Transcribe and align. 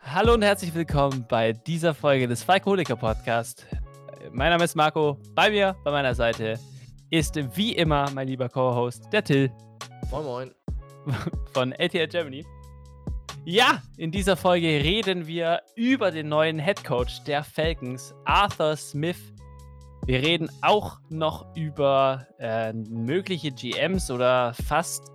Hallo 0.00 0.34
und 0.34 0.42
herzlich 0.42 0.74
willkommen 0.74 1.26
bei 1.28 1.52
dieser 1.52 1.94
Folge 1.94 2.28
des 2.28 2.42
Falkoholiker 2.44 2.96
Podcast. 2.96 3.66
Mein 4.30 4.50
Name 4.50 4.64
ist 4.64 4.76
Marco. 4.76 5.18
Bei 5.34 5.50
mir, 5.50 5.76
bei 5.84 5.90
meiner 5.90 6.14
Seite, 6.14 6.58
ist 7.10 7.36
wie 7.56 7.72
immer 7.72 8.08
mein 8.14 8.28
lieber 8.28 8.48
Co-Host, 8.48 9.08
der 9.12 9.24
Till. 9.24 9.50
Moin 10.10 10.24
Moin. 10.24 10.54
Von 11.52 11.72
LTL 11.72 12.06
Germany. 12.08 12.46
Ja, 13.44 13.82
in 13.96 14.10
dieser 14.10 14.36
Folge 14.36 14.66
reden 14.66 15.26
wir 15.26 15.62
über 15.74 16.10
den 16.10 16.28
neuen 16.28 16.58
Head 16.58 16.84
Coach 16.84 17.22
der 17.24 17.42
Falcons, 17.42 18.14
Arthur 18.24 18.76
Smith. 18.76 19.34
Wir 20.06 20.22
reden 20.22 20.48
auch 20.62 20.98
noch 21.10 21.46
über 21.56 22.26
äh, 22.38 22.72
mögliche 22.72 23.50
GMs 23.50 24.10
oder 24.10 24.54
fast 24.54 25.10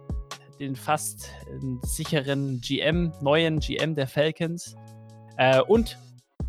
den 0.59 0.75
fast 0.75 1.29
äh, 1.47 1.85
sicheren 1.85 2.61
GM, 2.61 3.11
neuen 3.21 3.59
GM 3.59 3.95
der 3.95 4.07
Falcons. 4.07 4.75
Äh, 5.37 5.61
und 5.61 5.97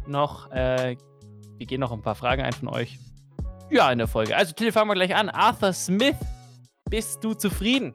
noch, 0.07 0.51
äh, 0.51 0.97
wir 1.59 1.67
gehen 1.67 1.81
noch 1.81 1.93
ein 1.93 2.03
paar 2.03 2.15
Fragen 2.15 2.43
ein 2.43 2.53
von 2.53 2.69
euch. 2.69 2.99
Ja, 3.71 3.91
in 3.91 3.99
der 3.99 4.09
Folge. 4.09 4.37
Also, 4.37 4.53
Till, 4.53 4.73
fangen 4.73 4.89
wir 4.89 4.95
gleich 4.95 5.15
an. 5.15 5.29
Arthur 5.29 5.73
Smith, 5.73 6.17
bist 6.91 7.25
du 7.25 7.35
zufrieden? 7.35 7.95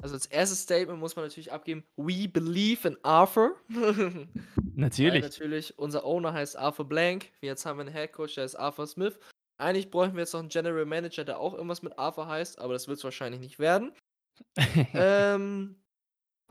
Also 0.00 0.14
als 0.14 0.26
erstes 0.26 0.62
Statement 0.62 1.00
muss 1.00 1.16
man 1.16 1.24
natürlich 1.24 1.52
abgeben, 1.52 1.84
we 1.96 2.28
believe 2.28 2.86
in 2.86 2.96
Arthur. 3.02 3.56
natürlich. 4.74 5.22
Weil 5.22 5.30
natürlich, 5.30 5.78
unser 5.78 6.04
Owner 6.04 6.32
heißt 6.32 6.56
Arthur 6.56 6.88
Blank. 6.88 7.32
Jetzt 7.40 7.66
haben 7.66 7.78
wir 7.78 7.86
einen 7.86 7.94
Head 7.94 8.12
Coach, 8.12 8.36
der 8.36 8.44
ist 8.44 8.54
Arthur 8.54 8.86
Smith. 8.86 9.18
Eigentlich 9.58 9.90
bräuchten 9.90 10.14
wir 10.14 10.20
jetzt 10.20 10.32
noch 10.34 10.40
einen 10.40 10.50
General 10.50 10.84
Manager, 10.84 11.24
der 11.24 11.40
auch 11.40 11.52
irgendwas 11.52 11.82
mit 11.82 11.98
Arthur 11.98 12.28
heißt, 12.28 12.60
aber 12.60 12.74
das 12.74 12.86
wird 12.86 12.98
es 12.98 13.04
wahrscheinlich 13.04 13.40
nicht 13.40 13.58
werden. 13.58 13.92
ähm, 14.94 15.80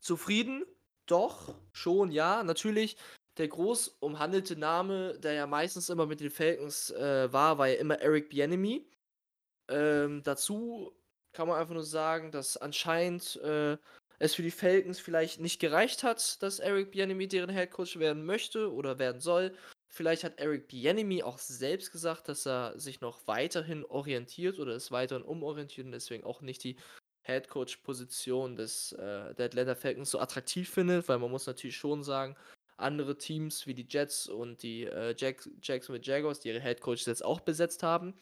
zufrieden? 0.02 0.66
Doch, 1.06 1.56
schon, 1.72 2.12
ja. 2.12 2.44
Natürlich, 2.44 2.98
der 3.38 3.48
groß 3.48 3.98
umhandelte 4.00 4.56
Name, 4.56 5.18
der 5.20 5.34
ja 5.34 5.48
meistens 5.48 5.90
immer 5.90 6.06
mit 6.06 6.20
den 6.20 6.32
Falcons 6.32 6.92
äh, 6.92 7.32
war, 7.32 7.58
war 7.58 7.68
ja 7.68 7.76
immer 7.76 8.00
Eric 8.00 8.30
Bienemy. 8.30 8.90
Ähm, 9.70 10.24
dazu 10.24 10.94
kann 11.34 11.48
man 11.48 11.60
einfach 11.60 11.74
nur 11.74 11.84
sagen, 11.84 12.32
dass 12.32 12.58
anscheinend 12.58 13.36
äh, 13.38 13.78
es 14.20 14.34
für 14.34 14.42
die 14.42 14.52
Falcons 14.52 15.00
vielleicht 15.00 15.40
nicht 15.40 15.60
gereicht 15.60 16.04
hat, 16.04 16.42
dass 16.42 16.60
Eric 16.60 16.92
Bienemy 16.92 17.28
deren 17.28 17.50
Headcoach 17.50 18.00
werden 18.00 18.26
möchte 18.26 18.74
oder 18.74 18.98
werden 19.00 19.22
soll. 19.22 19.56
Vielleicht 19.90 20.24
hat 20.24 20.40
Eric 20.40 20.68
Bienemy 20.68 21.24
auch 21.24 21.38
selbst 21.38 21.92
gesagt, 21.92 22.28
dass 22.28 22.46
er 22.46 22.78
sich 22.80 23.02
noch 23.02 23.26
weiterhin 23.28 23.86
orientiert 23.86 24.60
oder 24.60 24.74
es 24.74 24.92
weiterhin 24.92 25.24
umorientiert 25.24 25.86
und 25.86 25.92
deswegen 25.92 26.24
auch 26.24 26.42
nicht 26.42 26.64
die 26.64 26.78
Headcoach-Position 27.28 28.56
des 28.56 28.94
äh, 28.94 29.34
der 29.36 29.46
Atlanta 29.46 29.76
Falcons 29.76 30.12
so 30.12 30.20
attraktiv 30.20 30.70
findet, 30.70 31.08
weil 31.08 31.20
man 31.20 31.32
muss 31.32 31.48
natürlich 31.48 31.78
schon 31.78 32.04
sagen, 32.04 32.36
andere 32.78 33.18
Teams 33.18 33.68
wie 33.68 33.74
die 33.74 33.88
Jets 33.90 34.28
und 34.28 34.64
die 34.64 34.86
äh, 34.86 35.16
Jack 35.18 35.50
Jacksonville 35.62 36.04
Jaguars, 36.04 36.40
die 36.40 36.50
ihre 36.50 36.60
Headcoaches 36.60 37.06
jetzt 37.06 37.26
auch 37.26 37.40
besetzt 37.40 37.84
haben, 37.84 38.14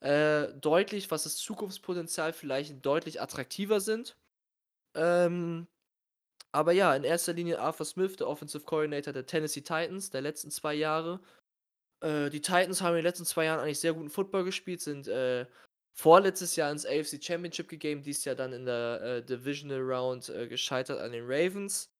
äh, 0.00 0.48
deutlich, 0.54 1.10
was 1.10 1.24
das 1.24 1.36
Zukunftspotenzial 1.36 2.32
vielleicht 2.32 2.84
deutlich 2.84 3.20
attraktiver 3.20 3.80
sind. 3.80 4.16
Ähm, 4.94 5.66
aber 6.52 6.72
ja, 6.72 6.94
in 6.96 7.04
erster 7.04 7.32
Linie 7.32 7.60
Arthur 7.60 7.86
Smith, 7.86 8.16
der 8.16 8.28
Offensive 8.28 8.64
Coordinator 8.64 9.12
der 9.12 9.26
Tennessee 9.26 9.60
Titans 9.60 10.10
der 10.10 10.22
letzten 10.22 10.50
zwei 10.50 10.74
Jahre. 10.74 11.20
Äh, 12.00 12.30
die 12.30 12.40
Titans 12.40 12.80
haben 12.82 12.94
in 12.94 12.98
den 12.98 13.04
letzten 13.04 13.26
zwei 13.26 13.44
Jahren 13.44 13.60
eigentlich 13.60 13.78
sehr 13.78 13.92
guten 13.92 14.10
Football 14.10 14.44
gespielt, 14.44 14.80
sind 14.80 15.06
äh, 15.06 15.46
vorletztes 15.92 16.56
Jahr 16.56 16.70
ins 16.70 16.86
AFC 16.86 17.22
Championship 17.22 17.68
gegeben, 17.68 18.02
dies 18.02 18.24
Jahr 18.24 18.36
dann 18.36 18.52
in 18.52 18.64
der 18.64 19.00
äh, 19.02 19.22
Divisional 19.22 19.80
Round 19.80 20.28
äh, 20.28 20.46
gescheitert 20.48 21.00
an 21.00 21.12
den 21.12 21.24
Ravens. 21.26 21.90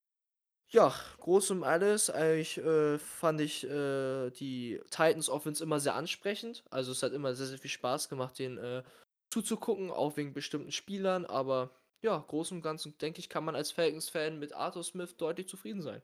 Ja, 0.72 0.94
groß 1.18 1.50
um 1.50 1.64
alles. 1.64 2.10
Eigentlich 2.10 2.58
äh, 2.58 2.98
fand 2.98 3.40
ich 3.40 3.64
äh, 3.64 4.30
die 4.30 4.80
Titans 4.90 5.28
Offense 5.28 5.62
immer 5.62 5.80
sehr 5.80 5.96
ansprechend. 5.96 6.62
Also 6.70 6.92
es 6.92 7.02
hat 7.02 7.12
immer 7.12 7.34
sehr, 7.34 7.46
sehr 7.46 7.58
viel 7.58 7.70
Spaß 7.70 8.08
gemacht, 8.08 8.38
den 8.38 8.56
äh, 8.56 8.84
zuzugucken, 9.30 9.90
auch 9.90 10.16
wegen 10.16 10.32
bestimmten 10.32 10.70
Spielern. 10.70 11.26
Aber 11.26 11.70
ja, 12.02 12.18
groß 12.18 12.52
und 12.52 12.62
ganzen, 12.62 12.96
denke 12.98 13.18
ich, 13.18 13.28
kann 13.28 13.44
man 13.44 13.56
als 13.56 13.72
Falcons-Fan 13.72 14.38
mit 14.38 14.52
Arthur 14.52 14.84
Smith 14.84 15.16
deutlich 15.16 15.48
zufrieden 15.48 15.82
sein. 15.82 16.02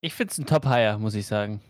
Ich 0.00 0.14
finde 0.14 0.32
es 0.32 0.38
ein 0.38 0.46
Top-Hire, 0.46 0.98
muss 0.98 1.14
ich 1.14 1.26
sagen. 1.28 1.62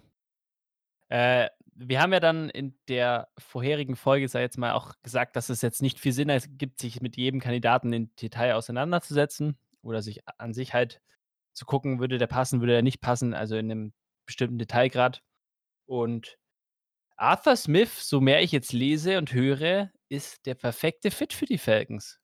Äh, 1.10 1.50
wir 1.75 2.00
haben 2.00 2.12
ja 2.12 2.21
dann 2.21 2.50
in 2.50 2.75
der 2.88 3.28
vorherigen 3.38 3.97
Folge, 3.97 4.28
sei 4.28 4.43
jetzt 4.43 4.59
mal, 4.59 4.72
auch 4.72 4.94
gesagt, 5.03 5.37
dass 5.37 5.49
es 5.49 5.62
jetzt 5.62 5.83
nicht 5.83 5.99
viel 5.99 6.12
Sinn 6.12 6.28
ergibt, 6.28 6.81
sich 6.81 7.00
mit 7.00 7.16
jedem 7.16 7.41
Kandidaten 7.41 7.93
in 7.93 8.15
Detail 8.16 8.55
auseinanderzusetzen 8.55 9.56
oder 9.83 10.03
sich 10.03 10.21
an 10.38 10.53
sich 10.53 10.75
halt 10.75 11.00
zu 11.53 11.65
gucken, 11.65 11.99
würde 11.99 12.19
der 12.19 12.27
passen, 12.27 12.60
würde 12.60 12.75
der 12.75 12.83
nicht 12.83 13.00
passen, 13.00 13.34
also 13.34 13.56
in 13.56 13.71
einem 13.71 13.93
bestimmten 14.27 14.59
Detailgrad. 14.59 15.22
Und 15.87 16.38
Arthur 17.16 17.56
Smith, 17.56 18.09
so 18.09 18.21
mehr 18.21 18.43
ich 18.43 18.53
jetzt 18.53 18.72
lese 18.72 19.19
und 19.19 19.33
höre, 19.33 19.91
ist 20.09 20.44
der 20.47 20.54
perfekte 20.54 21.10
Fit 21.10 21.33
für 21.33 21.47
die 21.47 21.59
Falcons. 21.59 22.21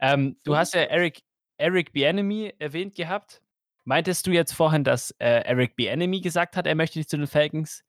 Ähm, 0.00 0.36
du 0.44 0.56
hast 0.56 0.74
ja 0.74 0.82
Eric, 0.82 1.20
Eric 1.58 1.92
Bienemy 1.92 2.54
erwähnt 2.58 2.94
gehabt. 2.94 3.42
Meintest 3.84 4.26
du 4.26 4.30
jetzt 4.30 4.52
vorhin, 4.52 4.84
dass 4.84 5.10
äh, 5.18 5.42
Eric 5.44 5.76
Bienemy 5.76 6.20
gesagt 6.20 6.56
hat, 6.56 6.66
er 6.66 6.74
möchte 6.74 6.98
nicht 6.98 7.10
zu 7.10 7.16
den 7.16 7.26
Falcons? 7.26 7.84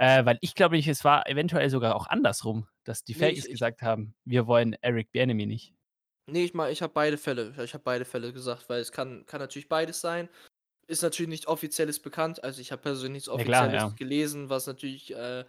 Äh, 0.00 0.24
weil 0.24 0.38
ich 0.40 0.54
glaube, 0.54 0.78
es 0.78 1.04
war 1.04 1.28
eventuell 1.28 1.68
sogar 1.68 1.94
auch 1.94 2.06
andersrum, 2.06 2.66
dass 2.84 3.04
die 3.04 3.14
nee, 3.14 3.32
ich, 3.32 3.46
gesagt 3.46 3.82
haben, 3.82 4.14
wir 4.24 4.46
wollen 4.46 4.74
Eric 4.80 5.12
Bienemy 5.12 5.44
nicht. 5.44 5.74
Nee, 6.26 6.44
ich 6.44 6.54
mal, 6.54 6.72
ich 6.72 6.80
habe 6.80 6.94
beide 6.94 7.18
Fälle. 7.18 7.52
Ich 7.62 7.74
habe 7.74 7.84
beide 7.84 8.06
Fälle 8.06 8.32
gesagt, 8.32 8.70
weil 8.70 8.80
es 8.80 8.92
kann, 8.92 9.26
kann 9.26 9.40
natürlich 9.40 9.68
beides 9.68 10.00
sein. 10.00 10.30
Ist 10.86 11.02
natürlich 11.02 11.28
nicht 11.28 11.48
offizielles 11.48 12.00
bekannt. 12.00 12.42
Also 12.42 12.62
ich 12.62 12.72
habe 12.72 12.80
persönlich 12.80 13.12
nichts 13.12 13.28
Offizielles 13.28 13.60
ja, 13.60 13.68
klar, 13.68 13.88
ja. 13.90 13.94
gelesen, 13.94 14.48
was 14.48 14.66
natürlich 14.66 15.14
äh, 15.14 15.44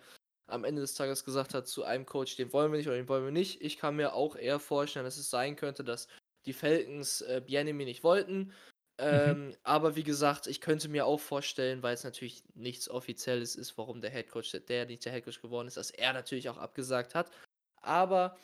am 0.47 0.65
Ende 0.65 0.81
des 0.81 0.95
Tages 0.95 1.23
gesagt 1.23 1.53
hat 1.53 1.69
zu 1.69 1.85
einem 1.85 2.05
Coach, 2.05 2.35
den 2.35 2.51
wollen 2.51 2.73
wir 2.73 2.77
nicht 2.77 2.87
oder 2.87 2.97
den 2.97 3.07
wollen 3.07 3.23
wir 3.23 3.31
nicht. 3.31 3.61
Ich 3.61 3.77
kann 3.77 3.95
mir 3.95 4.13
auch 4.13 4.35
eher 4.35 4.59
vorstellen, 4.59 5.05
dass 5.05 5.15
es 5.15 5.29
sein 5.29 5.55
könnte, 5.55 5.85
dass 5.85 6.09
die 6.45 6.51
Falcons 6.51 7.21
äh, 7.21 7.41
Bienemy 7.45 7.85
nicht 7.85 8.03
wollten. 8.03 8.51
Mhm. 9.01 9.07
Ähm, 9.07 9.47
mhm. 9.47 9.55
Aber 9.63 9.95
wie 9.95 10.03
gesagt, 10.03 10.47
ich 10.47 10.61
könnte 10.61 10.87
mir 10.87 11.05
auch 11.05 11.19
vorstellen, 11.19 11.81
weil 11.81 11.93
es 11.93 12.03
natürlich 12.03 12.43
nichts 12.53 12.89
Offizielles 12.89 13.55
ist, 13.55 13.77
warum 13.77 14.01
der 14.01 14.11
Headcoach, 14.11 14.51
der 14.67 14.85
nicht 14.85 15.03
der 15.05 15.11
Headcoach 15.11 15.41
geworden 15.41 15.67
ist, 15.67 15.77
dass 15.77 15.91
er 15.91 16.13
natürlich 16.13 16.49
auch 16.49 16.57
abgesagt 16.57 17.15
hat. 17.15 17.31
Aber 17.81 18.37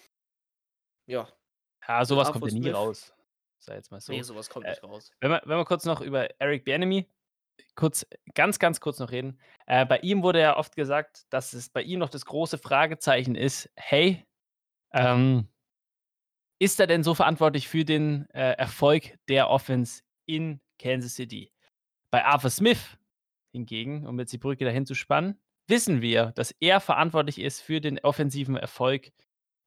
ja, 1.05 1.27
ja, 1.87 2.05
sowas 2.05 2.31
kommt 2.31 2.51
ja 2.51 2.59
nie 2.59 2.69
raus. 2.69 3.13
Sei 3.59 3.75
jetzt 3.75 3.91
mal 3.91 4.01
so. 4.01 4.11
Nee, 4.11 4.23
sowas 4.23 4.49
kommt 4.49 4.65
äh, 4.65 4.71
nicht 4.71 4.83
raus. 4.83 5.11
Wenn 5.19 5.31
wir, 5.31 5.41
wenn 5.45 5.57
wir 5.57 5.65
kurz 5.65 5.85
noch 5.85 6.01
über 6.01 6.27
Eric 6.39 6.65
Bienemy 6.65 7.07
kurz, 7.75 8.05
ganz, 8.33 8.59
ganz 8.59 8.79
kurz 8.79 8.99
noch 8.99 9.11
reden. 9.11 9.39
Äh, 9.65 9.85
bei 9.85 9.99
ihm 9.99 10.23
wurde 10.23 10.41
ja 10.41 10.57
oft 10.57 10.75
gesagt, 10.75 11.25
dass 11.29 11.53
es 11.53 11.69
bei 11.69 11.81
ihm 11.81 11.99
noch 11.99 12.09
das 12.09 12.25
große 12.25 12.57
Fragezeichen 12.57 13.35
ist: 13.35 13.69
hey, 13.75 14.25
ähm, 14.93 15.47
ist 16.59 16.79
er 16.79 16.87
denn 16.87 17.03
so 17.03 17.13
verantwortlich 17.13 17.67
für 17.67 17.85
den 17.85 18.29
äh, 18.31 18.53
Erfolg 18.53 19.17
der 19.27 19.49
Offense 19.49 20.03
in 20.27 20.61
Kansas 20.79 21.15
City? 21.15 21.51
Bei 22.11 22.23
Arthur 22.23 22.51
Smith 22.51 22.97
hingegen, 23.51 24.05
um 24.05 24.19
jetzt 24.19 24.31
die 24.31 24.37
Brücke 24.37 24.65
dahin 24.65 24.85
zu 24.85 24.93
spannen, 24.93 25.39
wissen 25.67 26.01
wir, 26.01 26.27
dass 26.35 26.55
er 26.59 26.79
verantwortlich 26.79 27.39
ist 27.39 27.61
für 27.61 27.81
den 27.81 27.99
offensiven 27.99 28.55
Erfolg 28.55 29.11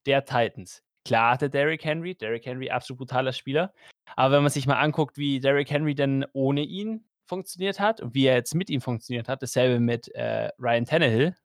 der 0.07 0.25
Titans. 0.25 0.83
Klar 1.05 1.33
hatte 1.33 1.51
Derrick 1.51 1.85
Henry, 1.85 2.15
Derrick 2.15 2.47
Henry 2.47 2.71
absolut 2.71 2.99
brutaler 2.99 3.33
Spieler. 3.33 3.73
Aber 4.17 4.37
wenn 4.37 4.43
man 4.43 4.53
sich 4.53 4.67
mal 4.67 4.79
anguckt, 4.79 5.19
wie 5.19 5.41
Derrick 5.41 5.71
Henry 5.71 5.95
denn 5.95 6.25
ohne 6.33 6.63
ihn 6.63 7.05
funktioniert 7.27 7.81
hat 7.81 8.01
und 8.01 8.15
wie 8.15 8.27
er 8.27 8.35
jetzt 8.35 8.55
mit 8.55 8.71
ihm 8.71 8.81
funktioniert 8.81 9.29
hat, 9.29 9.43
dasselbe 9.43 9.81
mit 9.81 10.09
äh, 10.15 10.51
Ryan 10.59 10.85
Tannehill. 10.85 11.37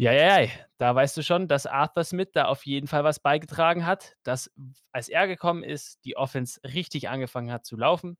Ja, 0.00 0.12
ja, 0.12 0.40
ja, 0.40 0.48
da 0.78 0.94
weißt 0.94 1.14
du 1.18 1.22
schon, 1.22 1.46
dass 1.46 1.66
Arthur 1.66 2.04
Smith 2.04 2.30
da 2.32 2.46
auf 2.46 2.64
jeden 2.64 2.86
Fall 2.86 3.04
was 3.04 3.20
beigetragen 3.20 3.84
hat, 3.84 4.16
dass 4.22 4.50
als 4.92 5.10
er 5.10 5.26
gekommen 5.26 5.62
ist, 5.62 6.02
die 6.06 6.16
Offense 6.16 6.58
richtig 6.64 7.10
angefangen 7.10 7.52
hat 7.52 7.66
zu 7.66 7.76
laufen. 7.76 8.16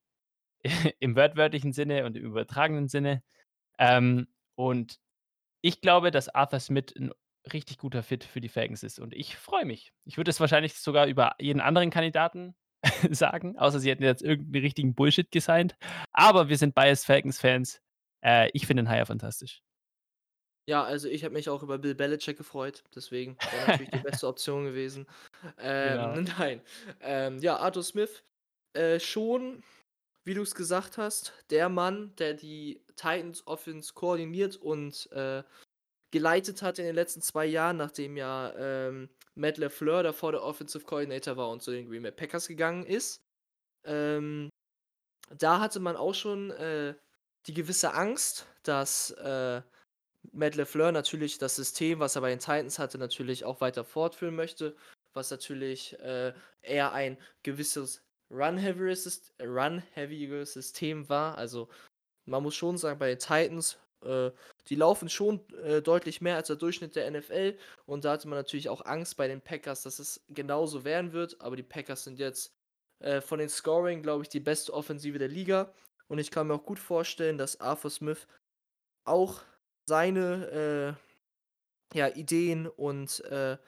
Im 1.01 1.17
wörtwörtlichen 1.17 1.73
Sinne 1.73 2.05
und 2.05 2.19
im 2.19 2.27
übertragenen 2.27 2.89
Sinne. 2.89 3.23
Ähm, 3.79 4.29
und 4.57 5.01
ich 5.63 5.81
glaube, 5.81 6.11
dass 6.11 6.29
Arthur 6.29 6.61
Smith 6.61 6.95
ein 6.99 7.13
richtig 7.51 7.79
guter 7.79 8.03
Fit 8.03 8.25
für 8.25 8.43
die 8.43 8.51
Falcons 8.51 8.83
ist. 8.83 8.99
Und 9.01 9.15
ich 9.15 9.37
freue 9.37 9.65
mich. 9.65 9.95
Ich 10.05 10.19
würde 10.19 10.31
es 10.31 10.41
wahrscheinlich 10.41 10.75
sogar 10.75 11.07
über 11.07 11.35
jeden 11.41 11.63
anderen 11.63 11.89
Kandidaten 11.89 12.55
sagen, 13.11 13.59
außer 13.59 13.81
sie 13.81 13.91
hätten 13.91 14.03
jetzt 14.03 14.23
irgendeinen 14.23 14.65
richtigen 14.65 14.95
Bullshit 14.95 15.31
gesigned. 15.31 15.77
Aber 16.13 16.51
wir 16.51 16.59
sind 16.59 16.75
biased 16.75 17.07
Falcons-Fans. 17.07 17.81
Äh, 18.23 18.51
ich 18.53 18.67
finde 18.67 18.83
den 18.83 18.91
Hire 18.91 19.07
fantastisch. 19.07 19.63
Ja, 20.69 20.85
also 20.85 21.09
ich 21.09 21.25
habe 21.25 21.35
mich 21.35 21.49
auch 21.49 21.63
über 21.63 21.79
Bill 21.79 21.95
Belichick 21.95 22.37
gefreut, 22.37 22.85
deswegen 22.95 23.37
wäre 23.51 23.67
natürlich 23.67 23.91
die 23.91 23.99
beste 24.23 24.29
Option 24.29 24.65
gewesen. 24.65 25.07
Ähm, 25.59 26.15
genau. 26.15 26.33
Nein. 26.39 26.61
Ähm, 27.01 27.39
ja, 27.39 27.57
Arthur 27.57 27.83
Smith, 27.83 28.23
äh, 28.75 29.01
schon, 29.01 29.63
wie 30.25 30.35
du 30.35 30.43
es 30.43 30.55
gesagt 30.55 30.99
hast, 30.99 31.33
der 31.51 31.69
Mann, 31.69 32.15
der 32.17 32.35
die 32.35 32.85
Titans 32.97 33.47
Offense 33.47 33.95
koordiniert 33.95 34.57
und 34.57 35.11
äh, 35.13 35.43
geleitet 36.13 36.63
hat 36.63 36.79
in 36.79 36.85
den 36.85 36.95
letzten 36.95 37.23
zwei 37.23 37.47
Jahren, 37.47 37.77
nachdem 37.77 38.17
ja 38.17 38.53
ähm, 38.57 39.09
Matt 39.35 39.59
LeFleur 39.59 40.03
davor 40.03 40.33
der 40.33 40.43
Offensive 40.43 40.85
Coordinator 40.85 41.37
war 41.37 41.51
und 41.51 41.63
zu 41.63 41.71
den 41.71 41.89
Green 41.89 42.03
Bay 42.03 42.13
Packers 42.13 42.49
gegangen 42.49 42.85
ist. 42.85 43.23
Ähm, 43.85 44.51
da 45.37 45.61
hatte 45.61 45.81
man 45.81 45.97
auch 45.97 46.15
schon, 46.15 46.51
äh, 46.51 46.95
die 47.47 47.55
gewisse 47.55 47.95
Angst, 47.95 48.47
dass, 48.63 49.11
äh, 49.13 49.63
Matt 50.33 50.57
LeFleur 50.57 50.93
natürlich 50.93 51.39
das 51.39 51.57
System, 51.57 52.01
was 52.01 52.17
er 52.17 52.23
bei 52.23 52.31
den 52.31 52.39
Titans 52.39 52.79
hatte, 52.79 52.99
natürlich 52.99 53.45
auch 53.45 53.61
weiter 53.61 53.85
fortführen 53.85 54.37
möchte, 54.37 54.77
was 55.15 55.31
natürlich, 55.31 55.99
äh, 56.01 56.33
eher 56.63 56.93
ein 56.93 57.19
gewisses 57.43 58.03
run-heaviges 58.31 59.05
Syst 59.05 59.35
run-heaviges 59.41 60.53
System 60.53 61.09
war. 61.09 61.37
Also, 61.39 61.69
man 62.27 62.43
muss 62.43 62.55
schon 62.55 62.79
sagen, 62.79 62.99
bei 62.99 63.09
den 63.09 63.19
Titans, 63.19 63.79
äh, 64.05 64.31
die 64.69 64.77
laufen 64.77 65.09
schon, 65.09 65.41
äh, 65.65 65.83
deutlich 65.83 66.21
mehr 66.21 66.37
als 66.37 66.49
der 66.49 66.57
Durchschnitt 66.57 66.97
der 66.97 67.07
NFL 67.11 67.59
und 67.87 68.05
da 68.05 68.13
hatte 68.13 68.29
man 68.29 68.39
natürlich 68.39 68.69
auch 68.69 68.85
Angst 68.87 69.17
bei 69.17 69.29
den 69.29 69.41
Packers, 69.41 69.83
dass 69.83 69.99
es 69.99 70.23
genauso 70.29 70.85
werden 70.85 71.13
wird, 71.13 71.41
aber 71.41 71.57
die 71.57 71.63
Packers 71.63 72.05
sind 72.05 72.19
jetzt, 72.19 72.53
äh, 73.01 73.21
von 73.21 73.39
den 73.39 73.49
Scoring, 73.49 74.03
glaube 74.03 74.23
ich, 74.23 74.29
die 74.29 74.41
beste 74.41 74.73
Offensive 74.75 75.19
der 75.19 75.29
Liga. 75.29 75.73
Und 76.09 76.19
ich 76.19 76.31
kann 76.31 76.47
mir 76.49 76.55
auch 76.55 76.65
gut 76.65 76.79
vorstellen, 76.79 77.39
dass 77.39 77.61
Arthur 77.61 77.91
Smith 77.91 78.27
auch 79.05 79.43
seine, 79.87 80.97
äh, 81.95 81.99
ja, 81.99 82.09
Ideen 82.09 82.67
und, 82.67 83.21
äh, 83.25 83.59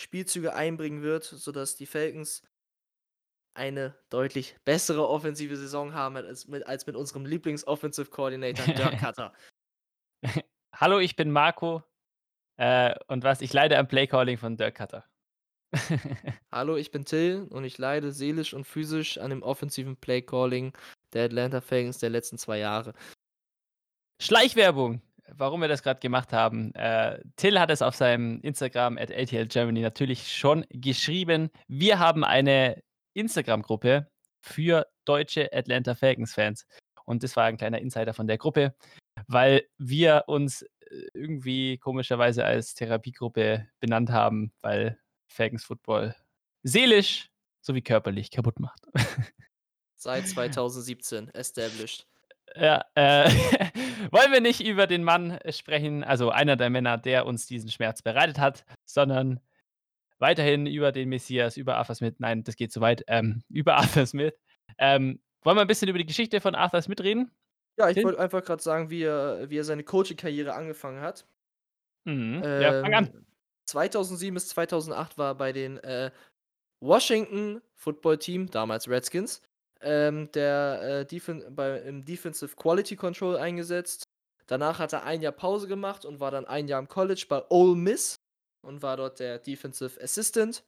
Spielzüge 0.00 0.54
einbringen 0.54 1.02
wird, 1.02 1.24
sodass 1.24 1.76
die 1.76 1.86
Falcons 1.86 2.42
eine 3.54 3.94
deutlich 4.08 4.56
bessere 4.64 5.08
offensive 5.08 5.56
Saison 5.56 5.94
haben 5.94 6.16
als 6.16 6.48
mit 6.48 6.66
als 6.66 6.86
mit 6.86 6.96
unserem 6.96 7.26
Lieblings-Offensive 7.26 8.10
Coordinator 8.10 8.64
Dirk 8.66 8.98
Koetter. 9.00 9.32
Hallo, 10.74 10.98
ich 10.98 11.16
bin 11.16 11.30
Marco, 11.30 11.82
äh, 12.56 12.94
und 13.08 13.24
was, 13.24 13.40
ich 13.40 13.52
leide 13.52 13.78
am 13.78 13.88
Playcalling 13.88 14.38
von 14.38 14.56
Dirk 14.56 14.76
Koetter. 14.76 15.04
Hallo, 16.52 16.76
ich 16.76 16.90
bin 16.90 17.04
Till 17.04 17.46
und 17.50 17.64
ich 17.64 17.78
leide 17.78 18.12
seelisch 18.12 18.52
und 18.52 18.66
physisch 18.66 19.18
an 19.18 19.30
dem 19.30 19.42
offensiven 19.42 19.96
Playcalling 19.96 20.72
der 21.12 21.24
Atlanta 21.24 21.60
Falcons 21.60 21.98
der 21.98 22.10
letzten 22.10 22.38
2 22.38 22.58
Jahre. 22.58 22.94
Schleichwerbung, 24.20 25.00
warum 25.36 25.60
wir 25.60 25.68
das 25.68 25.82
grad 25.82 26.00
gemacht 26.00 26.32
haben. 26.32 26.74
Äh, 26.74 27.20
Till 27.36 27.58
hat 27.58 27.70
es 27.70 27.82
auf 27.82 27.94
seinem 27.94 28.40
Instagram 28.40 28.98
@ATLGermany 28.98 29.80
natürlich 29.80 30.32
schon 30.32 30.64
geschrieben. 30.70 31.50
Wir 31.68 31.98
haben 31.98 32.24
eine 32.24 32.82
Instagram-Gruppe 33.14 34.08
für 34.40 34.86
deutsche 35.04 35.52
Atlanta 35.52 35.94
Falcons-Fans 35.94 36.66
und 37.04 37.22
das 37.22 37.36
war 37.36 37.44
ein 37.44 37.56
kleiner 37.56 37.80
Insider 37.80 38.14
von 38.14 38.26
der 38.26 38.38
Gruppe, 38.38 38.74
weil 39.26 39.68
wir 39.78 40.24
uns, 40.26 40.62
äh, 40.62 40.68
irgendwie 41.14 41.78
komischerweise 41.78 42.44
als 42.44 42.74
Therapiegruppe 42.74 43.68
benannt 43.80 44.10
haben, 44.10 44.52
weil 44.62 44.98
Falcons 45.28 45.64
Football 45.64 46.14
seelisch 46.62 47.30
sowie 47.60 47.82
körperlich 47.82 48.30
kaputt 48.30 48.60
macht. 48.60 48.80
Seit 49.96 50.26
2017 50.28 51.28
established. 51.34 52.06
Ja, 52.56 52.84
äh, 52.94 53.30
wollen 54.12 54.30
wir 54.32 54.40
nicht 54.40 54.60
über 54.64 54.86
den 54.86 55.02
Mann 55.04 55.38
sprechen, 55.50 56.04
also 56.04 56.30
einer 56.30 56.56
der 56.56 56.70
Männer, 56.70 56.98
der 56.98 57.26
uns 57.26 57.46
diesen 57.46 57.70
Schmerz 57.70 58.02
bereitet 58.02 58.38
hat, 58.38 58.64
sondern 58.84 59.40
weiterhin 60.18 60.66
über 60.66 60.92
den 60.92 61.08
Messias, 61.08 61.56
über 61.56 61.76
Arthur 61.76 61.96
Smith. 61.96 62.14
Nein, 62.18 62.44
das 62.44 62.56
geht 62.56 62.72
zu 62.72 62.80
weit. 62.80 63.04
Ähm, 63.08 63.42
über 63.48 63.76
Arthur 63.76 64.06
Smith. 64.06 64.34
Ähm, 64.78 65.20
wollen 65.42 65.56
wir 65.56 65.62
'n 65.62 65.68
bisschen 65.68 65.88
über 65.88 65.98
die 65.98 66.06
Geschichte 66.06 66.40
von 66.40 66.54
Arthur 66.54 66.82
Smith 66.82 67.00
reden? 67.00 67.32
Ja, 67.78 67.88
ich 67.88 68.02
wollte 68.04 68.20
einfach 68.20 68.44
grad 68.44 68.60
sagen, 68.62 68.90
wie 68.90 69.02
er 69.02 69.48
wie 69.50 69.56
er 69.56 69.64
seine 69.64 69.82
Coaching-Karriere 69.82 70.52
angefangen 70.54 71.00
hat. 71.00 71.26
Mhm. 72.04 72.42
Ja, 72.44 72.82
fang 72.82 72.94
an. 72.94 73.06
Ähm, 73.14 73.26
2007 73.66 74.34
bis 74.34 74.48
2008 74.50 75.18
war 75.18 75.30
er 75.32 75.34
bei 75.34 75.52
den, 75.52 75.78
äh, 75.78 76.10
Washington 76.80 77.62
Football 77.74 78.18
Team, 78.18 78.50
damals 78.50 78.88
Redskins, 78.88 79.40
ähm, 79.82 80.30
der, 80.32 80.80
äh, 80.82 81.06
Defen 81.06 81.44
bei 81.54 81.78
im 81.80 82.04
Defensive 82.04 82.56
Quality 82.56 82.96
Control 82.96 83.36
eingesetzt. 83.36 84.04
Danach 84.46 84.78
hat 84.78 84.92
er 84.92 85.04
1 85.04 85.22
Jahr 85.22 85.32
Pause 85.32 85.66
gemacht 85.68 86.04
und 86.04 86.20
war 86.20 86.30
dann 86.30 86.44
1 86.44 86.68
Jahr 86.68 86.80
im 86.80 86.88
College 86.88 87.24
bei 87.28 87.42
Ole 87.50 87.76
Miss 87.76 88.16
und 88.64 88.82
war 88.82 88.96
dort 88.96 89.20
der 89.20 89.38
Defensive 89.38 90.00
Assistant. 90.02 90.64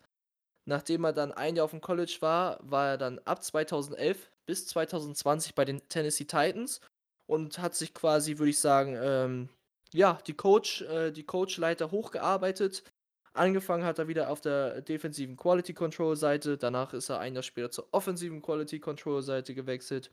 Nachdem 0.66 1.04
er 1.04 1.12
dann 1.12 1.32
1 1.32 1.56
Jahr 1.56 1.64
aufm 1.66 1.80
College 1.80 2.16
war, 2.20 2.58
war 2.62 2.90
er 2.90 2.98
dann 2.98 3.18
ab 3.24 3.42
2011 3.42 4.30
bis 4.46 4.66
2020 4.68 5.54
bei 5.54 5.64
den 5.64 5.86
Tennessee 5.88 6.24
Titans 6.24 6.80
und 7.26 7.58
hat 7.58 7.74
sich 7.74 7.94
quasi, 7.94 8.38
würde 8.38 8.50
ich 8.50 8.58
sagen, 8.58 8.96
ähm, 8.98 9.48
ja, 9.92 10.18
die 10.26 10.34
Coach 10.34 10.82
äh, 10.82 11.10
die 11.12 11.24
Coach-Leiter 11.24 11.90
hochgearbeitet. 11.90 12.82
Angefangen 13.36 13.84
hat 13.84 13.98
er 13.98 14.06
wieder 14.06 14.30
auf 14.30 14.40
der 14.40 14.80
defensiven 14.80 15.36
Quality 15.36 15.74
Control 15.74 16.16
Seite, 16.16 16.56
danach 16.56 16.92
ist 16.94 17.08
er 17.08 17.18
1 17.18 17.34
Jahr 17.34 17.42
später 17.42 17.70
zur 17.70 17.88
offensiven 17.92 18.40
Quality 18.40 18.78
Control 18.78 19.22
Seite 19.22 19.54
gewechselt. 19.54 20.10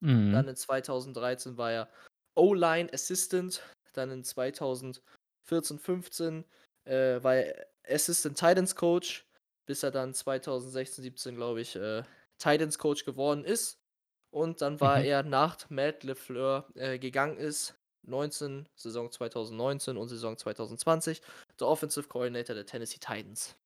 Mhm. 0.00 0.32
Dann 0.32 0.48
in 0.48 0.56
2013 0.56 1.56
war 1.56 1.72
er 1.72 1.88
O-Line 2.34 2.92
Assistant, 2.92 3.62
dann 3.94 4.10
in 4.10 4.24
2014, 4.24 5.78
15, 5.78 6.44
äh, 6.84 7.22
war 7.22 7.36
er 7.36 7.66
Assistant 7.88 8.38
Tight 8.38 8.58
Ends 8.58 8.76
Coach, 8.76 9.26
bis 9.66 9.82
er 9.82 9.90
dann 9.90 10.12
2016, 10.14 11.02
17, 11.04 11.36
glaube 11.36 11.60
ich, 11.62 11.76
äh, 11.76 12.02
Tight 12.38 12.60
Ends 12.60 12.78
Coach 12.78 13.04
geworden 13.04 13.44
ist. 13.44 13.78
Und 14.30 14.62
dann 14.62 14.80
war 14.80 14.98
Mhm. 14.98 15.04
er 15.04 15.22
nach 15.22 15.70
Matt 15.70 16.04
LeFleur, 16.04 16.68
äh, 16.74 16.98
gegangen 16.98 17.36
ist, 17.38 17.74
19 18.04 18.68
Saison 18.76 19.10
2019 19.12 19.96
und 19.96 20.08
Saison 20.08 20.36
2020, 20.36 21.22
der 21.62 21.68
Offensive 21.68 22.08
Coordinator 22.08 22.54
der 22.54 22.66
Tennessee 22.66 22.98
Titans. 22.98 23.56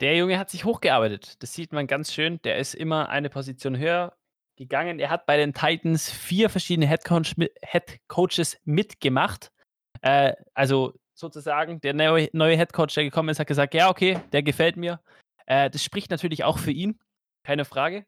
Der 0.00 0.16
Junge 0.16 0.38
hat 0.38 0.48
sich 0.48 0.64
hochgearbeitet. 0.64 1.42
Das 1.42 1.52
sieht 1.52 1.72
man 1.72 1.86
ganz 1.86 2.12
schön. 2.12 2.40
Der 2.42 2.56
ist 2.56 2.74
immer 2.74 3.10
eine 3.10 3.28
Position 3.28 3.76
höher 3.76 4.16
gegangen. 4.56 4.98
Er 4.98 5.10
hat 5.10 5.26
bei 5.26 5.36
den 5.36 5.52
Titans 5.52 6.10
4 6.10 6.48
verschiedene 6.48 6.86
Headcoach 6.86 7.36
mi 7.36 7.50
Headcoaches 7.62 8.58
mitgemacht. 8.64 9.52
Äh, 10.00 10.34
also 10.54 10.94
sozusagen 11.14 11.80
der 11.82 11.92
neue 11.92 12.30
neue 12.32 12.56
Headcoach, 12.56 12.94
der 12.94 13.04
gekommen 13.04 13.28
ist, 13.28 13.38
hat 13.38 13.46
gesagt: 13.46 13.74
„Ja, 13.74 13.90
okay, 13.90 14.20
der 14.32 14.42
gefällt 14.42 14.76
mir.“ 14.76 15.00
Äh, 15.46 15.68
das 15.68 15.84
spricht 15.84 16.10
natürlich 16.10 16.44
auch 16.44 16.58
für 16.58 16.70
ihn, 16.70 16.98
keine 17.44 17.66
Frage. 17.66 18.06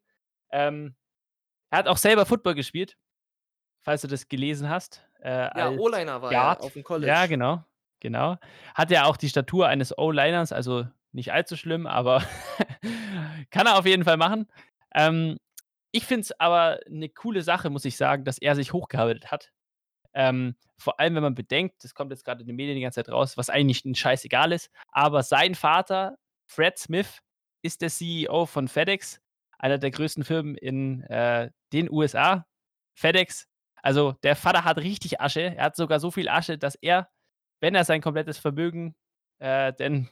Ähm, 0.51 0.95
er 1.71 1.79
hat 1.79 1.89
auch 1.89 1.97
selber 1.99 2.25
Football 2.25 2.55
gespielt, 2.55 2.97
falls 3.83 4.03
du 4.03 4.09
das 4.09 4.29
gelesen 4.29 4.69
hast, 4.69 5.07
äh, 5.23 5.59
Ja, 5.59 5.71
O-Liner 5.71 6.23
war 6.23 6.33
er 6.33 6.61
aufm 6.61 6.79
Ja, 6.79 6.83
College. 6.83 7.29
genau, 7.29 7.65
genau. 8.03 8.37
Hat 8.75 8.91
ja 8.91 9.07
auch 9.07 9.17
die 9.17 9.31
Statur 9.31 9.69
eines 9.69 9.97
O-Liners, 9.99 10.53
also 10.53 10.87
nicht 11.13 11.33
allzu 11.33 11.57
schlimm, 11.57 11.87
aber 11.87 12.23
kann 13.51 13.67
er 13.69 13.79
auf 13.79 13.87
jeden 13.87 14.05
Fall 14.05 14.19
machen. 14.19 14.49
Ähm, 14.95 15.39
ich 15.93 16.07
finde 16.07 16.23
es 16.23 16.41
aber 16.41 16.81
'ne 16.89 17.09
coole 17.11 17.43
Sache, 17.43 17.71
muss 17.71 17.85
ich 17.87 17.97
sagen, 17.99 18.25
dass 18.25 18.39
er 18.39 18.57
sich 18.57 18.73
hochgearbeitet 18.75 19.31
hat. 19.33 19.53
Ähm, 20.15 20.57
vor 20.79 21.01
allem, 21.01 21.17
wenn 21.17 21.23
man 21.25 21.35
bedenkt, 21.37 21.85
das 21.85 21.95
kommt 21.95 22.13
jetzt 22.13 22.25
grad 22.25 22.41
in 22.41 22.47
den 22.49 22.57
Medien 22.57 22.77
die 22.77 22.83
ganze 22.83 23.03
Zeit 23.05 23.13
raus, 23.15 23.37
was 23.39 23.51
eigentlich 23.51 23.85
'n 23.87 23.95
scheißegal 23.97 24.53
ist, 24.53 24.71
aber 24.93 25.23
sein 25.25 25.55
Vater, 25.57 26.17
Fred 26.49 26.79
Smith, 26.79 27.21
ist 27.63 27.83
der 27.83 27.91
CEO 27.91 28.47
von 28.47 28.69
FedEx, 28.69 29.21
einer 29.59 29.79
der 29.79 29.91
größten 29.93 30.25
Firmen 30.25 30.57
in, 30.57 31.03
äh, 31.05 31.51
den 31.73 31.91
USA. 31.91 32.47
FedEx, 32.97 33.49
also 33.83 34.13
der 34.25 34.37
Vater 34.37 34.65
hat 34.65 34.79
richtig 34.79 35.21
Asche. 35.21 35.57
Er 35.57 35.65
hat 35.67 35.77
sogar 35.77 36.01
so 36.01 36.11
viel 36.13 36.29
Asche, 36.29 36.59
dass 36.59 36.77
er, 36.77 37.09
wenn 37.63 37.75
er 37.75 37.85
sein 37.85 38.03
komplettes 38.03 38.39
Vermögen, 38.39 38.95
äh, 39.39 39.73
denn 39.73 40.11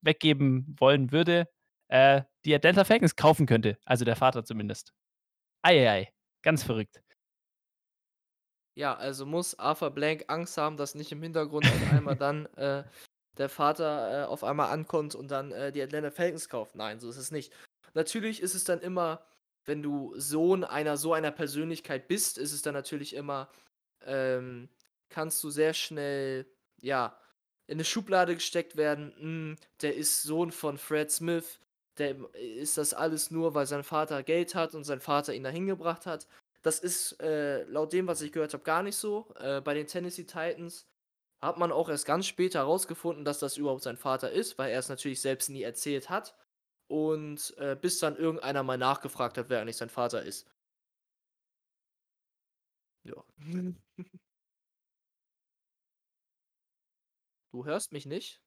weggeben 0.00 0.74
wollen 0.78 1.12
würde, 1.12 1.48
äh, 1.88 2.22
die 2.44 2.54
Atlanta 2.54 2.84
Falcons 2.84 3.14
kaufen 3.14 3.46
könnte, 3.46 3.78
also 3.84 4.04
der 4.04 4.16
Vater 4.16 4.44
zumindest. 4.44 4.92
Ei, 5.62 5.78
ei, 5.78 5.90
ei, 5.90 6.12
ganz 6.42 6.64
verrückt. 6.64 7.02
Ja, 8.74 8.94
also 8.94 9.24
muss 9.24 9.58
Arthur 9.58 9.90
Blank 9.90 10.24
Angst 10.28 10.58
haben, 10.58 10.76
dass 10.76 10.94
nicht 10.94 11.12
im 11.12 11.22
Hintergrund 11.22 11.66
auf 11.66 11.92
einmal 11.92 12.16
dann, 12.16 12.46
äh, 12.56 12.84
der 13.38 13.48
Vater, 13.48 14.24
äh, 14.24 14.26
auf 14.26 14.42
einmal 14.42 14.70
ankommt 14.70 15.14
und 15.14 15.30
dann, 15.30 15.52
äh, 15.52 15.72
die 15.72 15.82
Atlanta 15.82 16.10
Falcons 16.10 16.48
kauft. 16.48 16.74
Nein, 16.74 16.98
so 16.98 17.08
ist 17.08 17.16
es 17.16 17.30
nicht. 17.30 17.52
Natürlich 17.94 18.40
ist 18.40 18.54
es 18.54 18.64
dann 18.64 18.80
immer, 18.80 19.26
wenn 19.64 19.82
du 19.82 20.14
Sohn 20.18 20.64
einer 20.64 20.96
so 20.96 21.12
einer 21.12 21.30
Persönlichkeit 21.30 22.08
bist, 22.08 22.38
ist 22.38 22.52
es 22.52 22.62
dann 22.62 22.74
natürlich 22.74 23.14
immer 23.14 23.50
ähm, 24.04 24.68
kannst 25.08 25.42
du 25.44 25.50
sehr 25.50 25.74
schnell, 25.74 26.46
ja, 26.86 27.18
in 27.68 27.78
'ne 27.78 27.84
Schublade 27.84 28.34
gesteckt 28.34 28.76
werden: 28.76 29.14
„Hm, 29.18 29.56
der 29.82 29.96
ist 29.96 30.22
Sohn 30.22 30.52
von 30.52 30.78
Fred 30.78 31.10
Smith, 31.12 31.60
der 31.98 32.16
ist 32.34 32.78
das 32.78 32.94
alles 32.94 33.30
nur, 33.30 33.54
weil 33.54 33.66
sein 33.66 33.84
Vater 33.84 34.22
Geld 34.22 34.54
hat 34.54 34.74
und 34.74 34.84
sein 34.84 35.00
Vater 35.00 35.34
ihn 35.34 35.44
dahin 35.44 35.66
gebracht 35.66 36.06
hat.“ 36.06 36.26
Das 36.62 36.78
ist, 36.80 37.20
äh, 37.22 37.64
laut 37.64 37.92
dem, 37.92 38.06
was 38.08 38.22
ich 38.22 38.32
gehört 38.32 38.52
habe, 38.54 38.64
gar 38.64 38.82
nicht 38.82 38.96
so. 38.96 39.32
Äh, 39.38 39.60
bei 39.62 39.74
den 39.74 39.86
Tennessee 39.86 40.24
Titans 40.24 40.86
hat 41.42 41.58
man 41.58 41.72
auch 41.72 41.88
erst 41.88 42.06
ganz 42.06 42.26
spät 42.26 42.54
herausgefunden, 42.54 43.24
dass 43.24 43.38
das 43.40 43.56
überhaupt 43.56 43.82
sein 43.82 43.96
Vater 43.98 44.30
ist, 44.32 44.58
weil 44.58 44.70
er 44.72 44.80
es 44.80 44.88
natürlich 44.88 45.20
selbst 45.20 45.50
nie 45.50 45.62
erzählt 45.62 46.10
hat 46.10 46.36
und, 46.88 47.54
äh, 47.58 47.76
bis 47.80 47.98
dann 48.00 48.16
irgendeiner 48.16 48.62
mal 48.64 48.78
nachgefragt 48.78 49.38
hat, 49.38 49.48
wer 49.50 49.60
eigentlich 49.62 49.76
sein 49.78 49.90
Vater 49.90 50.22
ist. 50.22 50.46
Ja. 53.04 53.14
Du 57.56 57.64
hörst 57.64 57.90
mich 57.90 58.04
nicht? 58.04 58.42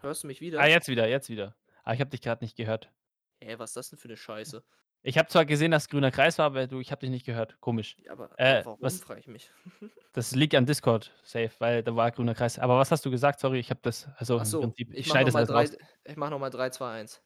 Hörst 0.00 0.22
du 0.22 0.26
mich 0.28 0.40
Ah, 0.54 0.66
wieder? 0.66 0.66
jetzt 0.66 0.88
wieder, 0.88 1.08
jetzt 1.08 1.28
wieder. 1.30 1.56
Ah, 1.84 1.94
ich 1.94 2.00
habe 2.00 2.10
dich 2.10 2.20
grad 2.22 2.42
nicht 2.42 2.56
gehört. 2.56 2.92
Hä, 3.40 3.56
was 3.58 3.70
ist 3.70 3.76
das 3.76 3.88
denn 3.90 3.98
für 3.98 4.08
'ne 4.08 4.16
Scheiße? 4.18 4.62
Ich 5.02 5.18
habe 5.18 5.28
zwar 5.28 5.46
gesehen, 5.46 5.70
dass 5.70 5.88
grüner 5.88 6.10
Kreis 6.10 6.38
war, 6.38 6.46
aber 6.46 6.66
du 6.66 6.80
ich 6.80 6.90
habe 6.90 7.00
dich 7.00 7.10
nicht 7.10 7.26
gehört. 7.26 7.60
Komisch. 7.60 7.96
Ja, 7.96 8.12
aber 8.12 8.36
Äh, 8.36 8.64
warum, 8.64 8.80
was 8.80 9.00
frage 9.00 9.20
ich 9.20 9.26
mich. 9.28 9.50
das 10.12 10.34
liegt 10.34 10.54
an 10.54 10.66
Discord 10.66 11.12
safe, 11.24 11.52
weil 11.58 11.82
da 11.82 11.94
war 11.96 12.10
grüner 12.10 12.34
Kreis. 12.34 12.58
Aber 12.58 12.78
was 12.78 12.90
hast 12.90 13.04
du 13.04 13.10
gesagt? 13.10 13.40
Sorry, 13.40 13.58
ich 13.58 13.70
habe 13.70 13.80
das 13.82 14.08
also, 14.16 14.38
Ach 14.38 14.44
im 14.44 14.46
so, 14.46 14.56
Prinzip 14.56 14.94
ich 14.94 15.06
ich 15.06 15.10
schneide 15.10 15.26
das 15.28 15.36
alles 15.36 15.52
raus. 15.54 15.68
3 15.68 15.76
ich 16.04 16.16
mache 16.16 16.30
noch 16.30 16.38
mal 16.38 16.50
3, 16.50 16.70
2, 16.70 17.00
1. 17.00 17.22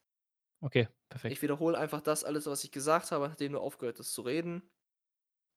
Okay, 0.62 0.88
perfekt. 1.08 1.38
Ich 1.38 1.42
wiederhole 1.42 1.78
einfach 1.78 2.00
das 2.00 2.25
alles, 2.25 2.46
was 2.46 2.64
ich 2.64 2.72
gesagt 2.72 3.12
habe, 3.12 3.28
nachdem 3.28 3.52
du 3.52 3.60
aufgehört 3.60 3.99
hast 3.99 4.12
zu 4.14 4.22
reden. 4.22 4.70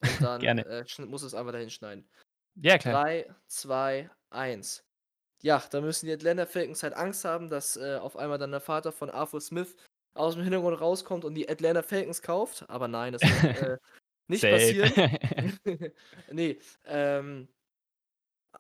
Und 0.01 0.24
dann, 0.24 0.63
Gerne. 0.63 0.65
äh, 0.65 0.86
musst 1.06 1.24
du's 1.25 1.34
einfach 1.36 1.53
dahin 1.53 1.70
schneiden. 1.72 2.10
Ja, 2.56 2.77
klar. 2.77 3.00
3, 3.03 3.36
2, 3.48 4.12
1. 4.32 4.86
Ja, 5.46 5.62
da 5.72 5.82
müssen 5.82 6.06
die 6.06 6.14
Atlanta 6.14 6.46
Falcons 6.46 6.84
halt 6.84 6.94
Angst 6.94 7.26
haben, 7.26 7.50
dass, 7.50 7.76
äh, 7.76 7.98
auf 7.98 8.16
einmal 8.16 8.38
dann 8.38 8.52
der 8.52 8.62
Vater 8.62 8.94
von 8.94 9.10
Arthur 9.10 9.42
Smith 9.42 9.76
aus'm 10.16 10.42
Hintergrund 10.42 10.80
rauskommt 10.80 11.26
und 11.26 11.36
die 11.36 11.50
Atlanta 11.50 11.84
Falcons 11.84 12.22
kauft. 12.22 12.64
Aber 12.70 12.88
nein, 12.88 13.12
das 13.12 13.30
wird, 13.30 13.44
äh, 13.54 13.78
nicht 14.28 14.48
passieren. 14.50 14.94
Ne, 16.32 16.58
ähm 16.86 17.50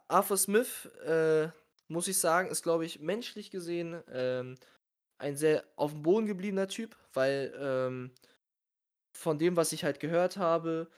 Arthur 0.09 0.37
Smith, 0.37 0.85
äh, 1.05 1.49
muss 1.87 2.07
ich 2.07 2.19
sagen, 2.19 2.49
ist, 2.49 2.63
glaube 2.63 2.85
ich, 2.85 2.99
menschlich 2.99 3.51
gesehen, 3.51 4.01
ähm, 4.11 4.55
ein 5.19 5.37
sehr 5.37 5.65
auf'm 5.77 6.01
Boden 6.03 6.27
gebliebener 6.27 6.67
Typ, 6.67 6.97
weil, 7.13 7.53
ähm 7.59 8.11
von 9.15 9.37
dem, 9.37 9.55
was 9.55 9.71
ich 9.71 9.83
halt 9.83 9.99
gehört 9.99 10.37
habe, 10.37 10.89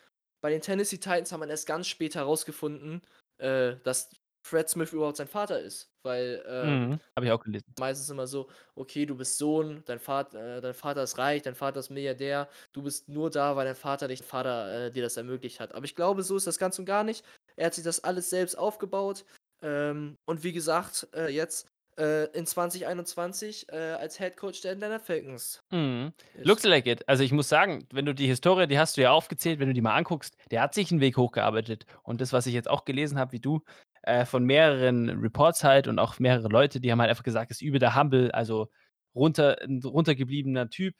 bei 0.41 0.49
den 0.49 0.61
Tennessee 0.61 0.97
Titans 0.97 1.31
hat 1.31 1.39
man 1.39 1.49
erst 1.49 1.67
ganz 1.67 1.87
spät 1.87 2.15
herausgefunden, 2.15 3.01
äh, 3.37 3.75
dass 3.83 4.09
Fred 4.45 4.69
Smith 4.69 4.93
überhaupt 4.93 5.17
sein 5.17 5.27
Vater 5.27 5.59
ist, 5.59 5.91
weil, 6.03 6.43
ähm, 6.47 6.79
Mhm, 6.81 6.99
habe 7.15 7.25
ich 7.27 7.31
auch 7.31 7.43
gelesen. 7.43 7.75
meistens 7.79 8.09
immer 8.09 8.27
so: 8.27 8.49
„Okay, 8.75 9.05
du 9.05 9.15
bist 9.17 9.37
Sohn, 9.37 9.83
dein 9.85 9.99
Vat 10.05 10.33
äh, 10.35 10.61
dein 10.61 10.73
Vater 10.73 11.03
ist 11.03 11.17
reich, 11.17 11.41
dein 11.43 11.55
Vater 11.55 11.79
ist 11.81 11.89
Milliardär. 11.89 12.49
Du 12.73 12.83
bist 12.83 13.09
nur 13.09 13.29
da, 13.31 13.55
weil 13.55 13.65
dein 13.65 13.75
Vater 13.75 14.07
dich 14.07 14.23
Vater, 14.23 14.87
äh, 14.87 14.91
dir 14.91 15.03
das 15.03 15.17
ermöglicht 15.17 15.59
hat.“ 15.59 15.73
Aber 15.75 15.85
ich 15.85 15.95
glaube, 15.95 16.23
so 16.23 16.37
ist 16.37 16.47
das 16.47 16.59
ganz 16.59 16.79
und 16.79 16.85
gar 16.85 17.03
nicht. 17.03 17.25
Er 17.57 17.67
hat 17.67 17.73
sich 17.75 17.83
das 17.83 18.03
alles 18.03 18.29
selbst 18.29 18.57
aufgebaut, 18.57 19.25
ähm, 19.61 20.17
und 20.25 20.43
wie 20.43 20.53
gesagt, 20.53 21.07
äh, 21.15 21.29
jetzt, 21.29 21.67
äh, 21.97 22.25
in 22.37 22.45
2021, 22.47 23.67
äh, 23.71 23.75
als 23.93 24.17
Head 24.19 24.37
Coach 24.37 24.61
der 24.61 24.73
Atlanta 24.73 24.99
Falcons 24.99 25.61
Mhm. 25.71 26.13
Looks 26.43 26.63
like 26.63 26.85
it. 26.85 27.07
Also, 27.09 27.23
ich 27.23 27.31
muss 27.31 27.49
sagen, 27.49 27.87
wenn 27.91 28.05
du 28.05 28.13
die 28.13 28.27
Historie 28.27 28.67
die 28.67 28.77
hast 28.77 28.97
du 28.97 29.01
ja 29.01 29.11
aufgezählt, 29.11 29.59
wenn 29.59 29.67
du 29.67 29.73
die 29.73 29.81
mal 29.81 29.95
anguckst, 29.95 30.35
der 30.51 30.61
hat 30.61 30.73
sich 30.75 30.91
'n 30.91 30.99
Weg 31.01 31.17
hochgearbeitet. 31.17 31.85
Und 32.03 32.21
das, 32.21 32.33
was 32.33 32.45
ich 32.45 32.53
jetzt 32.53 32.69
auch 32.69 32.85
gelesen 32.85 33.17
habe 33.17 33.31
wie 33.31 33.39
du, 33.39 33.61
äh, 34.05 34.25
von 34.25 34.43
mehreren 34.45 35.09
Reports 35.09 35.63
halt 35.63 35.87
und 35.87 35.99
auch 35.99 36.19
mehrere 36.19 36.47
Leute, 36.47 36.79
die 36.79 36.91
haben 36.91 37.01
halt 37.01 37.09
einfach 37.09 37.23
gesagt, 37.23 37.51
ist 37.51 37.61
übel 37.61 37.79
der 37.79 37.95
Humble, 37.95 38.31
also 38.31 38.69
runter 39.15 39.57
'n 39.63 39.81
runtergebliebener 39.83 40.69
Typ, 40.69 40.95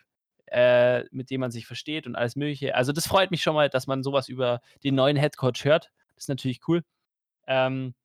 äh, 0.48 1.04
mit 1.12 1.30
dem 1.30 1.42
man 1.42 1.52
sich 1.52 1.68
versteht 1.68 2.08
und 2.08 2.16
alles 2.16 2.36
Mögliche. 2.36 2.76
Also, 2.76 2.92
das 2.94 3.08
freut 3.08 3.32
mich 3.32 3.44
schon 3.44 3.56
mal, 3.56 3.70
dass 3.70 3.88
man 3.88 4.04
so 4.04 4.14
was 4.14 4.30
über 4.30 4.62
den 4.84 4.96
neuen 4.96 5.18
Head 5.18 5.38
Coach 5.38 5.66
hört. 5.66 5.92
Das 6.16 6.26
ist 6.26 6.30
natürlich 6.30 6.62
cool. 6.68 6.84
Ähm, 7.48 7.96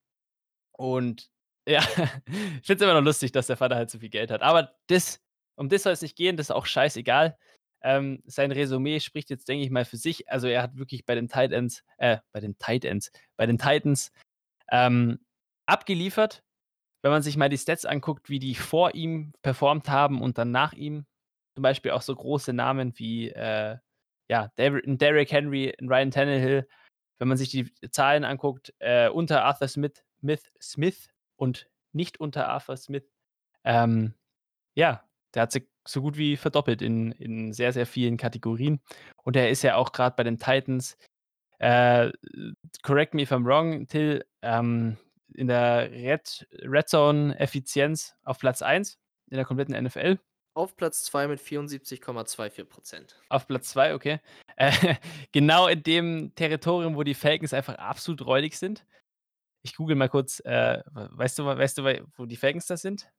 und 0.73 1.31
ja, 1.67 1.81
ich 2.61 2.67
finde 2.67 2.75
es 2.77 2.83
immer 2.83 2.95
noch 2.95 3.05
lustig, 3.05 3.33
dass 3.33 3.47
der 3.49 3.57
Vater 3.57 3.77
halt 3.77 3.91
so 3.91 3.99
viel 4.01 4.11
Geld 4.11 4.31
hat. 4.31 4.43
Aber 4.43 4.73
das 4.89 5.21
um 5.57 5.69
das 5.69 5.83
soll 5.85 5.93
es 5.93 6.03
nicht 6.03 6.17
gehen, 6.17 6.37
das 6.39 6.47
ist 6.47 6.53
auch 6.53 6.67
scheißegal. 6.67 7.37
Ähm, 7.83 8.23
sein 8.27 8.53
Resümee 8.53 9.01
spricht 9.01 9.31
jetzt, 9.31 9.49
denke 9.49 9.65
ich 9.65 9.71
mal, 9.71 9.85
für 9.85 9.97
sich. 9.99 10.31
Also, 10.31 10.49
er 10.49 10.63
hat 10.63 10.77
wirklich 10.77 11.05
bei 11.07 11.15
den 11.15 11.29
Tight 11.29 11.53
Ends 11.53 11.85
äh, 11.99 12.19
bei 12.33 12.41
den 12.41 12.59
Tight 12.59 12.85
Ends 12.85 13.11
bei 13.37 13.47
den 13.47 13.59
Titans, 13.59 14.13
ähm, 14.71 15.19
abgeliefert. 15.67 16.43
Wenn 17.03 17.13
man 17.13 17.23
sich 17.23 17.37
mal 17.37 17.49
die 17.49 17.59
Stats 17.59 17.87
anguckt, 17.87 18.29
wie 18.29 18.39
die 18.39 18.55
vor 18.55 18.95
ihm 18.95 19.33
performt 19.43 19.89
haben 19.89 20.21
und 20.21 20.39
dann 20.39 20.51
nach 20.51 20.73
ihm. 20.73 21.07
Zum 21.55 21.63
Beispiel 21.63 21.93
auch 21.93 22.03
so 22.03 22.15
große 22.15 22.53
Namen 22.53 22.93
wie, 22.99 23.31
äh, 23.31 23.79
ja, 24.29 24.49
Derrick 24.59 25.33
Henry, 25.33 25.75
Ryan 25.81 26.11
Tannehill. 26.11 26.69
Wenn 27.19 27.29
man 27.29 27.37
sich 27.37 27.51
die 27.51 27.73
Zahlen 27.91 28.25
anguckt, 28.25 28.73
äh, 28.79 29.09
unter 29.09 29.45
Arthur 29.45 29.69
Smith 29.69 30.05
Smith 30.21 30.53
Smith 30.61 31.09
und 31.37 31.69
nicht 31.93 32.21
unter 32.21 32.49
Arthur 32.49 32.77
Smith, 32.77 33.05
ähm, 33.65 34.15
ja, 34.75 35.05
der 35.35 35.43
hat 35.43 35.53
sich 35.53 35.69
so 35.87 36.03
gut 36.03 36.17
wie 36.17 36.37
verdoppelt 36.37 36.83
in 36.83 37.13
in 37.13 37.53
sehr, 37.53 37.73
sehr 37.73 37.87
vielen 37.87 38.17
Kategorien. 38.17 38.81
Und 39.25 39.37
er 39.37 39.51
ist 39.51 39.63
ja 39.63 39.77
auch 39.77 39.93
grad 39.93 40.17
bei 40.17 40.25
den 40.25 40.39
Titans, 40.39 40.97
äh, 41.61 42.11
correct 42.83 43.15
me 43.15 43.23
if 43.23 43.33
I'm 43.33 43.45
wrong, 43.45 43.87
Till, 43.87 44.25
ähm, 44.43 44.97
in 45.35 45.47
der 45.47 45.91
Red 45.91 46.49
Red 46.63 46.89
Zone 46.89 47.39
Effizienz 47.39 48.15
auf 48.25 48.39
Platz 48.39 48.63
1 48.63 48.99
in 49.31 49.37
der 49.37 49.45
kompletten 49.45 49.81
NFL. 49.83 50.19
Auf 50.55 50.77
Platz 50.77 51.05
2 51.05 51.29
mit 51.29 51.41
74,24 51.41 52.67
%. 52.67 53.15
Auf 53.29 53.47
Platz 53.47 53.69
2, 53.71 53.95
okay. 53.95 54.21
Äh, 54.57 54.73
genau 55.33 55.69
in 55.69 55.83
dem 55.83 56.35
Territorium, 56.35 56.97
wo 56.97 57.05
die 57.05 57.15
Falcons 57.15 57.55
einfach 57.55 57.77
absolut 57.77 58.27
räudig 58.27 58.59
sind. 58.59 58.85
Ich 59.63 59.77
google 59.77 59.95
mal 59.95 60.09
kurz, 60.09 60.41
äh, 60.41 60.83
weißt 60.93 61.39
du 61.39 61.45
weißt 61.45 61.79
du, 61.79 62.07
wo 62.17 62.27
die 62.27 62.37
Falcons 62.37 62.67
da 62.67 62.77
sind? 62.77 63.11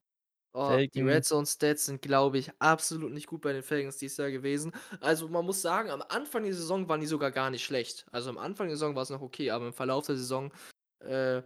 Oh, 0.54 0.82
die 0.94 1.04
Falcons 1.04 1.08
Red 1.08 1.26
Zone 1.26 1.46
Stats 1.46 1.86
sind, 1.86 2.02
glaube 2.02 2.38
ich, 2.38 2.52
absolut 2.60 3.14
nicht 3.14 3.28
gut 3.28 3.42
bei 3.42 3.54
den 3.54 3.64
Falcons 3.64 3.98
dieses 3.98 4.18
Jahr 4.18 4.32
gewesen. 4.32 4.74
Also, 5.00 5.30
man 5.30 5.46
muss 5.46 5.62
sagen, 5.62 5.90
am 5.90 6.04
Anfang 6.10 6.44
der 6.44 6.54
Saison 6.54 6.90
waren 6.90 7.00
die 7.00 7.08
sogar 7.08 7.32
gar 7.32 7.50
nicht 7.50 7.64
schlecht. 7.64 8.06
Also, 8.12 8.30
am 8.30 8.38
Anfang 8.38 8.68
der 8.68 8.76
Saison 8.76 8.96
war's 8.96 9.10
noch 9.10 9.22
okay, 9.22 9.50
aber 9.52 9.68
im 9.68 9.74
Verlauf 9.74 10.08
der 10.08 10.18
Saison, 10.18 10.52
äh, 11.00 11.42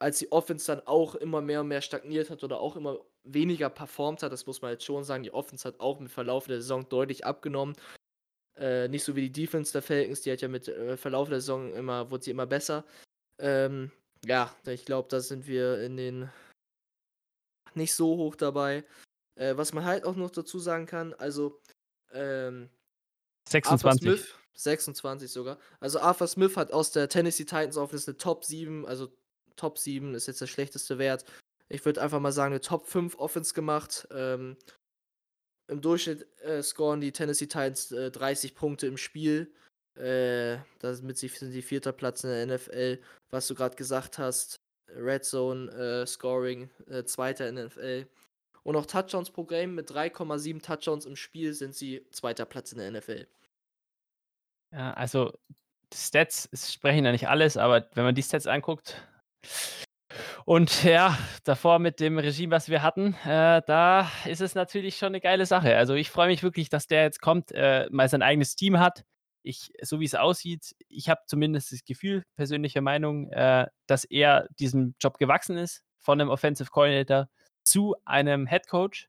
als 0.00 0.18
die 0.18 0.32
Offense 0.32 0.66
dann 0.66 0.86
auch 0.86 1.14
immer 1.16 1.40
mehr 1.42 1.62
und 1.62 1.68
mehr 1.68 1.82
stagniert 1.82 2.30
hat 2.30 2.44
oder 2.44 2.60
auch 2.60 2.76
immer 2.76 2.98
weniger 3.24 3.70
performt 3.70 4.22
hat, 4.22 4.32
das 4.32 4.46
muss 4.46 4.62
man 4.62 4.72
jetzt 4.72 4.84
schon 4.84 5.04
sagen, 5.04 5.22
die 5.22 5.32
Offense 5.34 5.66
hat 5.68 5.80
auch 5.80 6.00
mit 6.00 6.10
Verlauf 6.10 6.46
der 6.46 6.60
Saison 6.60 6.88
deutlich 6.88 7.26
abgenommen. 7.26 7.76
Äh, 8.56 8.88
nicht 8.88 9.04
so 9.04 9.16
wie 9.16 9.22
die 9.30 9.32
Defense 9.32 9.72
der 9.72 9.82
Falcons, 9.82 10.22
die 10.22 10.32
hat 10.32 10.40
ja 10.42 10.48
mit, 10.48 10.68
äh, 10.68 10.96
Verlauf 10.96 11.28
der 11.28 11.40
Saison 11.40 11.72
immer 11.74 12.10
wurde 12.10 12.24
sie 12.24 12.30
immer 12.32 12.46
besser. 12.46 12.84
Ähm, 13.40 13.92
ja, 14.26 14.54
ich 14.66 14.84
glaube, 14.84 15.08
da 15.10 15.20
sind 15.20 15.46
wir 15.46 15.80
in 15.82 15.96
den 15.96 16.30
nicht 17.74 17.94
so 17.94 18.16
hoch 18.16 18.36
dabei. 18.36 18.84
Äh, 19.36 19.56
was 19.56 19.72
man 19.72 19.84
halt 19.84 20.04
auch 20.04 20.16
noch 20.16 20.30
dazu 20.30 20.58
sagen 20.58 20.86
kann, 20.86 21.14
also, 21.14 21.60
ähm, 22.12 22.70
Arthur 23.64 23.92
26. 23.92 24.00
Smith 24.00 24.34
26 24.54 25.30
sogar. 25.32 25.58
Also, 25.80 26.00
Arthur 26.00 26.28
Smith 26.28 26.56
hat 26.56 26.72
aus 26.72 26.92
der 26.92 27.08
Tennessee 27.08 27.44
Titans 27.46 27.76
Offense 27.78 28.10
'ne 28.10 28.16
Top 28.18 28.44
7 28.44 28.86
also, 28.86 29.08
Top 29.56 29.78
7 29.78 30.14
ist 30.14 30.26
jetzt 30.28 30.40
der 30.42 30.46
schlechteste 30.48 30.98
Wert. 30.98 31.24
Ich 31.70 31.84
würde 31.86 32.02
einfach 32.02 32.20
mal 32.20 32.32
sagen, 32.32 32.54
'ne 32.54 32.60
Top 32.62 32.86
5 32.88 33.16
Offense 33.18 33.54
gemacht. 33.54 34.08
Ähm, 34.12 34.56
im 35.68 35.80
Durchschnitt, 35.82 36.26
äh, 36.42 36.62
scoren 36.62 37.00
die 37.00 37.12
Tennessee 37.12 37.46
Titans, 37.46 37.92
äh, 37.92 38.10
30 38.10 38.54
Punkte 38.54 38.86
im 38.86 38.96
Spiel. 38.98 39.52
Äh, 39.96 40.58
damit 40.80 41.18
sind 41.18 41.52
sie 41.52 41.62
4. 41.62 41.92
Platz 41.92 42.24
in 42.24 42.30
der 42.30 42.42
NFL. 42.46 43.00
Was 43.30 43.48
du 43.48 43.54
grad 43.54 43.76
gesagt 43.76 44.18
hast, 44.18 44.56
Red 44.96 45.24
Zone, 45.24 45.70
äh, 45.70 46.06
Scoring, 46.06 46.70
äh, 46.88 47.04
2. 47.04 47.48
in 47.48 47.56
der 47.56 47.64
NFL. 47.66 48.06
Und 48.64 48.76
auch 48.76 48.86
Touchdowns 48.86 49.30
pro 49.30 49.44
Game 49.44 49.74
mit 49.74 49.90
3,7 49.90 50.60
Touchdowns 50.62 51.06
im 51.06 51.16
Spiel 51.16 51.54
sind 51.54 51.74
sie 51.74 52.04
2. 52.10 52.44
Platz 52.44 52.72
in 52.72 52.78
der 52.78 52.88
NFL. 52.90 53.26
Ja, 54.72 54.92
also, 54.94 55.32
Stats 55.94 56.48
sprechen 56.54 57.04
ja 57.04 57.12
nicht 57.12 57.28
alles, 57.28 57.56
aber 57.56 57.88
wenn 57.94 58.04
man 58.04 58.14
die 58.14 58.22
Stats 58.22 58.46
anguckt 58.46 58.96
und 60.44 60.84
ja, 60.84 61.18
davor 61.44 61.78
mit 61.78 62.00
dem 62.00 62.18
Regime, 62.18 62.50
was 62.54 62.68
wir 62.68 62.82
hatten, 62.82 63.14
äh, 63.24 63.62
da 63.66 64.10
ist 64.26 64.40
es 64.40 64.54
natürlich 64.54 64.96
schon 64.96 65.12
'ne 65.12 65.20
geile 65.20 65.46
Sache. 65.46 65.76
Also, 65.76 65.94
ich 65.94 66.10
freue 66.10 66.28
mich 66.28 66.42
wirklich, 66.42 66.68
dass 66.70 66.86
der 66.86 67.02
jetzt 67.04 67.20
kommt, 67.20 67.52
äh, 67.52 67.88
mal 67.90 68.08
sein 68.08 68.22
eigenes 68.22 68.56
Team 68.56 68.78
hat. 68.80 69.04
Ich 69.48 69.72
so 69.80 69.98
wie's 69.98 70.14
aussieht 70.14 70.74
ich 70.90 71.08
habe 71.08 71.22
zumindest 71.26 71.72
das 71.72 71.82
Gefühl, 71.86 72.22
persönliche 72.36 72.82
Meinung, 72.82 73.30
äh, 73.32 73.66
dass 73.86 74.04
er 74.04 74.46
diesem 74.60 74.94
Job 75.00 75.16
gewachsen 75.18 75.56
ist, 75.56 75.82
von 76.00 76.18
'nem 76.18 76.28
Offensive 76.28 76.70
Coordinator 76.70 77.28
zu 77.64 77.96
einem 78.04 78.46
Head 78.46 78.68
Coach. 78.68 79.08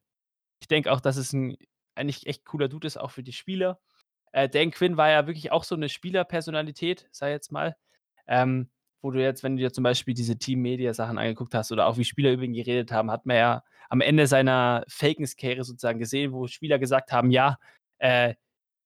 Ich 0.61 0.67
denke 0.69 0.91
auch, 0.93 1.01
dass 1.01 1.17
es 1.17 1.33
'n 1.33 1.57
eigentlich 1.95 2.27
echt 2.27 2.45
cooler 2.45 2.69
Dude 2.69 2.87
ist, 2.87 2.97
auch 2.97 3.11
für 3.11 3.23
die 3.23 3.33
Spieler. 3.33 3.79
Äh, 4.33 4.49
Dan 4.49 4.71
Quinn 4.71 4.97
war 4.97 5.09
ja 5.11 5.27
wirklich 5.27 5.51
auch 5.51 5.63
so 5.65 5.75
'ne 5.77 5.89
Spielerpersonalität, 5.89 7.09
ich 7.13 7.21
jetzt 7.21 7.51
mal. 7.53 7.75
Ähm, 8.27 8.69
wo 9.03 9.11
du 9.11 9.21
jetzt 9.23 9.43
wenn 9.43 9.57
du 9.57 9.63
dir 9.63 9.73
zum 9.73 9.83
Beispiel 9.85 10.13
diese 10.15 10.37
Team-Media-Sachen 10.39 11.17
angeguckt 11.19 11.55
hast 11.55 11.71
oder 11.73 11.87
auch 11.87 11.97
wie 11.97 12.05
Spieler 12.05 12.31
über 12.33 12.43
ihn 12.45 12.53
geredet 12.53 12.91
haben, 12.93 13.11
hat 13.11 13.25
man 13.27 13.37
ja 13.37 13.63
am 13.89 14.01
Ende 14.01 14.27
seiner 14.27 14.85
Falcons-Karriere 14.89 15.63
sozusagen 15.65 15.99
gesehen, 15.99 16.33
wo 16.33 16.47
Spieler 16.47 16.79
gesagt 16.79 17.11
haben: 17.13 17.31
„Ja, 17.31 17.59
äh, 17.99 18.35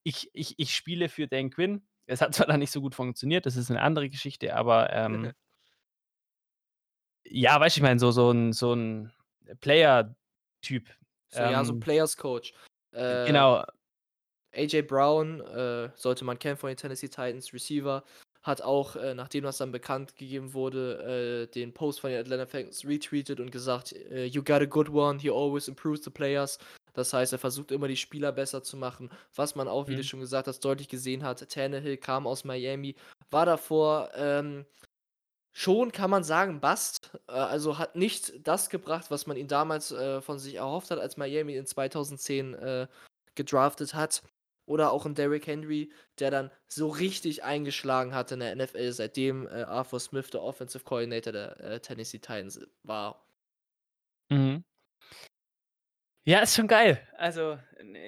ich 0.04 0.30
ich 0.34 0.56
ich 0.60 0.76
spiele 0.76 1.10
für 1.10 1.28
Dan 1.28 1.50
Quinn.“ 1.52 1.88
Es 2.08 2.22
hat 2.22 2.36
zwar 2.36 2.48
dann 2.48 2.60
nicht 2.60 2.72
so 2.72 2.82
gut 2.82 2.96
funktioniert, 2.96 3.46
das 3.46 3.56
ist 3.58 3.70
'ne 3.70 3.82
andere 3.82 4.10
Geschichte, 4.10 4.56
aber, 4.56 4.92
ähm 4.94 5.34
ja, 7.26 7.60
weißt 7.60 7.78
du, 7.78 7.80
ich 7.80 7.84
meine, 7.84 8.00
so 8.00 8.12
so 8.12 8.32
'n 8.32 8.54
so 8.54 8.74
'n 8.74 9.12
Player-Typ. 9.62 10.90
So, 11.30 11.46
ja, 11.46 11.64
so 11.64 11.74
Ähm 11.74 11.80
Players 11.80 12.16
Coach. 12.18 12.54
Äh, 12.92 13.18
Äh 13.18 13.24
genau. 13.24 13.66
A.J. 14.56 14.84
Brown, 14.88 15.42
äh, 15.42 15.90
sollte 15.96 16.26
man 16.26 16.38
kennen 16.40 16.58
von 16.58 16.70
den 16.70 16.78
Tennessee 16.78 17.08
Titans, 17.10 17.54
Receiver, 17.54 18.04
hat 18.44 18.62
auch, 18.62 18.96
äh, 18.96 19.16
nachdem 19.16 19.44
das 19.44 19.58
dann 19.58 19.72
bekannt 19.72 20.16
gegeben 20.16 20.54
wurde, 20.54 21.48
äh, 21.50 21.52
den 21.52 21.74
Post 21.74 22.02
von 22.02 22.12
den 22.12 22.20
Atlanta 22.20 22.46
Falcons 22.46 22.86
retweetet 22.86 23.40
und 23.40 23.52
gesagt: 23.52 23.94
„Äh, 23.94 24.26
you 24.26 24.44
got 24.44 24.62
a 24.62 24.66
good 24.66 24.90
one, 24.90 25.20
he 25.20 25.30
always 25.32 25.68
improves 25.68 26.04
the 26.04 26.12
players.“ 26.12 26.60
Das 26.94 27.14
heißt, 27.14 27.34
er 27.34 27.40
versucht 27.40 27.72
immer, 27.72 27.88
die 27.88 27.98
Spieler 27.98 28.32
besser 28.32 28.64
zu 28.64 28.78
machen. 28.78 29.10
Was 29.36 29.56
man 29.56 29.68
auch, 29.68 29.88
wie 29.88 29.96
du 29.96 30.00
Mhm. 30.00 30.04
schon 30.04 30.20
gesagt 30.20 30.48
hast, 30.48 30.60
deutlich 30.62 30.90
gesehen 30.90 31.24
hat. 31.24 31.48
Tannehill 31.50 31.98
kam 31.98 32.28
aus 32.28 32.44
Miami, 32.44 32.96
war 33.32 33.46
davor 33.46 34.12
ähm, 34.16 34.66
schon, 35.54 35.92
kann 35.92 36.10
man 36.10 36.24
sagen, 36.24 36.60
Bust. 36.62 37.12
Äh, 37.28 37.34
also 37.34 37.78
hat 37.80 37.96
nicht 37.96 38.48
das 38.48 38.70
gebracht, 38.70 39.12
was 39.12 39.28
man 39.28 39.38
ihn 39.38 39.48
damals 39.48 39.92
äh, 39.92 40.22
von 40.22 40.40
sich 40.40 40.56
erhofft 40.56 40.92
hat, 40.92 41.00
als 41.00 41.18
Miami 41.18 41.56
in 41.56 41.66
2010 41.66 42.54
äh, 42.56 42.88
gedraftet 43.36 43.94
hat. 43.94 44.24
Oder 44.66 44.92
auch 44.94 45.06
ein 45.06 45.14
Derrick 45.16 45.46
Henry, 45.48 45.92
der 46.20 46.32
dann 46.32 46.50
so 46.70 46.88
richtig 46.90 47.44
eingeschlagen 47.44 48.16
hat 48.16 48.32
in 48.32 48.40
der 48.40 48.56
NFL, 48.56 48.94
seitdem 48.94 49.46
äh, 49.48 49.64
Arthur 49.64 50.00
Smith 50.00 50.30
der 50.30 50.42
Offensive 50.42 50.86
Coordinator 50.86 51.34
der 51.34 51.60
äh, 51.60 51.80
Tennessee 51.82 52.20
Titans 52.20 52.62
war. 52.84 53.28
Mhm. 54.30 54.64
Ja, 56.26 56.40
ist 56.40 56.56
schon 56.56 56.70
geil. 56.70 57.06
Also, 57.18 57.58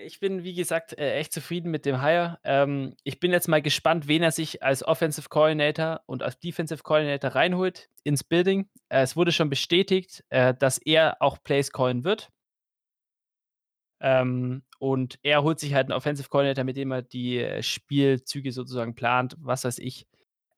ich 0.05 0.21
bin, 0.21 0.43
wie 0.45 0.53
gesagt, 0.53 0.97
äh, 0.97 1.15
echt 1.15 1.33
zufrieden 1.33 1.69
mit 1.69 1.85
dem 1.85 2.01
Hire. 2.01 2.39
Ähm, 2.45 2.95
ich 3.03 3.19
bin 3.19 3.31
jetzt 3.33 3.49
mal 3.49 3.61
gespannt, 3.61 4.07
wen 4.07 4.23
er 4.23 4.31
sich 4.31 4.63
als 4.63 4.83
Offensive 4.87 5.27
Coordinator 5.27 6.01
und 6.05 6.23
als 6.23 6.39
Defensive 6.39 6.81
Coordinator 6.81 7.31
reinholt 7.31 7.89
ins 8.03 8.23
Building. 8.23 8.69
Äh, 8.87 9.01
es 9.01 9.17
wurde 9.17 9.33
schon 9.33 9.49
bestätigt, 9.49 10.23
äh, 10.29 10.53
dass 10.53 10.77
er 10.77 11.17
auch 11.19 11.43
Plays 11.43 11.71
callen 11.71 12.05
wird. 12.05 12.31
Ähm, 13.99 14.63
und 14.79 15.19
er 15.23 15.43
holt 15.43 15.59
sich 15.59 15.73
halt 15.73 15.87
einen 15.87 15.97
Offensive 15.97 16.29
Coordinator, 16.29 16.63
mit 16.63 16.77
dem 16.77 16.91
er 16.91 17.01
die 17.01 17.39
äh, 17.39 17.61
Spielzüge 17.63 18.53
sozusagen 18.53 18.95
plant, 18.95 19.35
was 19.39 19.65
weiß 19.65 19.79
ich. 19.79 20.07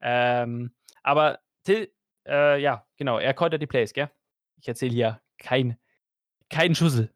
Ähm, 0.01 0.75
aber 1.01 1.39
Till, 1.63 1.91
äh, 2.27 2.61
ja, 2.61 2.85
genau, 2.97 3.17
er 3.17 3.33
callt 3.33 3.53
ja 3.53 3.57
die 3.57 3.67
Plays, 3.67 3.93
gell? 3.93 4.11
Ich 4.59 4.67
erzähle 4.67 4.93
hier 4.93 5.21
kein, 5.39 5.77
kein 6.49 6.75
Schussel. 6.75 7.11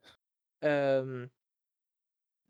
Ähm, 0.62 1.32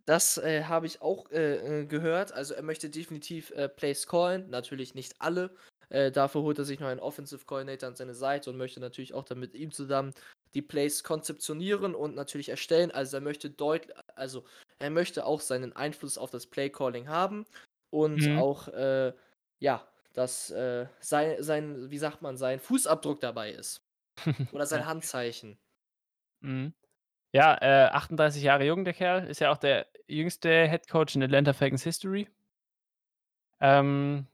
das 0.05 0.37
äh, 0.37 0.63
habe 0.63 0.87
ich 0.87 1.01
auch 1.01 1.29
äh, 1.31 1.81
äh, 1.81 1.85
gehört. 1.85 2.31
Also 2.33 2.53
er 2.53 2.63
möchte 2.63 2.89
definitiv 2.89 3.51
äh, 3.51 3.69
Plays 3.69 4.07
callen, 4.07 4.49
natürlich 4.49 4.95
nicht 4.95 5.15
alle. 5.19 5.55
Äh, 5.89 6.11
dafür 6.11 6.41
holt 6.41 6.57
er 6.57 6.65
sich 6.65 6.79
noch 6.79 6.87
einen 6.87 6.99
Offensive 6.99 7.45
Coordinator 7.45 7.87
an 7.89 7.95
seine 7.95 8.13
Seite 8.15 8.49
und 8.49 8.57
möchte 8.57 8.79
natürlich 8.79 9.13
auch 9.13 9.23
dann 9.25 9.39
mit 9.39 9.53
ihm 9.53 9.71
zusammen 9.71 10.13
die 10.53 10.61
Plays 10.61 11.03
konzeptionieren 11.03 11.93
und 11.95 12.15
natürlich 12.15 12.49
erstellen. 12.49 12.91
Also 12.91 13.17
er 13.17 13.21
möchte 13.21 13.49
deutlich, 13.51 13.95
also 14.15 14.45
er 14.79 14.89
möchte 14.89 15.25
auch 15.25 15.39
seinen 15.41 15.73
Einfluss 15.73 16.17
auf 16.17 16.31
das 16.31 16.47
Play 16.47 16.69
Calling 16.69 17.07
haben 17.07 17.45
und 17.89 18.29
Mhm. 18.29 18.41
auch 18.41 18.67
äh, 18.69 19.13
ja, 19.59 19.87
dass 20.13 20.47
sein, 20.47 21.41
sein, 21.41 21.89
wie 21.91 21.97
sagt 21.97 22.21
man, 22.21 22.35
sein 22.35 22.59
Fußabdruck 22.59 23.21
dabei 23.21 23.51
ist. 23.51 23.85
Oder 24.51 24.65
sein. 24.67 24.85
Handzeichen. 24.85 25.59
Mhm. 26.41 26.71
Ja, 27.33 27.57
äh, 27.61 27.87
38 27.91 28.43
Jahre 28.43 28.65
jung, 28.65 28.83
der 28.83 28.93
Kerl. 28.93 29.25
Ist 29.27 29.39
ja 29.39 29.51
auch 29.51 29.57
der 29.57 29.87
jüngste 30.07 30.67
Head 30.69 30.89
Coach 30.89 31.15
in 31.15 31.23
Atlanta 31.23 31.53
Falcons 31.53 31.83
History. 31.83 32.27
Ähm 33.61 34.25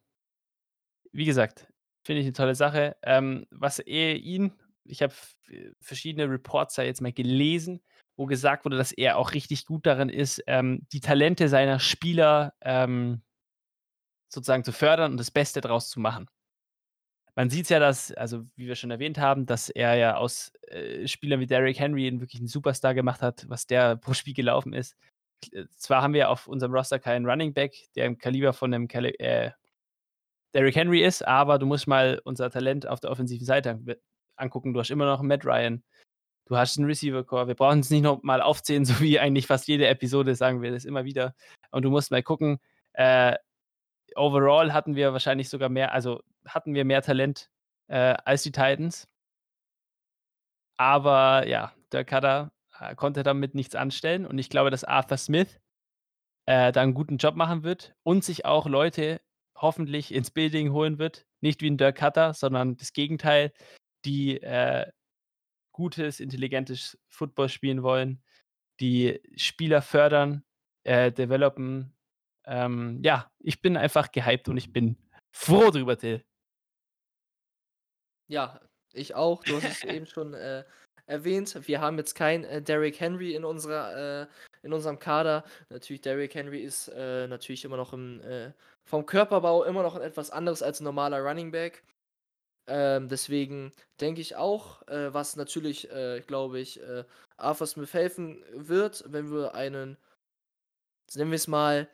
wie 1.13 1.25
gesagt, 1.25 1.67
finde 2.03 2.21
ich 2.21 2.25
'ne 2.27 2.33
tolle 2.33 2.55
Sache. 2.55 2.95
Ähm, 3.03 3.45
was 3.51 3.79
eh 3.79 4.13
ihn 4.15 4.53
ich 4.89 5.01
habe 5.01 5.11
v 5.13 5.35
verschiedene 5.81 6.29
Reports 6.31 6.75
da 6.75 6.83
jetzt 6.83 7.01
mal 7.01 7.11
gelesen, 7.11 7.81
wo 8.15 8.25
gesagt 8.25 8.63
wurde, 8.63 8.77
dass 8.77 8.93
er 8.93 9.17
auch 9.17 9.33
richtig 9.33 9.65
gut 9.65 9.85
darin 9.85 10.07
ist, 10.09 10.41
ähm, 10.47 10.87
die 10.93 11.01
Talente 11.01 11.49
seiner 11.49 11.79
Spieler, 11.79 12.53
ähm 12.61 13.21
sozusagen 14.31 14.63
zu 14.65 14.73
fördern 14.73 15.11
und 15.11 15.17
das 15.17 15.31
Beste 15.31 15.61
draus 15.61 15.89
zu 15.89 15.99
machen. 15.99 16.27
Man 17.37 17.51
sieht's 17.51 17.69
ja, 17.69 17.77
dass 17.79 18.11
also, 18.13 18.45
wie 18.55 18.65
wir 18.67 18.73
schon 18.73 18.89
erwähnt 18.89 19.19
haben, 19.19 19.45
dass 19.45 19.69
er 19.69 19.93
ja 19.95 20.15
aus, 20.17 20.51
äh, 20.69 21.07
Spielern 21.07 21.39
wie 21.39 21.45
Derrick 21.45 21.79
Henry 21.79 22.07
'n 22.07 22.19
wirklichen 22.19 22.47
Superstar 22.47 22.95
gemacht 22.95 23.21
hat, 23.21 23.45
was 23.47 23.67
der 23.67 23.95
pro 24.01 24.13
Spiel 24.15 24.33
gelaufen 24.33 24.73
ist. 24.73 24.95
Äh, 25.51 25.65
zwar 25.77 26.01
haben 26.01 26.13
wir 26.15 26.31
auf 26.31 26.47
unserem 26.47 26.73
Roster 26.73 26.97
keinen 26.99 27.27
Running 27.27 27.53
Back, 27.53 27.75
der 27.95 28.07
im 28.07 28.17
Kaliber 28.17 28.53
von 28.53 28.71
'nem 28.71 28.87
Cali 28.87 29.11
äh, 29.19 29.51
Derrick 30.53 30.75
Henry 30.75 31.03
ist, 31.03 31.27
aber 31.27 31.59
du 31.59 31.65
musst 31.67 31.87
mal 31.87 32.21
unser 32.25 32.49
Talent 32.51 32.87
auf 32.87 32.99
der 33.01 33.11
offensiven 33.11 33.45
Seite 33.45 33.71
an 33.71 33.95
angucken. 34.37 34.73
Du 34.73 34.79
hast 34.79 34.91
immer 34.91 35.05
noch 35.05 35.21
'n 35.21 35.27
Matt 35.27 35.45
Ryan. 35.45 35.83
Du 36.47 36.57
hast 36.57 36.77
'n 36.79 36.85
Receiver 36.85 37.23
Core. 37.25 37.47
Wir 37.49 37.55
brauchen 37.55 37.81
es 37.81 37.89
nicht 37.91 38.03
noch 38.03 38.23
mal 38.23 38.41
aufzählen, 38.41 38.85
so 38.85 38.99
wie 39.01 39.19
eigentlich 39.19 39.47
fast 39.47 39.67
jede 39.67 39.87
Episode 39.87 40.35
sagen 40.35 40.61
wir 40.63 40.71
das 40.71 40.85
immer 40.85 41.05
wieder. 41.05 41.35
Und 41.71 41.83
du 41.83 41.91
musst 41.91 42.11
mal 42.11 42.23
gucken, 42.23 42.59
äh, 42.93 43.35
overall 44.15 44.73
hatten 44.73 44.95
wir 44.95 45.13
wahrscheinlich 45.13 45.49
sogar 45.49 45.69
mehr 45.69 45.93
also, 45.93 46.21
hatten 46.49 46.73
wir 46.73 46.85
mehr 46.85 47.01
Talent, 47.01 47.49
äh, 47.87 48.15
als 48.25 48.43
die 48.43 48.51
Titans. 48.51 49.07
Aber 50.79 51.47
ja, 51.47 51.73
Dirk 51.91 52.07
Koetter, 52.09 52.51
äh, 52.79 52.95
konnte 52.95 53.23
damit 53.23 53.55
nichts 53.55 53.75
anstellen 53.75 54.25
und 54.25 54.37
ich 54.37 54.49
glaube, 54.49 54.69
dass 54.69 54.83
Arthur 54.83 55.17
Smith, 55.17 55.59
äh, 56.47 56.71
da 56.71 56.83
'n 56.83 56.93
guten 56.95 57.17
Job 57.17 57.35
machen 57.35 57.63
wird 57.63 57.95
und 58.03 58.23
sich 58.25 58.45
auch 58.45 58.67
Leute 58.67 59.21
hoffentlich 59.57 60.13
ins 60.13 60.31
Building 60.31 60.71
holen 60.73 60.99
wird. 60.99 61.25
Nicht 61.41 61.61
wie 61.61 61.67
'n 61.69 61.77
Dirk 61.77 61.97
Koetter, 61.99 62.33
sondern 62.33 62.77
das 62.77 62.93
Gegenteil, 62.93 63.53
die, 64.05 64.41
äh, 64.41 64.87
gutes, 65.73 66.19
intelligentes 66.21 66.97
Football 67.09 67.49
spielen 67.49 67.83
wollen, 67.83 68.23
die 68.81 69.21
Spieler 69.37 69.81
fördern, 69.83 70.43
äh, 70.85 71.11
developen. 71.11 71.93
Ähm, 72.45 73.01
ja, 73.03 73.31
ich 73.39 73.61
bin 73.61 73.77
einfach 73.77 74.11
gehypt 74.11 74.49
und 74.49 74.57
ich 74.57 74.73
bin 74.73 74.97
froh 75.31 75.71
drüber, 75.71 75.97
Till. 75.97 76.23
Ja, 78.27 78.59
ich 78.93 79.15
auch. 79.15 79.43
Du 79.43 79.55
hast 79.61 79.63
es 79.65 79.83
eben 79.83 80.05
schon, 80.05 80.33
äh, 80.33 80.63
erwähnt. 81.05 81.67
Wir 81.67 81.81
haben 81.81 81.97
jetzt 81.97 82.15
keinen, 82.15 82.43
äh, 82.43 82.61
Derrick 82.61 82.99
Henry 82.99 83.33
in 83.35 83.45
unserer 83.45 84.23
äh, 84.23 84.27
in 84.63 84.73
unserem 84.73 84.99
Kader. 84.99 85.43
Natürlich, 85.69 86.01
Derrick 86.01 86.35
Henry 86.35 86.61
ist, 86.61 86.89
äh, 86.89 87.27
natürlich 87.27 87.63
immer 87.63 87.77
noch 87.77 87.93
im 87.93 88.19
äh, 88.21 88.51
vom 88.85 89.05
Körperbau 89.05 89.63
immer 89.63 89.83
noch 89.83 89.95
etwas 89.95 90.31
anderes 90.31 90.61
als 90.61 90.81
'n 90.81 90.83
normaler 90.83 91.19
Running 91.21 91.51
Back. 91.51 91.83
Ähm, 92.67 93.09
deswegen 93.09 93.71
denke 94.01 94.21
ich 94.21 94.35
auch, 94.37 94.87
äh, 94.87 95.13
was 95.13 95.35
natürlich, 95.37 95.91
äh, 95.91 96.21
glaube 96.27 96.59
ich, 96.59 96.81
Arthur 97.37 97.67
Smith 97.67 97.93
helfen 97.93 98.43
wird, 98.53 99.03
wenn 99.07 99.31
wir 99.31 99.55
einen 99.55 99.97
nennen 101.15 101.31
wir's 101.31 101.47
mal 101.47 101.87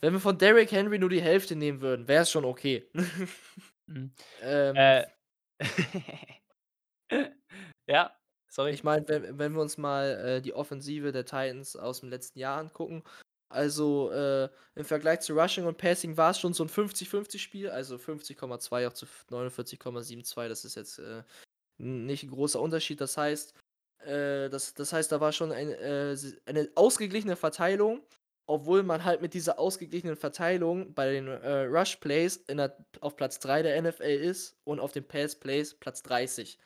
wenn 0.00 0.12
wir 0.12 0.20
von 0.20 0.38
Derrick 0.38 0.70
Henry 0.70 0.98
nur 0.98 1.08
die 1.08 1.22
Hälfte 1.22 1.56
nehmen 1.56 1.80
würden, 1.80 2.06
wäre 2.08 2.22
es 2.22 2.30
schon 2.30 2.44
okay. 2.44 2.86
Mhm. 3.88 4.12
Ähm, 4.40 4.74
Äh. 4.76 5.04
Ja, 7.88 8.16
sorry. 8.48 8.72
Ich 8.72 8.84
meine, 8.84 9.06
wenn 9.08 9.38
wenn 9.38 9.52
wir 9.54 9.60
uns 9.62 9.78
mal, 9.78 10.10
äh, 10.38 10.42
die 10.42 10.54
Offensive 10.54 11.12
der 11.12 11.24
Titans 11.26 11.76
aus'm 11.78 12.08
letzten 12.08 12.38
Jahr 12.38 12.58
angucken, 12.58 13.02
also, 13.50 14.10
äh, 14.10 14.48
im 14.74 14.84
Vergleich 14.86 15.20
zu 15.20 15.34
Rushing 15.34 15.66
und 15.66 15.78
Passing 15.78 16.16
war's 16.16 16.40
schon 16.40 16.54
so 16.54 16.64
'n 16.64 16.68
50:50 16.70 17.42
Spiel, 17.42 17.68
also 17.70 17.98
50,2 17.98 18.88
auch 18.88 18.94
zu 18.94 19.06
f 19.06 19.26
49,72. 19.30 20.48
Das 20.48 20.64
ist 20.64 20.76
jetzt, 20.76 20.98
äh, 20.98 21.22
nicht 21.78 22.24
'n 22.24 22.30
großer 22.30 22.60
Unterschied. 22.60 23.00
Das 23.02 23.16
heißt 23.18 23.54
äh, 24.00 24.50
das 24.50 24.74
das 24.74 24.92
heißt, 24.94 25.12
da 25.12 25.20
war 25.20 25.32
schon 25.32 25.52
ein 25.52 25.70
äh, 25.70 26.16
eine 26.46 26.70
ausgeglichene 26.76 27.36
Verteilung, 27.36 28.02
obwohl 28.46 28.82
man 28.82 29.04
halt 29.04 29.22
mit 29.22 29.34
dieser 29.34 29.58
ausgeglichenen 29.58 30.16
Verteilung 30.16 30.92
bei 30.94 31.12
den, 31.12 31.28
äh, 31.28 31.64
Rush 31.64 31.96
Plays 31.96 32.44
der 32.46 32.76
auf 33.00 33.16
Platz 33.16 33.38
3 33.40 33.62
der 33.62 33.76
NFL 33.82 34.02
ist 34.02 34.56
und 34.64 34.80
auf 34.80 34.92
den 34.92 35.06
Pass 35.06 35.34
Plays 35.34 35.74
Platz 35.74 36.02
30. 36.02 36.58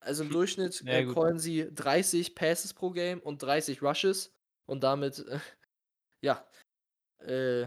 Also, 0.00 0.24
im 0.24 0.30
Durchschnitt, 0.30 0.80
Ja, 0.84 0.92
äh, 0.98 1.06
callen 1.06 1.38
sie 1.38 1.68
30 1.74 2.34
Passes 2.34 2.72
pro 2.74 2.90
Game 2.90 3.20
und 3.20 3.42
30 3.42 3.82
Rushes 3.82 4.32
und 4.66 4.84
damit, 4.84 5.26
äh, 5.26 5.38
ja, 6.24 6.46
äh, 7.20 7.66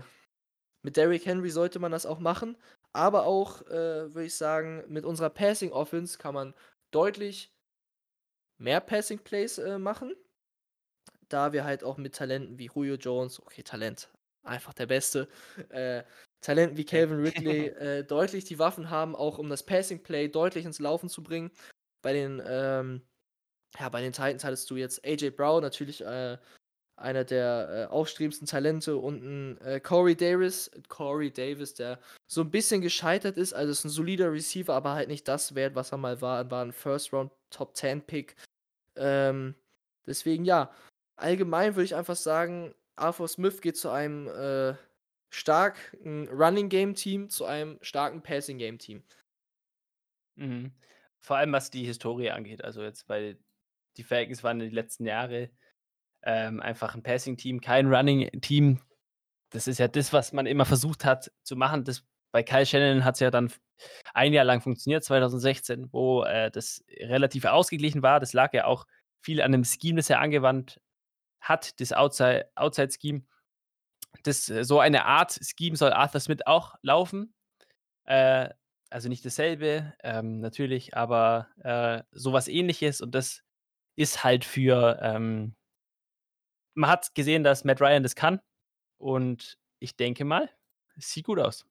mit 0.83 0.97
Derrick 0.97 1.25
Henry 1.25 1.49
sollte 1.49 1.79
man 1.79 1.91
das 1.91 2.05
auch 2.05 2.19
machen, 2.19 2.57
aber 2.93 3.25
auch, 3.25 3.61
äh, 3.67 4.13
würde 4.13 4.25
ich 4.25 4.35
sagen, 4.35 4.83
mit 4.87 5.05
unserer 5.05 5.29
Passing 5.29 5.71
Offense 5.71 6.17
kann 6.17 6.33
man 6.33 6.53
deutlich 6.91 7.53
mehr 8.59 8.79
Passing 8.79 9.19
Plays, 9.19 9.57
äh, 9.57 9.79
machen 9.79 10.15
da 11.33 11.53
wir 11.53 11.63
halt 11.65 11.83
auch 11.83 11.97
mit 11.97 12.15
Talenten 12.15 12.59
wie 12.59 12.69
Julio 12.73 12.95
Jones 12.95 13.39
okay, 13.41 13.63
Talent, 13.63 14.09
einfach 14.43 14.73
der 14.73 14.87
Beste, 14.87 15.27
äh, 15.69 16.03
Talenten 16.41 16.77
wie. 16.77 16.85
Calvin 16.85 17.19
Ridley, 17.21 17.67
äh, 17.67 18.03
deutlich 18.03 18.45
die 18.45 18.59
Waffen 18.59 18.89
haben, 18.89 19.15
auch 19.15 19.37
um 19.37 19.49
das 19.49 19.63
Passing 19.65 20.03
Play 20.03 20.27
deutlich 20.29 20.65
ins 20.65 20.79
Laufen 20.79 21.09
zu 21.09 21.23
bringen. 21.23 21.51
Bei 22.03 22.13
den, 22.13 22.41
ähm 22.45 23.03
ja, 23.79 23.89
bei 23.89 24.01
den 24.01 24.13
Titans 24.13 24.43
hattest 24.43 24.69
du 24.69 24.75
jetzt 24.75 25.05
A.J. 25.05 25.35
Brown, 25.35 25.61
natürlich, 25.61 26.01
äh, 26.01 26.37
einer 26.97 27.23
der, 27.25 27.87
äh, 27.91 27.93
aufstrebendsten 27.93 28.47
Talente 28.47 28.97
und 28.97 29.23
'n, 29.23 29.57
äh, 29.61 29.79
Corey 29.81 30.15
Davis 30.15 30.71
Corey 30.89 31.31
Davis, 31.31 31.73
der 31.75 31.99
so 32.27 32.41
'n 32.41 32.51
bisschen 32.51 32.81
gescheitert 32.81 33.37
ist. 33.37 33.53
Also, 33.53 33.71
ist 33.71 33.85
'n 33.85 33.89
solider 33.89 34.31
Receiver, 34.33 34.73
aber 34.75 34.93
halt 34.93 35.09
nicht 35.09 35.27
das 35.27 35.55
wert, 35.55 35.75
was 35.75 35.91
er 35.93 35.97
mal 35.99 36.21
war. 36.21 36.39
Er 36.39 36.51
war 36.51 36.63
'n 36.65 36.73
First 36.73 37.13
Round 37.13 37.31
Top 37.51 37.75
10 37.77 38.01
Pick. 38.03 38.35
Ähm, 38.97 39.55
deswegen 40.07 40.45
ja, 40.45 40.71
allgemein 41.15 41.75
würde 41.75 41.85
ich 41.85 41.95
einfach 41.95 42.15
sagen, 42.15 42.73
Arthur 42.95 43.27
Smith 43.27 43.61
geht 43.61 43.77
zu 43.77 43.89
einem, 43.89 44.27
äh, 44.27 44.75
starken 45.31 46.27
Running 46.29 46.69
Game 46.69 46.93
Team 46.93 47.29
zu 47.29 47.45
einem 47.45 47.79
starken 47.81 48.21
Passing 48.21 48.57
Game 48.57 48.77
Team. 48.77 49.03
Mhm. 50.35 50.73
Vor 51.21 51.37
allem, 51.37 51.53
was 51.53 51.71
die 51.71 51.85
Historie 51.85 52.31
angeht. 52.31 52.63
Also, 52.63 52.83
jetzt 52.83 53.07
bei 53.07 53.37
die 53.97 54.03
Falcons 54.03 54.43
waren 54.43 54.59
die 54.59 54.69
letzten 54.69 55.05
Jahre 55.05 55.49
ähm, 56.23 56.59
einfach 56.59 56.95
ein 56.95 57.03
Passing-Team, 57.03 57.61
kein 57.61 57.93
Running-Team. 57.93 58.79
Das 59.51 59.67
ist 59.67 59.79
ja 59.79 59.87
das, 59.87 60.13
was 60.13 60.33
man 60.33 60.45
immer 60.45 60.65
versucht 60.65 61.03
hat 61.03 61.31
zu 61.43 61.55
machen. 61.55 61.83
Das, 61.83 62.05
bei 62.31 62.43
Kyle 62.43 62.65
Shannon 62.65 63.03
hat 63.03 63.15
es 63.15 63.19
ja 63.19 63.31
dann 63.31 63.51
ein 64.13 64.33
Jahr 64.33 64.45
lang 64.45 64.61
funktioniert, 64.61 65.03
2016, 65.03 65.91
wo 65.91 66.23
äh, 66.23 66.51
das 66.51 66.83
relativ 66.99 67.45
ausgeglichen 67.45 68.01
war. 68.01 68.19
Das 68.19 68.33
lag 68.33 68.53
ja 68.53 68.65
auch 68.65 68.85
viel 69.21 69.41
an 69.41 69.51
dem 69.51 69.65
Scheme, 69.65 69.97
das 69.97 70.09
er 70.09 70.19
angewandt 70.19 70.79
hat, 71.41 71.79
das 71.79 71.91
Outside-Scheme. 71.93 72.45
Outside 72.55 73.25
das, 74.23 74.49
äh, 74.49 74.63
so 74.63 74.79
eine 74.79 75.05
Art 75.05 75.39
Scheme 75.41 75.75
soll 75.75 75.93
Arthur 75.93 76.21
Smith 76.21 76.41
auch 76.45 76.75
laufen. 76.81 77.33
Äh, 78.05 78.49
also 78.89 79.07
nicht 79.07 79.25
dasselbe, 79.25 79.93
ähm, 80.03 80.41
natürlich, 80.41 80.95
aber 80.97 81.47
äh, 81.59 82.03
sowas 82.11 82.47
ähnliches 82.47 82.99
und 82.99 83.15
das 83.15 83.41
ist 83.95 84.23
halt 84.23 84.43
für, 84.43 84.99
ähm, 85.01 85.55
man 86.73 86.89
hat 86.89 87.15
gesehen, 87.15 87.43
dass 87.43 87.63
Matt 87.63 87.79
Ryan 87.79 88.03
das 88.03 88.15
kann 88.15 88.41
und 88.97 89.57
ich 89.79 89.95
denke 89.95 90.25
mal, 90.25 90.49
es 90.97 91.11
sieht 91.11 91.25
gut 91.25 91.39
aus. 91.39 91.65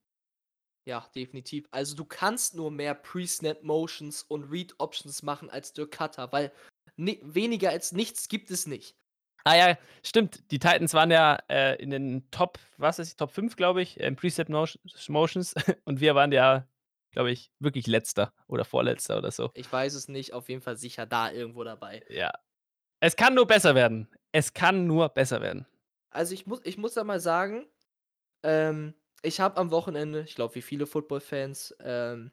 Ja, 0.86 1.06
definitiv. 1.14 1.68
Also 1.70 1.94
du 1.94 2.06
kannst 2.06 2.54
nur 2.54 2.70
mehr 2.70 2.94
Pre-Snap-Motions 2.94 4.22
und 4.22 4.44
Read-Options 4.44 5.22
machen 5.22 5.50
als 5.50 5.74
Dirk 5.74 5.92
Cutter, 5.92 6.32
weil 6.32 6.52
ni 6.96 7.20
weniger 7.22 7.68
als 7.68 7.92
nichts 7.92 8.28
gibt 8.28 8.50
es 8.50 8.66
nicht. 8.66 8.96
Ah 9.44 9.56
ja, 9.56 9.78
stimmt. 10.04 10.50
Die 10.50 10.58
Titans 10.58 10.94
waren 10.94 11.10
ja 11.10 11.38
äh, 11.48 11.80
in 11.82 11.90
den 11.90 12.30
Top, 12.30 12.58
was 12.76 12.98
ist 12.98 13.16
Top 13.18 13.30
5, 13.30 13.56
glaube 13.56 13.82
ich, 13.82 13.98
im 13.98 14.16
Preset 14.16 14.48
Motions. 14.48 15.54
Und 15.84 16.00
wir 16.00 16.14
waren 16.14 16.32
ja, 16.32 16.66
glaube 17.10 17.30
ich, 17.30 17.50
wirklich 17.58 17.86
letzter 17.86 18.32
oder 18.46 18.64
vorletzter 18.64 19.18
oder 19.18 19.30
so. 19.30 19.50
Ich 19.54 19.70
weiß 19.70 19.94
es 19.94 20.08
nicht, 20.08 20.32
auf 20.32 20.48
jeden 20.48 20.62
Fall 20.62 20.76
sicher 20.76 21.06
da 21.06 21.30
irgendwo 21.30 21.64
dabei. 21.64 22.04
Ja. 22.08 22.32
Es 23.00 23.16
kann 23.16 23.34
nur 23.34 23.46
besser 23.46 23.74
werden. 23.74 24.08
Es 24.32 24.52
kann 24.52 24.86
nur 24.86 25.08
besser 25.08 25.40
werden. 25.40 25.66
Also 26.10 26.34
ich 26.34 26.46
muss, 26.46 26.60
ich 26.64 26.76
muss 26.76 26.94
da 26.94 27.04
mal 27.04 27.20
sagen, 27.20 27.66
ähm, 28.42 28.94
ich 29.22 29.40
habe 29.40 29.56
am 29.56 29.70
Wochenende, 29.70 30.22
ich 30.22 30.34
glaube 30.34 30.54
wie 30.54 30.62
viele 30.62 30.86
Football-Fans, 30.86 31.76
ähm, 31.80 32.32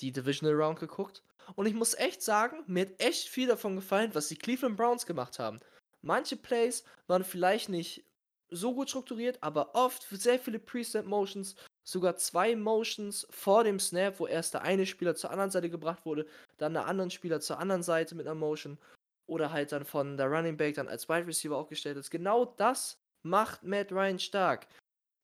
die 0.00 0.12
Divisional 0.12 0.56
Round 0.56 0.80
geguckt. 0.80 1.22
Und 1.54 1.66
ich 1.66 1.74
muss 1.74 1.94
echt 1.94 2.22
sagen, 2.22 2.64
mir 2.66 2.82
hat 2.86 3.02
echt 3.02 3.28
viel 3.28 3.48
davon 3.48 3.76
gefallen, 3.76 4.14
was 4.14 4.28
die 4.28 4.36
Cleveland 4.36 4.76
Browns 4.76 5.04
gemacht 5.04 5.38
haben. 5.38 5.60
Manche 6.04 6.36
Plays 6.36 6.84
waren 7.06 7.24
vielleicht 7.24 7.68
nicht 7.68 8.04
so 8.50 8.74
gut 8.74 8.90
strukturiert, 8.90 9.38
aber 9.42 9.74
oft 9.74 10.06
sehr 10.10 10.38
viele 10.38 10.58
Preset-Motions, 10.58 11.56
sogar 11.82 12.16
zwei 12.16 12.54
Motions 12.54 13.26
vor 13.30 13.64
dem 13.64 13.80
Snap, 13.80 14.20
wo 14.20 14.26
erst 14.26 14.54
der 14.54 14.62
eine 14.62 14.86
Spieler 14.86 15.14
zur 15.14 15.30
anderen 15.30 15.50
Seite 15.50 15.70
gebracht 15.70 16.04
wurde, 16.04 16.26
dann 16.58 16.74
der 16.74 16.86
andere 16.86 17.10
Spieler 17.10 17.40
zur 17.40 17.58
anderen 17.58 17.82
Seite 17.82 18.14
mit 18.14 18.26
einer 18.26 18.34
Motion 18.34 18.78
oder 19.26 19.50
halt 19.50 19.72
dann 19.72 19.84
von 19.84 20.16
der 20.16 20.26
Running 20.26 20.56
Back 20.56 20.74
dann 20.74 20.88
als 20.88 21.08
Wide 21.08 21.26
Receiver 21.26 21.56
aufgestellt 21.56 21.96
ist. 21.96 22.10
Genau 22.10 22.44
das 22.44 22.98
macht 23.22 23.62
Matt 23.62 23.90
Ryan 23.90 24.18
stark. 24.18 24.66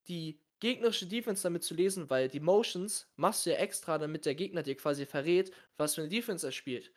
Die 0.08 0.40
gegnerische 0.60 1.06
Defense 1.06 1.42
damit 1.42 1.62
zu 1.62 1.74
lesen, 1.74 2.08
weil 2.08 2.28
die 2.28 2.40
Motions 2.40 3.06
machst 3.16 3.44
du 3.44 3.50
ja 3.50 3.56
extra, 3.56 3.98
damit 3.98 4.24
der 4.24 4.34
Gegner 4.34 4.62
dir 4.62 4.76
quasi 4.76 5.06
verrät, 5.06 5.52
was 5.76 5.94
für 5.94 6.02
eine 6.02 6.10
Defense 6.10 6.46
er 6.46 6.52
spielt. 6.52 6.92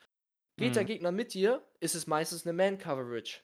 Geht 0.56 0.70
mhm. 0.70 0.74
der 0.74 0.84
Gegner 0.84 1.12
mit 1.12 1.34
dir, 1.34 1.62
ist 1.80 1.94
es 1.94 2.06
meistens 2.06 2.46
eine 2.46 2.54
Man-Coverage. 2.54 3.40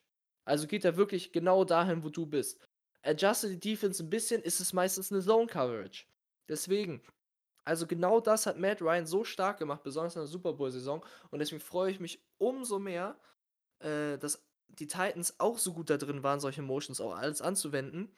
Also 0.51 0.67
geht 0.67 0.85
er 0.85 0.97
wirklich 0.97 1.31
genau 1.31 1.65
dahin, 1.65 2.03
wo 2.03 2.09
du 2.09 2.27
bist. 2.27 2.59
Adjuste 3.03 3.49
die 3.49 3.61
Defense 3.61 4.03
ein 4.03 4.11
bisschen, 4.11 4.43
ist 4.43 4.59
es 4.59 4.73
meistens 4.73 5.13
eine 5.13 5.23
Zone 5.23 5.47
Coverage. 5.47 6.07
Deswegen, 6.49 7.01
also 7.65 7.87
genau 7.87 8.21
das 8.21 8.47
hat 8.47 8.59
Matt 8.59 8.83
Ryan 8.83 9.07
so 9.07 9.23
stark 9.23 9.59
gemacht, 9.59 9.85
besonders 9.85 10.17
in 10.17 10.23
der 10.23 10.27
Super 10.27 10.53
Bowl-Saison. 10.53 11.07
Und 11.31 11.39
deswegen 11.39 11.61
freue 11.61 11.93
ich 11.93 12.01
mich 12.01 12.21
umso 12.39 12.81
mehr, 12.81 13.17
äh, 13.79 14.19
dass 14.19 14.45
die 14.67 14.89
Titans 14.89 15.39
auch 15.39 15.57
so 15.57 15.73
gut 15.73 15.89
da 15.89 15.97
drin 15.97 16.25
waren, 16.25 16.41
solche 16.41 16.63
Motions 16.63 17.01
auch 17.01 17.17
alles 17.17 17.41
anzuwenden. 17.41 18.11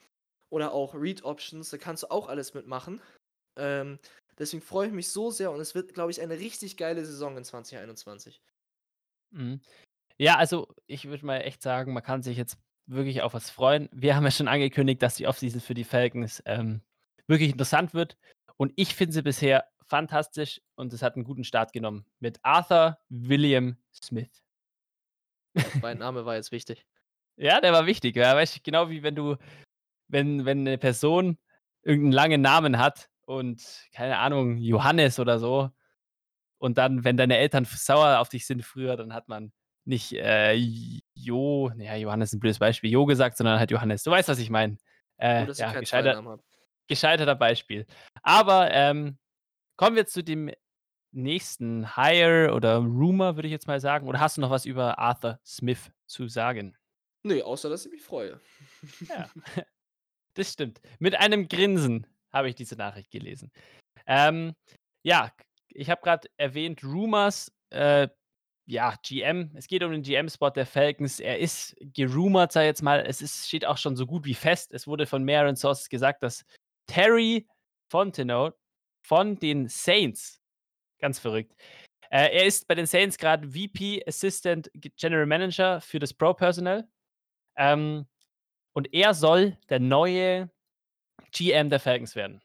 Oder 0.48 0.72
auch 0.72 0.94
Read 0.94 1.24
Options, 1.24 1.68
da 1.68 1.76
kannst 1.76 2.04
du 2.04 2.10
auch 2.10 2.28
alles 2.28 2.54
mitmachen. 2.54 3.02
Ähm, 3.56 3.98
deswegen 4.38 4.62
freue 4.62 4.86
ich 4.86 4.94
mich 4.94 5.10
so 5.10 5.30
sehr 5.30 5.50
und 5.50 5.60
es 5.60 5.74
wird, 5.74 5.92
glaube 5.92 6.10
ich, 6.10 6.22
eine 6.22 6.38
richtig 6.38 6.78
geile 6.78 7.04
Saison 7.04 7.36
in 7.36 7.44
2021. 7.44 8.40
Mhm. 9.32 9.60
Ja, 10.22 10.36
also 10.36 10.68
ich 10.86 11.06
würde 11.06 11.26
mal 11.26 11.38
echt 11.38 11.62
sagen, 11.62 11.92
man 11.92 12.04
kann 12.04 12.22
sich 12.22 12.36
jetzt 12.36 12.56
wirklich 12.86 13.22
auf 13.22 13.34
was 13.34 13.50
freuen. 13.50 13.88
Wir 13.90 14.14
haben 14.14 14.22
ja 14.22 14.30
schon 14.30 14.46
angekündigt, 14.46 15.02
dass 15.02 15.16
die 15.16 15.26
Offseason 15.26 15.60
für 15.60 15.74
die 15.74 15.82
Falcons 15.82 16.40
ähm, 16.46 16.80
wirklich 17.26 17.50
interessant 17.50 17.92
wird. 17.92 18.16
Und 18.56 18.72
ich 18.76 18.94
finde 18.94 19.14
sie 19.14 19.22
bisher 19.22 19.66
fantastisch 19.84 20.62
und 20.76 20.92
es 20.92 21.02
hat 21.02 21.16
einen 21.16 21.24
guten 21.24 21.42
Start 21.42 21.72
genommen 21.72 22.06
mit 22.20 22.38
Arthur 22.44 23.00
William 23.08 23.76
Smith. 23.92 24.44
Mein 25.80 25.98
Name 25.98 26.24
war 26.24 26.36
jetzt 26.36 26.52
wichtig. 26.52 26.86
Ja, 27.36 27.60
der 27.60 27.72
war 27.72 27.86
wichtig. 27.86 28.14
Ja, 28.14 28.36
weißt 28.36 28.54
du, 28.54 28.60
genau 28.62 28.90
wie 28.90 29.02
wenn 29.02 29.16
du, 29.16 29.34
wenn, 30.06 30.44
wenn 30.44 30.60
eine 30.60 30.78
Person 30.78 31.36
irgendeinen 31.82 32.12
langen 32.12 32.42
Namen 32.42 32.78
hat 32.78 33.10
und 33.26 33.88
keine 33.92 34.18
Ahnung, 34.18 34.58
Johannes 34.58 35.18
oder 35.18 35.40
so. 35.40 35.72
Und 36.58 36.78
dann, 36.78 37.02
wenn 37.02 37.16
deine 37.16 37.38
Eltern 37.38 37.64
sauer 37.64 38.20
auf 38.20 38.28
dich 38.28 38.46
sind 38.46 38.64
früher, 38.64 38.96
dann 38.96 39.14
hat 39.14 39.26
man 39.26 39.52
nicht 39.84 40.12
äh, 40.12 40.54
Jo, 41.14 41.70
naja, 41.74 41.96
Johannes 41.96 42.30
ist 42.30 42.34
ein 42.34 42.40
blödes 42.40 42.58
Beispiel, 42.58 42.90
Jo 42.90 43.04
gesagt, 43.06 43.36
sondern 43.36 43.58
halt 43.58 43.70
Johannes. 43.70 44.02
Du 44.02 44.10
weißt, 44.10 44.28
was 44.28 44.38
ich 44.38 44.50
meine. 44.50 44.78
Äh, 45.18 45.46
Gut, 45.46 45.56
ja, 45.56 45.72
gescheiter, 45.72 46.38
gescheiterter 46.88 47.34
Beispiel. 47.34 47.86
Aber 48.22 48.70
ähm, 48.72 49.18
kommen 49.76 49.96
wir 49.96 50.06
zu 50.06 50.22
dem 50.22 50.50
nächsten 51.12 51.96
Hire 51.96 52.52
oder 52.54 52.76
Rumor, 52.78 53.36
würde 53.36 53.48
ich 53.48 53.52
jetzt 53.52 53.66
mal 53.66 53.80
sagen. 53.80 54.08
Oder 54.08 54.20
hast 54.20 54.36
du 54.36 54.40
noch 54.40 54.50
was 54.50 54.64
über 54.64 54.98
Arthur 54.98 55.38
Smith 55.44 55.90
zu 56.06 56.28
sagen? 56.28 56.76
Nee, 57.22 57.42
außer 57.42 57.68
dass 57.68 57.86
ich 57.86 57.92
mich 57.92 58.02
freue. 58.02 58.40
Ja, 59.08 59.28
das 60.34 60.52
stimmt. 60.52 60.80
Mit 60.98 61.14
einem 61.14 61.48
Grinsen 61.48 62.06
habe 62.32 62.48
ich 62.48 62.54
diese 62.54 62.76
Nachricht 62.76 63.10
gelesen. 63.10 63.52
Ähm, 64.06 64.54
ja, 65.04 65.32
ich 65.68 65.90
habe 65.90 66.02
gerade 66.02 66.28
erwähnt, 66.36 66.82
Rumors. 66.82 67.52
Äh, 67.70 68.08
ja, 68.72 68.94
GM. 69.02 69.50
Es 69.54 69.66
geht 69.66 69.82
um 69.82 69.92
den 69.92 70.02
GM-Spot 70.02 70.48
der 70.48 70.64
Falcons. 70.64 71.20
Er 71.20 71.38
ist 71.38 71.76
gerumort, 71.78 72.52
sag 72.52 72.62
ich 72.62 72.68
jetzt 72.68 72.82
mal. 72.82 73.04
Es 73.06 73.20
ist, 73.20 73.46
steht 73.46 73.66
auch 73.66 73.76
schon 73.76 73.96
so 73.96 74.06
gut 74.06 74.24
wie 74.24 74.34
fest. 74.34 74.72
Es 74.72 74.86
wurde 74.86 75.06
von 75.06 75.22
mehreren 75.22 75.56
Sources 75.56 75.90
gesagt, 75.90 76.22
dass 76.22 76.46
Terry 76.86 77.46
Fontenot 77.90 78.56
von 79.04 79.38
den 79.38 79.68
Saints, 79.68 80.40
ganz 80.98 81.18
verrückt, 81.18 81.54
äh, 82.10 82.34
er 82.34 82.46
ist 82.46 82.66
bei 82.66 82.74
den 82.74 82.86
Saints 82.86 83.18
gerade 83.18 83.50
VP 83.50 84.04
Assistant 84.06 84.70
General 84.96 85.26
Manager 85.26 85.82
für 85.82 85.98
das 85.98 86.14
Pro-Personnel. 86.14 86.88
Ähm, 87.56 88.06
und 88.72 88.94
er 88.94 89.12
soll 89.12 89.58
der 89.68 89.80
neue 89.80 90.50
GM 91.30 91.68
der 91.68 91.78
Falcons 91.78 92.16
werden. 92.16 92.40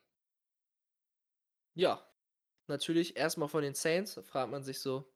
Ja, 1.74 2.06
natürlich 2.68 3.16
erstmal 3.16 3.48
von 3.48 3.64
den 3.64 3.76
Saints. 3.76 4.20
Fragt 4.26 4.52
man 4.52 4.64
sich 4.64 4.80
so, 4.80 5.10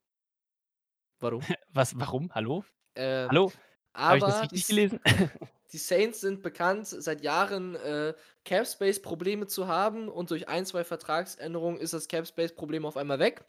Warum? 1.22 1.42
Was, 1.74 1.98
warum? 1.98 2.34
Hallo? 2.34 2.66
Ähm, 2.96 3.30
Hallo? 3.30 3.52
Habe 3.94 4.18
ich 4.18 4.24
das 4.24 4.42
richtig 4.42 4.68
gelesen? 4.68 5.00
Die 5.72 5.78
Saints 5.78 6.20
sind 6.20 6.42
bekannt, 6.42 6.88
seit 6.88 7.22
Jahren 7.22 7.76
äh, 7.76 8.14
Cap-Space-Probleme 8.44 9.48
zu 9.48 9.68
haben 9.68 10.10
und 10.10 10.30
durch 10.30 10.50
ein, 10.50 10.66
zwei 10.66 10.84
Vertragsänderungen 10.84 11.80
ist 11.80 11.94
das 11.94 12.10
Cap-Space-Problem 12.10 12.86
auf 12.86 12.98
einmal 12.98 13.20
weg. 13.20 13.46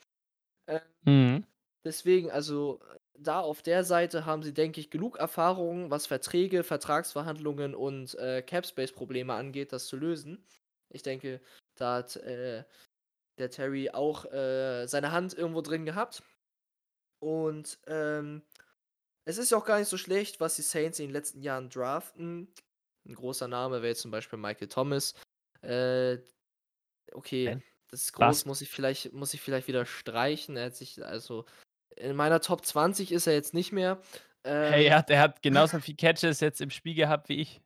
Äh, 0.67 0.81
mhm. 1.05 1.45
Deswegen, 1.85 2.31
also 2.31 2.81
da 3.19 3.41
auf 3.41 3.63
der 3.63 3.83
Seite 3.83 4.25
haben 4.25 4.45
sie, 4.45 4.55
denke 4.55 4.81
ich, 4.81 4.91
genug 4.91 5.19
Erfahrung, 5.19 5.91
was 5.91 6.07
Verträge, 6.07 6.63
Vertragsverhandlungen 6.63 7.75
und 7.75 8.15
äh, 8.19 8.43
Cap-Space-Probleme 8.43 9.35
angeht, 9.35 9.73
das 9.73 9.87
zu 9.87 9.97
lösen. 9.97 10.45
Ich 10.91 11.03
denke, 11.03 11.41
da 11.75 11.97
hat 11.97 12.17
äh, 12.17 12.63
der 13.39 13.51
Terry 13.51 13.91
auch 13.91 14.27
äh, 14.27 14.87
seine 14.87 15.11
Hand 15.11 15.35
irgendwo 15.35 15.61
drin 15.61 15.85
gehabt. 15.87 16.23
Und 17.23 17.79
ähm, 17.87 18.43
es 19.25 19.39
ist 19.39 19.53
ja 19.53 19.57
auch 19.57 19.65
gar 19.65 19.79
nicht 19.79 19.87
so 19.87 19.97
schlecht, 19.97 20.41
was 20.41 20.57
die 20.57 20.63
Saints 20.63 20.99
in 20.99 21.07
den 21.07 21.13
letzten 21.13 21.41
Jahren 21.41 21.71
draften. 21.71 22.53
Ein 23.07 23.15
großer 23.15 23.47
Name 23.47 23.77
wäre 23.77 23.89
jetzt 23.89 24.03
zum 24.03 24.11
Beispiel 24.11 24.41
Michael 24.41 24.67
Thomas. 24.67 25.15
Äh, 25.61 26.19
okay, 27.13 27.63
das 27.89 28.03
ist 28.03 28.13
groß, 28.15 28.27
was? 28.27 28.45
muss 28.45 28.61
ich 28.61 28.71
vielleicht, 28.71 29.13
muss 29.13 29.35
ich 29.35 29.41
vielleicht 29.41 29.69
wieder 29.69 29.87
streichen. 29.87 30.57
Er 30.57 30.67
hat 30.67 30.75
sich, 30.75 31.05
also 31.05 31.45
in 31.97 32.17
meiner 32.17 32.41
Top 32.41 32.67
20 32.67 33.13
ist 33.13 33.29
er 33.29 33.35
jetzt 33.35 33.55
nicht 33.55 33.71
mehr. 33.71 34.03
Ähm, 34.43 34.73
hey, 34.73 34.87
er 34.87 34.99
hat, 34.99 35.11
er 35.11 35.21
hat 35.21 35.43
genauso 35.43 35.79
viel 35.79 35.95
Catches 35.95 36.41
jetzt 36.41 36.61
im 36.61 36.71
Spiel 36.71 36.97
gehabt 36.97 37.29
wie 37.29 37.41
ich. 37.41 37.61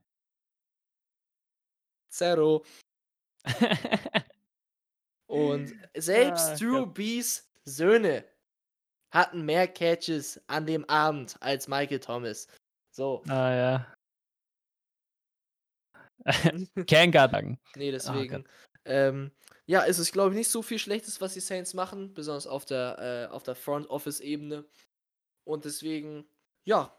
Zero. 2.10 2.62
Und 5.28 5.74
selbst 5.96 6.44
ah, 6.44 6.56
Drew 6.56 6.84
Bees 6.84 7.50
Söhne 7.64 8.24
hatten 9.10 9.42
mehr 9.42 9.68
Catches 9.68 10.40
an 10.48 10.66
dem 10.66 10.84
Abend 10.88 11.36
als 11.40 11.68
Michael 11.68 12.00
Thomas. 12.00 12.48
So. 12.90 13.22
Ah 13.28 13.54
ja. 13.54 13.96
Kein 16.88 17.12
sagen. 17.12 17.58
Nee, 17.76 17.90
deswegen. 17.90 18.44
Oh, 18.46 18.50
ähm, 18.84 19.30
ja, 19.66 19.84
es 19.84 19.98
ist, 19.98 20.12
glaube 20.12 20.30
ich, 20.30 20.38
nicht 20.38 20.50
so 20.50 20.62
viel 20.62 20.78
Schlechtes, 20.78 21.20
was 21.20 21.34
die 21.34 21.40
Saints 21.40 21.74
machen, 21.74 22.14
besonders 22.14 22.46
auf 22.46 22.64
der, 22.64 23.28
äh, 23.30 23.32
auf 23.32 23.42
der 23.42 23.54
Front 23.54 23.88
Office-Ebene. 23.90 24.64
Und 25.44 25.64
deswegen 25.64 26.26
Ja. 26.66 26.98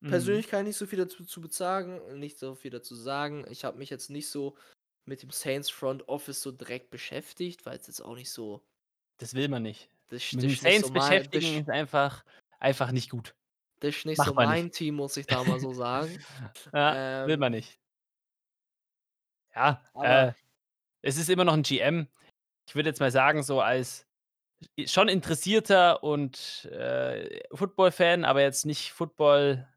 Mhm. 0.00 0.10
Persönlich 0.10 0.48
kann 0.48 0.60
ich 0.60 0.68
nicht 0.68 0.76
so 0.76 0.86
viel 0.86 0.98
dazu 0.98 1.24
zu 1.24 1.40
bezagen 1.40 2.18
nicht 2.18 2.38
so 2.38 2.54
viel 2.54 2.70
dazu 2.70 2.94
sagen. 2.94 3.46
Ich 3.50 3.64
habe 3.64 3.78
mich 3.78 3.90
jetzt 3.90 4.10
nicht 4.10 4.28
so 4.28 4.56
mit 5.06 5.22
dem 5.22 5.30
Saints 5.30 5.70
Front 5.70 6.08
Office 6.08 6.42
so 6.42 6.52
direkt 6.52 6.90
beschäftigt, 6.90 7.64
weil's 7.64 7.86
jetzt 7.86 8.00
auch 8.00 8.16
nicht 8.16 8.30
so 8.30 8.62
Das 9.18 9.34
will 9.34 9.48
man 9.48 9.62
nicht. 9.62 9.88
Das 10.08 10.34
Mit 10.34 10.50
das 10.62 10.78
so 10.78 10.88
Saints 10.88 10.90
das 10.90 11.28
beschäftigen 11.30 11.56
ist 11.56 11.56
ist 11.56 11.70
einfach 11.70 12.24
einfach 12.58 12.90
nicht 12.92 13.10
gut. 13.10 13.36
das 13.80 13.96
ist 13.98 14.06
nicht 14.06 14.22
so 14.22 14.32
Macht 14.32 14.38
man 14.38 14.48
nicht. 14.50 14.62
mein 14.62 14.70
Team, 14.70 14.94
muss 14.96 15.16
ich 15.16 15.26
da 15.26 15.44
mal 15.44 15.58
so 15.58 15.72
sagen. 15.72 16.20
Ja, 16.72 17.02
will 17.24 17.36
man 17.38 17.52
Ähm 17.52 17.52
nicht. 17.52 17.78
Ja, 19.54 19.82
äh, 20.00 20.32
es 21.02 21.18
ist 21.18 21.30
immer 21.30 21.44
noch 21.44 21.54
'n 21.54 21.62
GM. 21.62 22.08
Ich 22.68 22.74
würde 22.76 22.90
jetzt 22.90 23.00
mal 23.00 23.10
sagen, 23.12 23.42
so 23.42 23.60
als 23.62 24.06
schon 24.86 25.08
interessierter 25.08 26.02
und, 26.04 26.66
äh, 26.72 27.42
Football-Fan, 27.54 28.24
aber 28.24 28.42
jetzt 28.42 28.66
nicht 28.66 28.92
Football, 28.92 29.68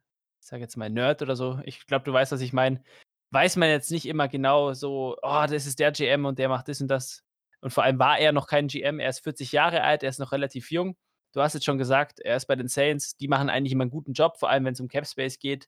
ich 0.41 0.47
sage 0.47 0.63
jetzt 0.63 0.77
mal 0.77 0.89
Nerd 0.91 1.21
oder 1.23 1.35
so. 1.37 1.59
Ich 1.65 1.85
glaube, 1.87 2.05
du 2.05 2.13
weißt, 2.13 2.31
was 2.33 2.41
ich 2.41 2.53
meine. 2.53 2.83
Weiß 3.31 3.57
man 3.57 3.69
jetzt 3.69 3.91
nicht 3.91 4.07
immer 4.07 4.27
genau 4.29 4.73
so: 4.73 5.17
„Oh, 5.23 5.45
das 5.49 5.67
ist 5.67 5.79
der 5.79 5.91
GM 5.93 6.25
und 6.25 6.39
der 6.39 6.49
macht 6.49 6.67
das 6.69 6.81
und 6.81 6.89
das.“ 6.89 7.23
Und 7.61 7.71
vor 7.71 7.83
allem 7.83 7.99
war 7.99 8.19
er 8.19 8.31
noch 8.31 8.47
kein 8.47 8.67
GM. 8.67 8.99
Er 8.99 9.09
ist 9.09 9.19
40 9.23 9.51
Jahre 9.51 9.83
alt, 9.83 10.03
er 10.03 10.09
ist 10.09 10.19
noch 10.19 10.31
relativ 10.31 10.71
jung. 10.71 10.95
Du 11.33 11.41
hast 11.41 11.53
jetzt 11.53 11.65
schon 11.65 11.77
gesagt, 11.77 12.19
er 12.21 12.35
ist 12.37 12.45
bei 12.47 12.55
den 12.55 12.67
Saints. 12.67 13.15
Die 13.17 13.27
machen 13.27 13.49
eigentlich 13.49 13.73
immer 13.73 13.85
'n 13.85 13.89
guten 13.91 14.13
Job, 14.13 14.37
vor 14.39 14.49
allem 14.49 14.65
wenn's 14.65 14.79
um 14.81 14.87
Cap 14.87 15.07
Space 15.07 15.39
geht. 15.39 15.67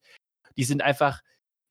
Die 0.58 0.64
sind 0.66 0.82
einfach 0.84 1.22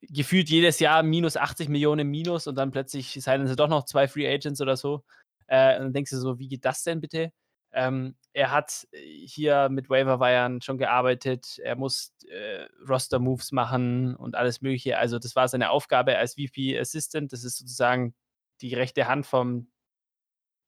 gefühlt 0.01 0.49
jedes 0.49 0.79
Jahr 0.79 1.03
minus 1.03 1.37
80.000.000 1.37 2.01
im 2.01 2.09
Minus 2.11 2.47
und 2.47 2.55
dann 2.55 2.71
plötzlich 2.71 3.11
signen 3.13 3.47
sie 3.47 3.55
doch 3.55 3.67
noch 3.69 3.85
2 3.85 4.07
Free 4.07 4.27
Agents 4.33 4.61
oder 4.61 4.77
so. 4.77 5.03
Äh, 5.47 5.77
und 5.77 5.83
dann 5.85 5.93
denkst 5.93 6.11
du 6.11 6.17
so: 6.19 6.39
„Wie 6.39 6.47
geht 6.47 6.65
das 6.65 6.83
denn 6.83 7.01
bitte?“ 7.01 7.31
Ähm, 7.73 8.15
er 8.33 8.51
hat 8.51 8.87
hier 8.93 9.69
mit 9.69 9.89
Waiver-Wires 9.89 10.63
schon 10.65 10.77
gearbeitet. 10.77 11.59
Er 11.63 11.75
muss, 11.77 12.13
äh, 12.29 12.65
Roster-Moves 12.89 13.51
machen 13.53 14.15
und 14.15 14.35
alles 14.35 14.61
Mögliche. 14.61 14.97
Also, 14.97 15.19
das 15.19 15.35
war 15.35 15.47
seine 15.47 15.69
Aufgabe 15.71 16.17
als 16.17 16.35
VP 16.35 16.79
Assistant. 16.79 17.31
Das 17.33 17.43
ist 17.45 17.57
sozusagen 17.59 18.13
die 18.61 18.73
rechte 18.75 19.07
Hand 19.07 19.25
vom 19.27 19.69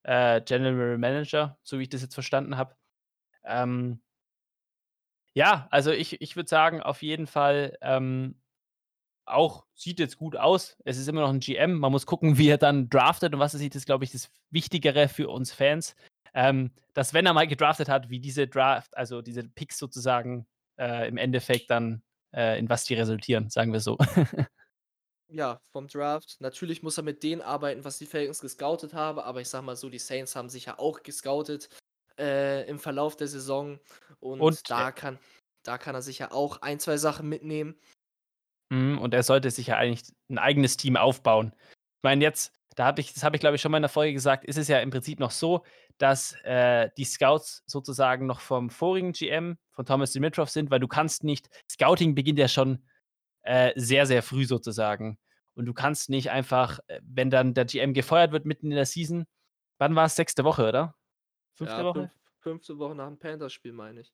äh, 0.04 0.40
General 0.42 0.98
Manager, 0.98 1.58
so 1.64 1.78
wie 1.78 1.84
ich 1.84 1.88
das 1.90 2.02
jetzt 2.02 2.14
verstanden 2.14 2.56
habe. 2.58 2.76
Ähm 3.44 4.00
ja, 5.36 5.66
also 5.70 5.90
ich 5.90 6.20
ich 6.22 6.36
würde 6.36 6.48
sagen, 6.48 6.80
auf 6.80 7.02
jeden 7.02 7.26
Fall, 7.26 7.76
ähm, 7.82 8.36
auch 9.26 9.66
sieht 9.74 10.00
jetzt 10.00 10.18
gut 10.18 10.36
aus. 10.36 10.76
Es 10.84 10.98
ist 10.98 11.08
immer 11.08 11.22
noch 11.22 11.30
'n 11.30 11.40
GM. 11.40 11.74
Man 11.78 11.92
muss 11.92 12.06
gucken, 12.06 12.38
wie 12.38 12.48
er 12.50 12.58
dann 12.58 12.90
draftet 12.90 13.34
und 13.34 13.40
was 13.40 13.54
weiß 13.54 13.60
ich, 13.62 13.70
das 13.70 13.78
ist, 13.82 13.86
glaube 13.86 14.04
ich, 14.04 14.12
das 14.12 14.30
Wichtigere 14.50 15.08
für 15.08 15.28
uns 15.30 15.52
Fans. 15.52 15.96
Ähm, 16.34 16.72
dass, 16.94 17.14
wenn 17.14 17.26
er 17.26 17.34
mal 17.34 17.48
gedraftet 17.48 17.88
hat, 17.88 18.10
wie 18.10 18.20
diese 18.20 18.48
Draft 18.48 18.96
also 18.96 19.22
diese 19.22 19.44
Picks 19.44 19.78
sozusagen, 19.78 20.46
äh, 20.78 21.08
im 21.08 21.16
Endeffekt 21.18 21.70
dann, 21.70 22.02
äh 22.34 22.58
in 22.58 22.68
was 22.70 22.84
die 22.84 22.94
resultieren, 22.94 23.50
sagen 23.50 23.72
wir 23.72 23.80
so. 23.80 23.98
Ja, 25.30 25.60
vom 25.72 25.88
Draft. 25.88 26.36
Natürlich 26.40 26.82
muss 26.82 26.98
er 26.98 27.02
mit 27.02 27.22
denen 27.22 27.40
arbeiten, 27.40 27.84
was 27.84 27.98
die 27.98 28.06
Falcons 28.06 28.40
gescoutet 28.40 28.92
haben, 28.92 29.18
aber 29.18 29.40
ich 29.40 29.48
sage 29.48 29.64
mal 29.64 29.76
so, 29.76 29.88
die 29.88 29.98
Saints 29.98 30.36
haben 30.36 30.50
sich 30.50 30.66
ja 30.66 30.78
auch 30.78 31.02
gescoutet, 31.02 31.68
äh, 32.18 32.68
im 32.68 32.78
Verlauf 32.78 33.16
der 33.16 33.28
Saison 33.28 33.80
und 34.20 34.52
Und, 34.56 34.60
da 34.68 34.92
kann 34.92 35.18
da 35.62 35.78
kann 35.78 35.94
er 35.94 36.02
sich 36.02 36.18
ja 36.18 36.30
auch 36.30 36.60
1, 36.60 36.78
2 36.78 36.98
Sachen 36.98 37.26
mitnehmen. 37.28 37.74
Mhm, 38.70 38.98
und 38.98 39.14
er 39.14 39.22
sollte 39.22 39.50
sich 39.50 39.68
ja 39.68 39.76
eigentlich 39.76 40.02
'n 40.30 40.38
eigenes 40.38 40.76
Team 40.76 40.96
aufbauen. 40.96 41.52
Ich 41.98 42.02
meine 42.02 42.24
jetzt 42.24 42.52
da 42.76 42.86
habe 42.86 43.00
ich 43.00 43.12
das 43.14 43.22
habe 43.22 43.36
ich, 43.36 43.40
glaube 43.40 43.54
ich, 43.54 43.62
schon 43.62 43.70
mal 43.70 43.78
in 43.78 43.82
der 43.82 43.88
Folge 43.88 44.12
gesagt, 44.12 44.44
ist 44.44 44.58
es 44.58 44.66
ja 44.66 44.80
im 44.80 44.90
Prinzip 44.90 45.20
noch 45.20 45.30
so, 45.30 45.64
dass, 45.98 46.32
äh, 46.42 46.88
die 46.98 47.04
Scouts 47.04 47.62
sozusagen 47.66 48.26
noch 48.26 48.40
vom 48.40 48.68
vorigen 48.68 49.12
GM, 49.12 49.58
von 49.70 49.86
Thomas 49.86 50.10
Dimitroff 50.12 50.50
sind, 50.50 50.72
weil 50.72 50.80
du 50.80 50.88
kannst 50.88 51.22
nicht 51.22 51.48
Scouting 51.70 52.16
beginnt 52.16 52.40
ja 52.40 52.48
schon, 52.48 52.84
äh, 53.44 53.72
sehr, 53.76 54.06
sehr 54.06 54.22
früh 54.22 54.44
sozusagen. 54.44 55.18
Und 55.54 55.66
du 55.66 55.72
kannst 55.72 56.10
nicht 56.10 56.30
einfach, 56.30 56.80
äh, 56.88 57.00
wenn 57.04 57.30
dann 57.30 57.54
der 57.54 57.64
GM 57.64 57.94
gefeuert 57.94 58.32
wird 58.32 58.44
mitten 58.44 58.66
in 58.70 58.76
der 58.76 58.86
Season 58.86 59.26
wann 59.78 59.94
war's? 59.94 60.16
6. 60.16 60.42
Woche, 60.44 60.68
oder? 60.68 60.94
5. 61.54 61.70
Ja, 61.70 61.84
Woche? 61.84 62.10
fünf 62.40 62.64
5. 62.66 62.78
Woche 62.78 62.94
nach 62.94 63.06
dem 63.06 63.18
Panthers-Spiel, 63.18 63.72
meine 63.72 64.00
ich. 64.00 64.12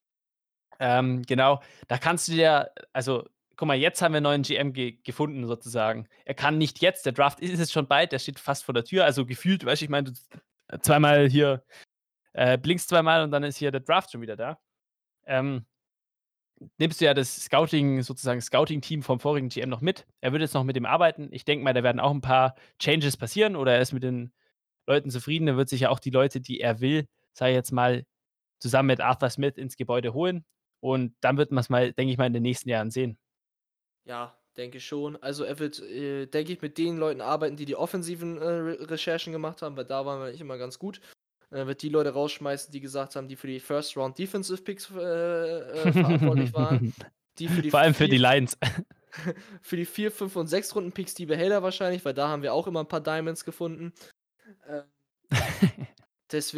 Ähm, 0.78 1.22
genau, 1.22 1.60
da 1.88 1.98
kannst 1.98 2.28
du 2.28 2.32
dir 2.32 2.70
also, 2.92 3.28
guck 3.56 3.68
mal, 3.68 3.76
jetzt 3.76 4.00
haben 4.00 4.12
wir 4.12 4.20
'n 4.20 4.24
neuen 4.24 4.42
GM 4.42 4.72
ge 4.72 4.98
gefunden 5.02 5.46
sozusagen. 5.46 6.08
Er 6.24 6.34
kann 6.34 6.58
nicht 6.58 6.80
jetzt 6.80 7.04
der 7.04 7.12
Draft 7.12 7.40
ist 7.40 7.58
jetzt 7.58 7.72
schon 7.72 7.88
bald, 7.88 8.12
der 8.12 8.18
steht 8.18 8.38
fast 8.38 8.64
vor 8.64 8.72
der 8.72 8.84
Tür, 8.84 9.04
also 9.04 9.26
gefühlt, 9.26 9.64
weißt 9.64 9.82
du, 9.82 9.84
ich 9.84 9.90
meine, 9.90 10.12
du 10.12 10.80
zweimal 10.80 11.28
hier 11.28 11.64
äh, 12.32 12.56
blinkst 12.56 12.88
zweimal 12.88 13.22
und 13.22 13.30
dann 13.30 13.42
ist 13.42 13.56
hier 13.58 13.70
der 13.72 13.80
Draft 13.80 14.12
schon 14.12 14.22
wieder 14.22 14.36
da. 14.36 14.58
Ähm 15.26 15.66
nimmst 16.78 17.00
du 17.00 17.04
ja 17.06 17.14
das 17.14 17.36
Scouting 17.44 18.02
sozusagen 18.02 18.40
Scouting-Team 18.40 19.02
vom 19.02 19.20
vorigen 19.20 19.48
GM 19.48 19.68
noch 19.70 19.80
mit. 19.80 20.06
Er 20.20 20.32
wird 20.32 20.42
jetzt 20.42 20.54
noch 20.54 20.64
mit 20.64 20.76
dem 20.76 20.86
arbeiten. 20.86 21.28
Ich 21.32 21.44
denke 21.44 21.64
mal, 21.64 21.74
da 21.74 21.82
werden 21.82 22.00
auch 22.00 22.10
'n 22.12 22.20
paar 22.20 22.54
Changes 22.78 23.16
passieren 23.16 23.56
oder 23.56 23.74
er 23.74 23.80
ist 23.80 23.92
mit 23.92 24.02
den 24.02 24.32
Leuten 24.86 25.10
zufrieden. 25.10 25.48
Er 25.48 25.56
wird 25.56 25.68
sich 25.70 25.82
ja 25.82 25.90
auch 25.90 26.00
die 26.00 26.10
Leute, 26.10 26.40
die 26.40 26.60
er 26.60 26.80
will, 26.80 27.06
sage 27.34 27.52
ich 27.52 27.56
jetzt 27.56 27.72
mal, 27.72 28.04
zusammen 28.60 28.88
mit 28.88 29.00
Arthur 29.00 29.30
Smith 29.30 29.56
ins 29.58 29.76
Gebäude 29.76 30.14
holen. 30.14 30.44
Und 30.80 31.14
dann 31.22 31.36
wird 31.38 31.52
man's 31.52 31.70
mal, 31.70 31.92
denke 31.94 32.12
ich 32.12 32.18
mal, 32.18 32.26
in 32.26 32.34
den 32.34 32.42
nächsten 32.44 32.70
Jahren 32.70 32.90
sehen. 32.90 33.18
Ja, 34.06 34.38
denke 34.56 34.80
schon. 34.80 35.16
Also, 35.22 35.44
er 35.44 35.58
wird, 35.58 35.78
äh, 35.80 36.26
denke 36.26 36.52
ich, 36.52 36.62
mit 36.62 36.78
den 36.78 36.96
Leuten 36.96 37.20
arbeiten, 37.20 37.56
die 37.56 37.64
die 37.66 37.76
offensiven, 37.76 38.38
äh, 38.38 38.44
Re 38.44 38.90
Recherchen 38.90 39.32
gemacht 39.32 39.62
haben, 39.62 39.76
weil 39.76 39.84
da 39.84 40.06
waren 40.06 40.20
wir 40.20 40.26
eigentlich 40.26 40.40
immer 40.40 40.58
ganz 40.58 40.78
gut. 40.78 41.00
Er 41.52 41.66
wird 41.66 41.82
die 41.82 41.88
Leute 41.88 42.10
rausschmeißen, 42.10 42.70
die 42.72 42.80
gesagt 42.80 43.16
haben, 43.16 43.26
die 43.26 43.34
für 43.36 43.48
die 43.48 43.58
First 43.58 43.96
Round 43.96 44.16
Defensive 44.18 44.62
Picks, 44.62 44.88
äh, 44.90 45.88
äh, 45.88 45.92
verantwortlich 45.92 46.52
waren. 46.54 46.80
Die 47.38 47.48
für 47.48 47.62
die 47.62 47.70
Vor 47.70 47.80
allem 47.80 47.94
für 47.94 48.08
die 48.08 48.18
4 48.18 48.18
Lions. 48.18 48.56
für 49.62 49.76
die 49.76 49.84
4, 49.86 50.10
5 50.12 50.36
und 50.36 50.46
6 50.46 50.74
Runden-Picks, 50.74 51.14
die 51.14 51.26
behält 51.26 51.52
er 51.52 51.62
wahrscheinlich, 51.62 52.04
weil 52.04 52.14
da 52.14 52.28
haben 52.28 52.42
wir 52.42 52.54
auch 52.54 52.66
immer 52.66 52.80
'n 52.80 52.88
paar 52.88 53.00
Diamonds 53.00 53.44
gefunden. 53.44 53.92
Äh, 54.66 54.82
ja. 55.30 55.52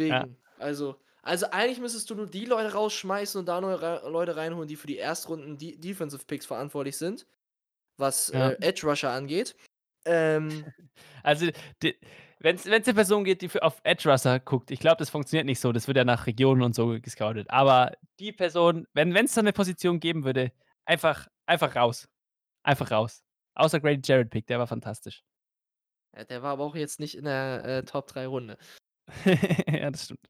Ja. 0.09 0.25
Deswegen, 0.25 0.37
also 0.57 0.99
also, 1.25 1.47
eigentlich 1.51 1.79
müsstest 1.79 2.09
du 2.09 2.15
nur 2.15 2.27
die 2.27 2.43
Leute 2.45 2.73
rausschmeißen 2.73 3.39
und 3.39 3.45
da 3.47 3.61
neue 3.61 3.81
rei 3.81 4.09
Leute 4.09 4.35
reinholen, 4.35 4.67
die 4.67 4.75
für 4.75 4.87
die 4.87 4.97
Erstrunden 4.97 5.57
De 5.57 5.77
Defensive 5.77 6.25
Picks 6.25 6.45
verantwortlich 6.45 6.97
sind, 6.97 7.27
was, 7.97 8.29
Ja. 8.31 8.53
äh, 8.53 8.57
Edge 8.61 8.87
Rusher 8.87 9.11
angeht. 9.11 9.55
Ähm 10.05 10.69
Also, 11.23 11.47
d 12.43 12.49
wenn's 12.49 12.65
wenn's 12.65 12.87
'ne 12.87 12.93
Person 12.93 13.23
geht, 13.23 13.41
die 13.41 13.49
für 13.49 13.63
auf 13.63 13.79
Edge 13.83 14.09
Rusher 14.09 14.39
guckt, 14.39 14.71
ich 14.71 14.79
glaube, 14.79 14.97
das 14.97 15.09
funktioniert 15.09 15.45
nicht 15.45 15.59
so. 15.59 15.71
Das 15.71 15.87
wird 15.87 15.97
ja 15.97 16.03
nach 16.05 16.27
Regionen 16.27 16.61
und 16.63 16.75
so 16.75 16.99
gescoutet. 17.01 17.49
Aber 17.49 17.91
die 18.19 18.31
Person 18.33 18.87
wenn 18.93 19.13
wenn's 19.13 19.33
da 19.33 19.41
'ne 19.41 19.53
Position 19.53 19.99
geben 19.99 20.23
würde, 20.25 20.51
einfach 20.85 21.27
einfach 21.45 21.75
raus. 21.75 22.07
Einfach 22.63 22.91
raus. 22.91 23.23
Außer 23.55 23.79
Grady 23.81 24.01
Jarrett 24.05 24.31
Pick, 24.31 24.47
der 24.47 24.59
war 24.59 24.67
fantastisch. 24.67 25.21
Ja, 26.15 26.23
der 26.25 26.43
war 26.43 26.51
aber 26.53 26.63
auch 26.63 26.75
jetzt 26.75 26.99
nicht 26.99 27.15
in 27.17 27.23
der, 27.25 27.63
äh, 27.65 27.83
Top 27.83 28.07
3 28.07 28.27
Runde. 28.27 28.57
Ja, 29.67 29.91
das 29.91 30.05
stimmt. 30.05 30.27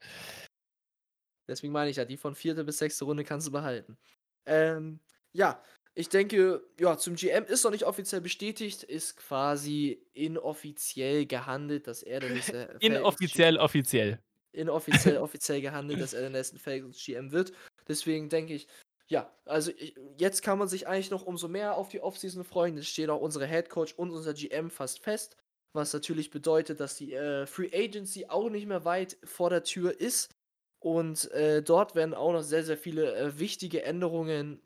Deswegen 1.49 1.73
meine 1.73 1.89
ich 1.89 1.97
ja, 1.97 2.05
die 2.05 2.17
von 2.17 2.35
4. 2.35 2.63
bis 2.63 2.77
6. 2.77 3.05
Runde 3.05 3.23
kannst 3.23 3.47
du 3.47 3.51
behalten. 3.51 3.97
Ähm, 4.45 4.99
ja, 5.33 5.61
ich 5.95 6.09
denke, 6.09 6.63
ja, 6.79 6.97
zum 6.97 7.15
GM 7.15 7.45
ist 7.45 7.63
noch 7.63 7.71
nicht 7.71 7.85
offiziell 7.85 8.21
bestätigt, 8.21 8.83
ist 8.83 9.15
quasi 9.17 10.07
inoffiziell 10.13 11.25
gehandelt, 11.27 11.87
dass 11.87 12.03
er 12.03 12.19
der 12.21 12.31
nächste 12.31 12.75
Inoffiziell 12.79 13.57
offiziell. 13.57 14.19
inoffiziell 14.51 15.17
offiziell 15.17 15.61
gehandelt, 15.61 16.01
dass 16.01 16.13
er 16.13 16.21
der 16.21 16.29
nächsten 16.29 16.59
Falcons 16.59 17.03
GM 17.03 17.31
wird. 17.31 17.53
Deswegen 17.87 18.29
denke 18.29 18.53
ich, 18.53 18.67
ja, 19.07 19.35
also 19.45 19.71
i 19.71 19.93
jetzt 20.17 20.41
kann 20.43 20.57
man 20.59 20.67
sich 20.67 20.87
eigentlich 20.87 21.11
noch 21.11 21.23
umso 21.23 21.47
mehr 21.47 21.75
auf 21.75 21.89
die 21.89 22.01
Offseason 22.01 22.43
freuen. 22.43 22.77
Es 22.77 22.87
steht 22.87 23.09
auch 23.09 23.21
unsere 23.21 23.47
Head 23.47 23.69
Coach 23.69 23.93
und 23.93 24.11
unser 24.11 24.33
GM 24.33 24.69
fast 24.69 24.99
fest, 25.03 25.37
was 25.73 25.93
natürlich 25.93 26.29
bedeutet, 26.31 26.79
dass 26.79 26.95
die, 26.95 27.13
äh, 27.13 27.45
Free 27.47 27.69
Agency 27.73 28.27
auch 28.27 28.49
nicht 28.49 28.67
mehr 28.67 28.85
weit 28.85 29.17
vor 29.23 29.49
der 29.49 29.63
Tür 29.63 29.99
ist. 29.99 30.31
Und, 30.79 31.31
äh, 31.31 31.61
dort 31.63 31.95
werden 31.95 32.13
auch 32.13 32.33
noch 32.33 32.43
sehr, 32.43 32.63
sehr 32.63 32.77
viele, 32.77 33.15
äh, 33.15 33.39
wichtige 33.39 33.83
Änderungen, 33.83 34.61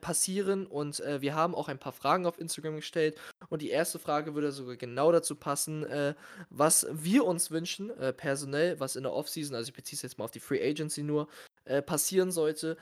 passieren. 0.00 0.66
Und, 0.66 1.00
äh, 1.00 1.20
wir 1.20 1.34
haben 1.34 1.54
auch 1.54 1.68
ein 1.68 1.78
paar 1.78 1.92
Fragen 1.92 2.26
auf 2.26 2.38
Instagram 2.38 2.76
gestellt. 2.76 3.18
Und 3.48 3.62
die 3.62 3.74
1. 3.74 3.98
Frage 3.98 4.34
würde 4.34 4.52
sogar 4.52 4.76
genau 4.76 5.12
dazu 5.12 5.36
passen, 5.36 5.84
äh, 5.84 6.14
was 6.50 6.86
wir 6.90 7.24
uns 7.24 7.50
wünschen, 7.50 7.90
äh, 7.98 8.12
personell, 8.12 8.80
was 8.80 8.96
in 8.96 9.02
der 9.02 9.12
Offseason 9.12 9.54
also, 9.54 9.68
ich 9.68 9.74
beziehe 9.74 9.96
es 9.96 10.02
jetzt 10.02 10.18
mal 10.18 10.24
auf 10.24 10.30
die 10.30 10.40
Free 10.40 10.62
Agency 10.62 11.02
nur, 11.02 11.28
äh, 11.64 11.82
passieren 11.82 12.30
sollte, 12.30 12.76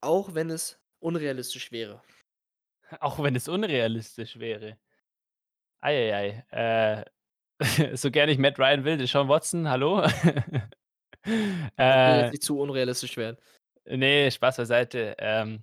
auch 0.00 0.34
wenn 0.34 0.50
es 0.50 0.78
unrealistisch 1.00 1.72
wäre. 1.72 2.02
Auch 3.00 3.22
wenn 3.22 3.36
es 3.36 3.48
unrealistisch 3.48 4.38
wäre. 4.38 4.78
Ei, 5.82 6.12
ei, 6.14 6.44
ei. 6.50 7.04
Äh, 7.04 7.04
so 7.96 8.10
gern 8.10 8.30
ich 8.30 8.38
Matt 8.38 8.58
Ryan 8.58 8.84
will, 8.84 8.96
Deshaun 8.96 9.28
Watson, 9.28 9.68
hallo? 9.68 10.06
Äh 11.76 12.30
nicht 12.30 12.42
zu 12.42 12.58
unrealistisch 12.58 13.16
werden. 13.18 13.36
Ne, 13.84 14.30
Spaß 14.30 14.56
beiseite. 14.56 15.14
Ähm, 15.18 15.62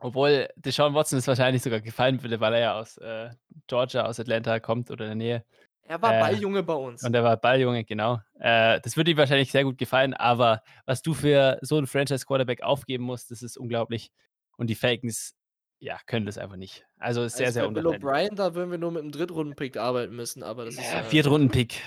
obwohl 0.00 0.48
Deshaun 0.56 0.94
Watson 0.94 1.18
es 1.18 1.26
wahrscheinlich 1.28 1.62
sogar 1.62 1.80
gefallen 1.80 2.22
würde, 2.22 2.40
weil 2.40 2.54
er 2.54 2.60
ja 2.60 2.80
aus, 2.80 2.96
äh, 2.98 3.30
Georgia, 3.66 4.04
aus 4.06 4.20
Atlanta 4.20 4.60
kommt 4.60 4.90
oder 4.90 5.04
in 5.06 5.18
der 5.18 5.26
Nähe. 5.42 5.44
Er 5.82 6.00
war 6.00 6.14
Äh, 6.14 6.14
Balljunge 6.14 6.62
bei 6.62 6.72
uns. 6.72 7.06
und 7.06 7.14
er 7.14 7.24
war 7.24 7.36
Balljunge, 7.38 7.84
genau. 7.84 8.20
Äh, 8.40 8.80
das 8.82 8.96
würde 8.96 9.12
ihm 9.12 9.16
wahrscheinlich 9.18 9.52
sehr 9.52 9.64
gut 9.64 9.78
gefallen, 9.78 10.14
aber 10.14 10.62
was 10.86 11.02
du 11.02 11.14
für 11.14 11.58
so 11.62 11.78
'n 11.78 11.86
Franchise 11.88 12.26
Quarterback 12.26 12.62
aufgeben 12.62 13.04
musst, 13.04 13.30
das 13.30 13.42
ist 13.42 13.56
unglaublich. 13.58 14.10
Und 14.58 14.68
die 14.70 14.74
Falcons, 14.76 15.34
ja, 15.80 15.98
können 16.06 16.26
das 16.26 16.38
einfach 16.38 16.56
nicht. 16.56 16.86
Also 16.98 17.22
ist 17.24 17.36
sehr, 17.38 17.52
Also 17.52 17.54
sehr 17.54 17.64
bei 17.64 17.68
Bill 17.68 17.86
unwahrscheinlich. 17.86 18.10
O'Brien, 18.10 18.34
da 18.36 18.54
würden 18.54 18.70
wir 18.72 18.78
nur 18.78 18.90
mit 18.90 19.02
'nem 19.04 19.12
Drittrunden-Pick 19.12 19.76
arbeiten 19.76 20.14
müssen, 20.16 20.42
aber 20.42 20.64
das 20.64 20.78
ist 20.78 20.92
Ja, 20.92 21.02
ja 21.02 21.02
Viertrunden-Pick. 21.02 21.82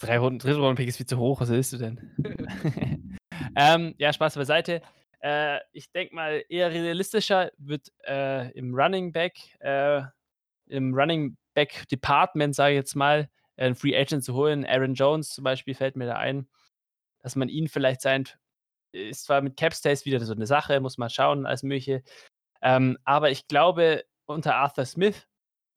Drei 0.00 0.18
Runden 0.18 0.38
Drittrunden-Pick 0.38 0.88
ist 0.88 0.96
viel 0.98 1.06
zu 1.06 1.18
hoch. 1.18 1.40
Was 1.40 1.48
willst 1.48 1.72
du 1.72 1.78
denn? 1.78 2.00
ähm, 3.56 3.94
ja, 3.98 4.12
Spaß 4.12 4.34
beiseite. 4.36 4.82
Äh, 5.22 5.60
ich 5.72 5.90
denke 5.92 6.14
mal, 6.14 6.44
eher 6.48 6.70
realistischer 6.70 7.50
wird 7.58 7.92
äh, 8.06 8.50
im 8.52 8.74
Running 8.74 9.12
Back, 9.12 9.34
äh, 9.60 10.02
im 10.68 10.94
Running 10.94 11.36
Back 11.54 11.88
Department, 11.90 12.54
sage 12.54 12.74
ich 12.74 12.78
jetzt 12.78 12.96
mal, 12.96 13.28
äh, 13.56 13.66
'n 13.68 13.74
Free 13.76 13.96
Agent 13.96 14.24
zu 14.24 14.34
holen. 14.34 14.66
Aaron 14.66 14.94
Jones 14.94 15.30
zum 15.30 15.44
Beispiel 15.44 15.74
fällt 15.74 15.96
mir 15.96 16.06
da 16.06 16.16
ein, 16.16 16.48
dass 17.22 17.36
man 17.36 17.48
ihn 17.50 17.68
vielleicht 17.68 18.02
signed. 18.02 18.38
Ist 18.92 19.24
zwar 19.26 19.42
mit 19.42 19.56
Cap 19.58 19.74
Space 19.74 20.06
wieder 20.06 20.20
so 20.20 20.34
'ne 20.34 20.46
Sache, 20.46 20.80
muss 20.80 20.98
man 20.98 21.10
schauen, 21.10 21.46
alles 21.46 21.62
Mögliche. 21.64 22.02
Ähm, 22.62 22.98
aber 23.04 23.30
ich 23.32 23.48
glaube, 23.48 24.04
unter 24.26 24.56
Arthur 24.56 24.86
Smith 24.86 25.26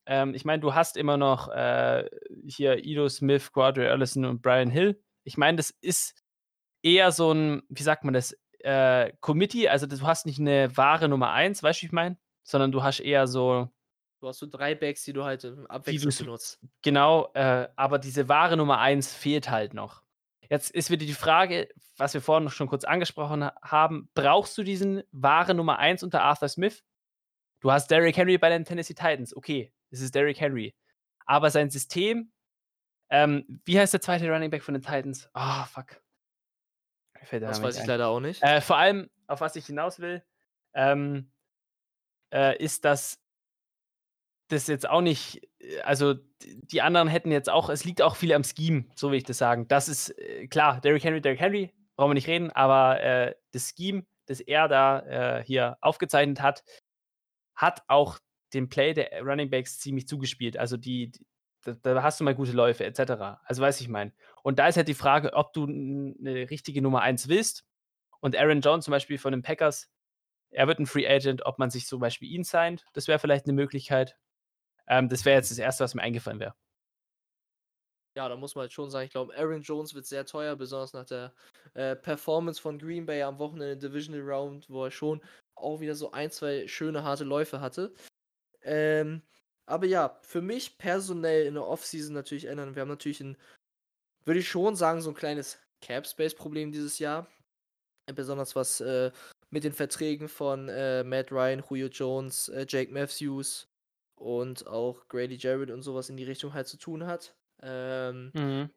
ähm, 0.07 0.35
ich 0.35 0.45
meine, 0.45 0.61
du 0.61 0.73
hast 0.75 0.97
immer 0.97 1.17
noch 1.17 1.49
äh, 1.49 2.09
hier 2.47 2.83
Ito 2.85 3.09
Smith, 3.09 3.51
Quadri 3.53 3.87
Allison 3.87 4.25
und 4.25 4.41
Brian 4.43 4.71
Hill. 4.71 5.01
Ich 5.25 5.37
meine, 5.37 5.57
das 5.57 5.71
ist 5.81 6.15
eher 6.83 7.11
so 7.13 7.31
'n, 7.33 7.63
wie 7.69 7.83
sagt 7.83 8.03
man 8.05 8.13
das, 8.15 8.37
äh, 8.63 9.13
Committee. 9.21 9.69
Also, 9.69 9.85
du 9.87 9.99
hast 10.01 10.25
nicht 10.25 10.39
'ne 10.39 10.75
wahre 10.75 11.09
Nummer 11.09 11.31
1, 11.31 11.63
weißt 11.63 11.79
du, 11.79 11.81
wie 11.83 11.85
ich 11.87 11.91
meine? 11.91 12.17
Sondern 12.43 12.71
du 12.71 12.83
hast 12.83 12.99
eher 12.99 13.27
so 13.27 13.69
Du 14.21 14.29
hast 14.29 14.39
so 14.39 14.47
3 14.47 14.73
Backs, 14.75 15.03
die 15.03 15.11
du 15.13 15.25
halt, 15.25 15.43
ähm, 15.43 15.67
abwechselnd 15.67 16.17
benutzt. 16.17 16.59
genau, 16.81 17.29
äh, 17.33 17.67
aber 17.75 17.99
diese 17.99 18.29
wahre 18.29 18.55
Nummer 18.57 18.79
1 18.79 19.13
fehlt 19.13 19.49
halt 19.49 19.73
noch. 19.73 20.01
Jetzt 20.49 20.71
ist 20.71 20.89
wieder 20.89 21.05
die 21.05 21.13
Frage, 21.13 21.67
was 21.97 22.13
wir 22.13 22.21
vorhin 22.21 22.49
schon 22.49 22.67
kurz 22.67 22.85
angesprochen 22.85 23.43
ha 23.43 23.53
haben: 23.61 24.09
Brauchst 24.13 24.57
du 24.57 24.63
diesen 24.63 25.03
wahre 25.11 25.53
Nummer 25.53 25.77
1 25.79 26.03
unter 26.03 26.21
Arthur 26.23 26.47
Smith? 26.47 26.83
Du 27.61 27.71
hast 27.71 27.87
Derrick 27.91 28.15
Henry 28.15 28.37
bei 28.37 28.49
den 28.49 28.65
Tennessee 28.65 28.93
Titans. 28.93 29.35
Okay, 29.35 29.73
es 29.89 30.01
ist 30.01 30.15
Derrick 30.15 30.39
Henry. 30.39 30.73
Aber 31.25 31.49
sein 31.49 31.69
System 31.69 32.31
ähm, 33.13 33.61
wie 33.65 33.79
heißt 33.79 33.93
der 33.93 34.01
2. 34.01 34.27
Running 34.27 34.49
Back 34.49 34.63
von 34.63 34.73
den 34.73 34.81
Titans? 34.81 35.29
Ah, 35.33 35.65
fuck. 35.65 36.01
Mir 37.23 37.27
fällt 37.27 37.43
Das 37.43 37.61
weiß 37.61 37.75
ich 37.75 37.81
ein. 37.83 37.87
leider 37.87 38.09
auch 38.09 38.19
nicht. 38.19 38.43
Äh, 38.43 38.59
vor 38.59 38.77
allem, 38.77 39.09
auf 39.27 39.39
was 39.39 39.55
ich 39.55 39.65
hinaus 39.65 39.99
will, 39.99 40.21
ähm, 40.73 41.31
äh, 42.33 42.61
ist, 42.61 42.83
dass 42.83 43.17
das 44.49 44.67
jetzt 44.67 44.89
auch 44.89 44.99
nicht 44.99 45.41
äh, 45.59 45.79
also, 45.81 46.15
die 46.43 46.81
anderen 46.81 47.07
hätten 47.07 47.31
jetzt 47.31 47.49
auch 47.49 47.69
es 47.69 47.85
liegt 47.85 48.01
auch 48.01 48.17
viel 48.17 48.33
am 48.33 48.43
Scheme, 48.43 48.85
so 48.95 49.09
will 49.09 49.17
ich 49.17 49.23
das 49.23 49.37
sagen. 49.37 49.69
Das 49.69 49.87
ist, 49.87 50.09
äh, 50.19 50.47
klar, 50.47 50.81
Derrick 50.81 51.03
Henry, 51.05 51.21
Derrick 51.21 51.39
Henry, 51.39 51.73
brauchen 51.95 52.09
wir 52.09 52.15
nicht 52.15 52.27
reden, 52.27 52.51
aber, 52.51 52.99
äh, 53.01 53.35
das 53.51 53.73
Scheme, 53.77 54.05
das 54.25 54.41
er 54.41 54.67
da, 54.67 55.39
äh, 55.39 55.43
hier 55.45 55.77
aufgezeichnet 55.79 56.41
hat, 56.41 56.63
hat 57.55 57.83
auch 57.87 58.19
dem 58.53 58.67
Play 58.67 58.93
der 58.93 59.21
Running 59.21 59.49
Backs 59.49 59.79
ziemlich 59.79 60.09
zugespielt. 60.09 60.57
Also, 60.57 60.75
die 60.75 61.13
da 61.63 61.73
da 61.95 62.03
hast 62.03 62.19
du 62.19 62.23
mal 62.25 62.35
gute 62.35 62.51
Läufe 62.53 62.85
et 62.85 62.95
cetera. 62.95 63.41
Also, 63.45 63.61
weißt 63.61 63.79
du, 63.79 63.83
ich 63.85 63.89
meine. 63.89 64.13
Und 64.43 64.59
da 64.59 64.67
ist 64.67 64.77
halt 64.77 64.87
die 64.87 64.93
Frage, 64.93 65.33
ob 65.33 65.53
du 65.53 65.65
'n 65.65 66.15
'ne 66.21 66.49
richtige 66.49 66.81
Nummer 66.81 67.01
1 67.01 67.27
willst. 67.29 67.65
Und 68.21 68.37
Aaron 68.37 68.61
Jones 68.61 68.85
zum 68.85 68.91
Beispiel 68.93 69.17
von 69.19 69.33
den 69.33 69.43
Packers, 69.43 69.89
er 70.51 70.67
wird 70.67 70.79
'n 70.79 70.87
Free 70.87 71.07
Agent, 71.07 71.45
ob 71.45 71.59
man 71.59 71.71
sich 71.71 71.87
zum 71.87 71.99
Beispiel 72.01 72.29
ihn 72.31 72.43
signed, 72.45 72.85
das 72.93 73.07
wäre 73.09 73.19
vielleicht 73.19 73.47
'ne 73.47 73.53
Möglichkeit. 73.53 74.17
Ähm, 74.87 75.09
das 75.09 75.25
wäre 75.25 75.37
jetzt 75.37 75.51
das 75.51 75.59
Erste, 75.59 75.83
was 75.85 75.95
mir 75.95 76.03
eingefallen 76.03 76.39
wäre. 76.41 76.55
Ja, 78.17 78.29
da 78.29 78.35
muss 78.35 78.53
man 78.53 78.63
halt 78.63 78.73
schon 78.73 78.91
sagen, 78.91 79.05
ich 79.05 79.11
glaube, 79.11 79.35
Aaron 79.35 79.61
Jones 79.63 79.95
wird 79.95 80.05
sehr 80.05 80.23
teuer, 80.25 80.55
besonders 80.55 80.93
nach 80.93 81.05
der, 81.05 81.33
äh, 81.73 81.95
Performance 81.95 82.61
von 82.61 82.77
Green 82.77 83.07
Bay 83.07 83.23
am 83.23 83.39
Wochenende 83.39 83.75
Divisional 83.77 84.21
Round, 84.21 84.69
wo 84.69 84.85
er 84.85 84.91
schon 84.91 85.21
auch 85.55 85.79
wieder 85.79 85.95
so 85.95 86.11
1, 86.11 86.29
2 86.29 86.67
schöne, 86.67 87.03
harte 87.03 87.23
Läufe 87.23 87.59
hatte. 87.59 87.93
Ähm, 88.63 89.23
aber 89.65 89.85
ja, 89.87 90.19
für 90.23 90.41
mich 90.41 90.77
personell 90.77 91.45
in 91.47 91.55
der 91.55 91.65
Offseason 91.67 92.13
natürlich 92.13 92.45
ändern 92.45 92.75
wir 92.75 92.81
haben 92.81 92.89
natürlich 92.89 93.21
'n 93.21 93.37
würde 94.25 94.39
ich 94.41 94.49
schon 94.49 94.75
sagen, 94.77 95.01
so 95.01 95.09
'n 95.11 95.15
kleines 95.15 95.59
Cap-Space-Problem 95.81 96.71
dieses 96.73 96.99
Jahr. 96.99 97.27
Besonders 98.15 98.55
was, 98.55 98.81
äh, 98.81 99.11
mit 99.51 99.63
den 99.65 99.73
Verträgen 99.73 100.29
von, 100.29 100.69
äh, 100.69 101.03
Matt 101.05 101.31
Ryan, 101.31 101.63
Julio 101.69 101.87
Jones, 101.89 102.49
äh, 102.49 102.65
Jake 102.69 102.91
Matthews 102.93 103.67
und 104.15 104.67
auch 104.67 105.07
Grady 105.09 105.35
Jarrett 105.37 105.71
und 105.71 105.83
so 105.83 105.95
was 105.95 106.09
in 106.09 106.17
die 106.17 106.25
Richtung 106.25 106.53
halt 106.53 106.67
zu 106.67 106.77
tun 106.77 107.05
hat. 107.07 107.35
Ähm 107.63 108.33
Mhm. 108.35 108.73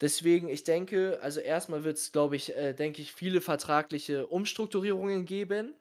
deswegen, 0.00 0.48
ich 0.48 0.64
denke 0.64 1.18
also, 1.22 1.40
erst 1.40 1.68
mal 1.68 1.84
wird's, 1.84 2.10
glaube 2.12 2.34
ich 2.36 2.56
äh, 2.56 2.72
denke 2.72 3.02
ich, 3.02 3.12
viele 3.12 3.40
vertragliche 3.42 4.26
Umstrukturierungen 4.26 5.26
geben, 5.26 5.74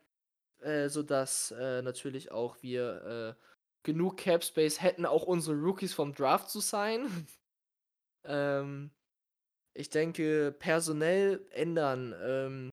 äh, 0.61 0.89
sodass, 0.89 1.51
äh, 1.51 1.81
natürlich 1.83 2.31
auch 2.31 2.57
wir, 2.63 3.37
äh, 3.39 3.43
genug 3.83 4.17
Cap 4.17 4.43
Space 4.43 4.81
hätten, 4.81 5.05
auch 5.05 5.23
unsere 5.23 5.55
Rookies 5.57 5.93
vom 5.93 6.13
Draft 6.13 6.49
zu 6.49 6.59
signen. 6.61 7.27
Ähm, 8.25 8.91
ich 9.75 9.89
denke, 9.89 10.51
personell 10.59 11.47
ändern, 11.51 12.13
ähm, 12.21 12.69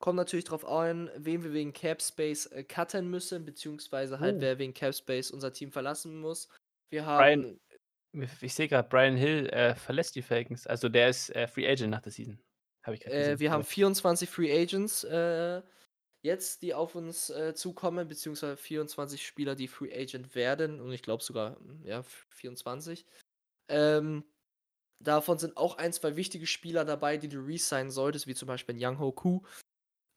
kommt 0.00 0.16
natürlich 0.16 0.44
drauf 0.46 0.64
an, 0.66 1.10
wen 1.16 1.42
wir 1.44 1.52
wegen 1.52 1.72
Cap 1.72 2.02
Space, 2.02 2.46
äh, 2.46 2.64
cutten 2.64 3.10
müssen, 3.10 3.44
beziehungsweise 3.44 4.20
halt, 4.20 4.36
Oh. 4.36 4.40
wer 4.40 4.58
wegen 4.58 4.74
Cap 4.74 4.94
Space 4.94 5.30
unser 5.30 5.52
Team 5.52 5.72
verlassen 5.72 6.20
muss. 6.20 6.48
Wir 6.90 7.04
Brian 7.16 7.44
haben 7.44 7.60
w 8.12 8.26
ich 8.42 8.54
sehe 8.54 8.68
grad, 8.68 8.90
Brian 8.90 9.16
Hill, 9.16 9.48
äh, 9.50 9.74
verlässt 9.74 10.14
die 10.16 10.22
Falcons. 10.22 10.66
Also, 10.66 10.88
der 10.88 11.08
ist, 11.10 11.30
äh, 11.36 11.46
Free 11.48 11.68
Agent 11.68 11.90
nach 11.90 12.00
der 12.02 12.12
Season. 12.12 12.40
Habe 12.84 12.96
ich 12.96 13.06
äh, 13.06 13.10
gesehen, 13.10 13.38
wir 13.40 13.50
haben 13.52 13.62
sorry. 13.62 13.64
24 13.64 14.28
Free 14.30 14.52
Agents, 14.62 15.04
äh, 15.04 15.62
jetzt, 16.28 16.62
die 16.62 16.74
auf 16.74 16.94
uns, 16.96 17.30
äh, 17.30 17.54
zukommen, 17.54 18.08
beziehungsweise 18.08 18.56
24 18.58 19.26
Spieler, 19.26 19.56
die 19.56 19.68
Free 19.68 19.92
Agent 19.94 20.34
werden 20.36 20.80
und 20.80 20.92
ich 20.92 21.02
glaube 21.02 21.24
sogar, 21.24 21.56
hm, 21.58 21.82
ja, 21.84 22.02
v 22.04 22.26
24. 22.30 23.06
Ähm, 23.68 24.24
davon 25.00 25.38
sind 25.38 25.56
auch 25.58 25.78
1, 25.78 25.92
2 25.92 26.16
wichtige 26.16 26.46
Spieler 26.48 26.84
dabei, 26.86 27.18
die 27.18 27.28
du 27.28 27.40
resignen 27.40 27.90
solltest, 27.92 28.26
wie 28.28 28.34
zum 28.36 28.48
Beispiel 28.48 28.76
'n 28.76 28.80
Younghoe 28.84 29.12
Koo, 29.14 29.42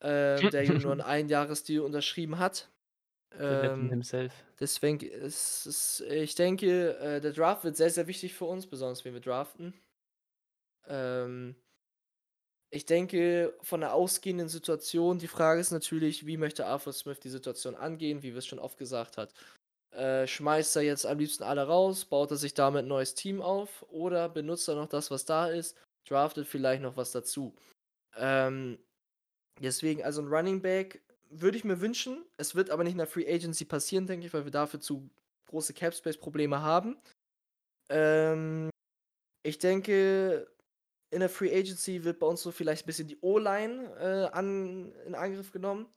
ähm, 0.02 0.50
der 0.52 0.64
ja 0.64 0.80
nur 0.80 0.94
'n 0.94 1.02
Einjahresdeal 1.02 1.82
unterschrieben 1.86 2.40
hat. 2.40 2.72
Ähm, 3.34 3.98
deswegen 4.62 5.02
ist 5.02 5.66
es 5.68 6.02
ich 6.02 6.36
denke, 6.36 6.98
äh, 7.00 7.22
der 7.22 7.34
Draft 7.34 7.64
wird 7.66 7.78
sehr, 7.78 7.92
sehr 7.92 8.08
wichtig 8.08 8.36
für 8.36 8.46
uns, 8.46 8.68
besonders 8.68 9.06
wen 9.06 9.14
wir 9.16 9.22
draften. 9.22 9.76
Ähm 10.88 11.61
ich 12.72 12.86
denke, 12.86 13.58
von 13.62 13.82
der 13.82 13.94
ausgehenden 13.94 14.50
Situation 14.50 15.20
die 15.20 15.28
Frage 15.28 15.62
ist 15.62 15.72
natürlich, 15.72 16.26
wie 16.26 16.38
möchte 16.38 16.66
Arthur 16.68 16.94
Smith 16.94 17.20
die 17.20 17.30
Situation 17.30 17.76
angehen, 17.76 18.24
wie 18.24 18.34
wir's 18.34 18.46
schon 18.48 18.60
oft 18.60 18.78
gesagt 18.78 19.18
hat. 19.18 19.34
Äh, 19.92 20.28
schmeißt 20.28 20.76
er 20.78 20.84
jetzt 20.84 21.06
am 21.06 21.20
liebsten 21.20 21.44
alle 21.44 21.68
raus, 21.68 22.06
baut 22.06 22.32
er 22.32 22.38
sich 22.38 22.54
damit 22.56 22.86
'n 22.86 22.90
neues 22.90 23.16
Team 23.16 23.42
auf 23.42 23.86
oder 23.90 24.30
benutzt 24.30 24.68
er 24.70 24.76
noch 24.76 24.88
das, 24.90 25.12
was 25.12 25.26
da 25.26 25.48
ist, 25.50 25.78
draftet 26.08 26.48
vielleicht 26.48 26.82
noch 26.84 26.98
was 26.98 27.12
dazu? 27.12 27.56
Ähm, 28.18 28.80
deswegen, 29.62 30.04
also 30.04 30.22
'n 30.22 30.28
Running 30.30 30.62
Back 30.62 31.02
würde 31.30 31.58
ich 31.58 31.64
mir 31.66 31.82
wünschen. 31.82 32.26
Es 32.38 32.56
wird 32.56 32.70
aber 32.72 32.84
nicht 32.84 32.94
in 32.94 33.00
der 33.00 33.08
Free 33.08 33.28
Agency 33.34 33.66
passieren, 33.66 34.08
denke 34.08 34.28
ich, 34.28 34.34
weil 34.34 34.46
wir 34.46 34.52
dafür 34.52 34.82
zu 34.82 35.10
große 35.48 35.74
Cap 35.74 35.94
Space 35.96 36.18
Probleme 36.20 36.62
haben. 36.62 36.98
Ähm, 37.90 38.70
ich 39.44 39.60
denke, 39.60 40.51
in 41.12 41.20
der 41.22 41.30
Free 41.30 41.54
Agency 41.56 42.04
wird 42.06 42.20
bei 42.20 42.28
uns 42.28 42.42
so 42.42 42.52
vielleicht 42.52 42.86
'n 42.86 42.88
bisschen 42.88 43.08
die 43.08 43.20
O-Line, 43.22 43.94
äh, 44.00 44.36
an 44.36 44.94
in 45.06 45.16
Angriff 45.16 45.52
genommen, 45.52 45.88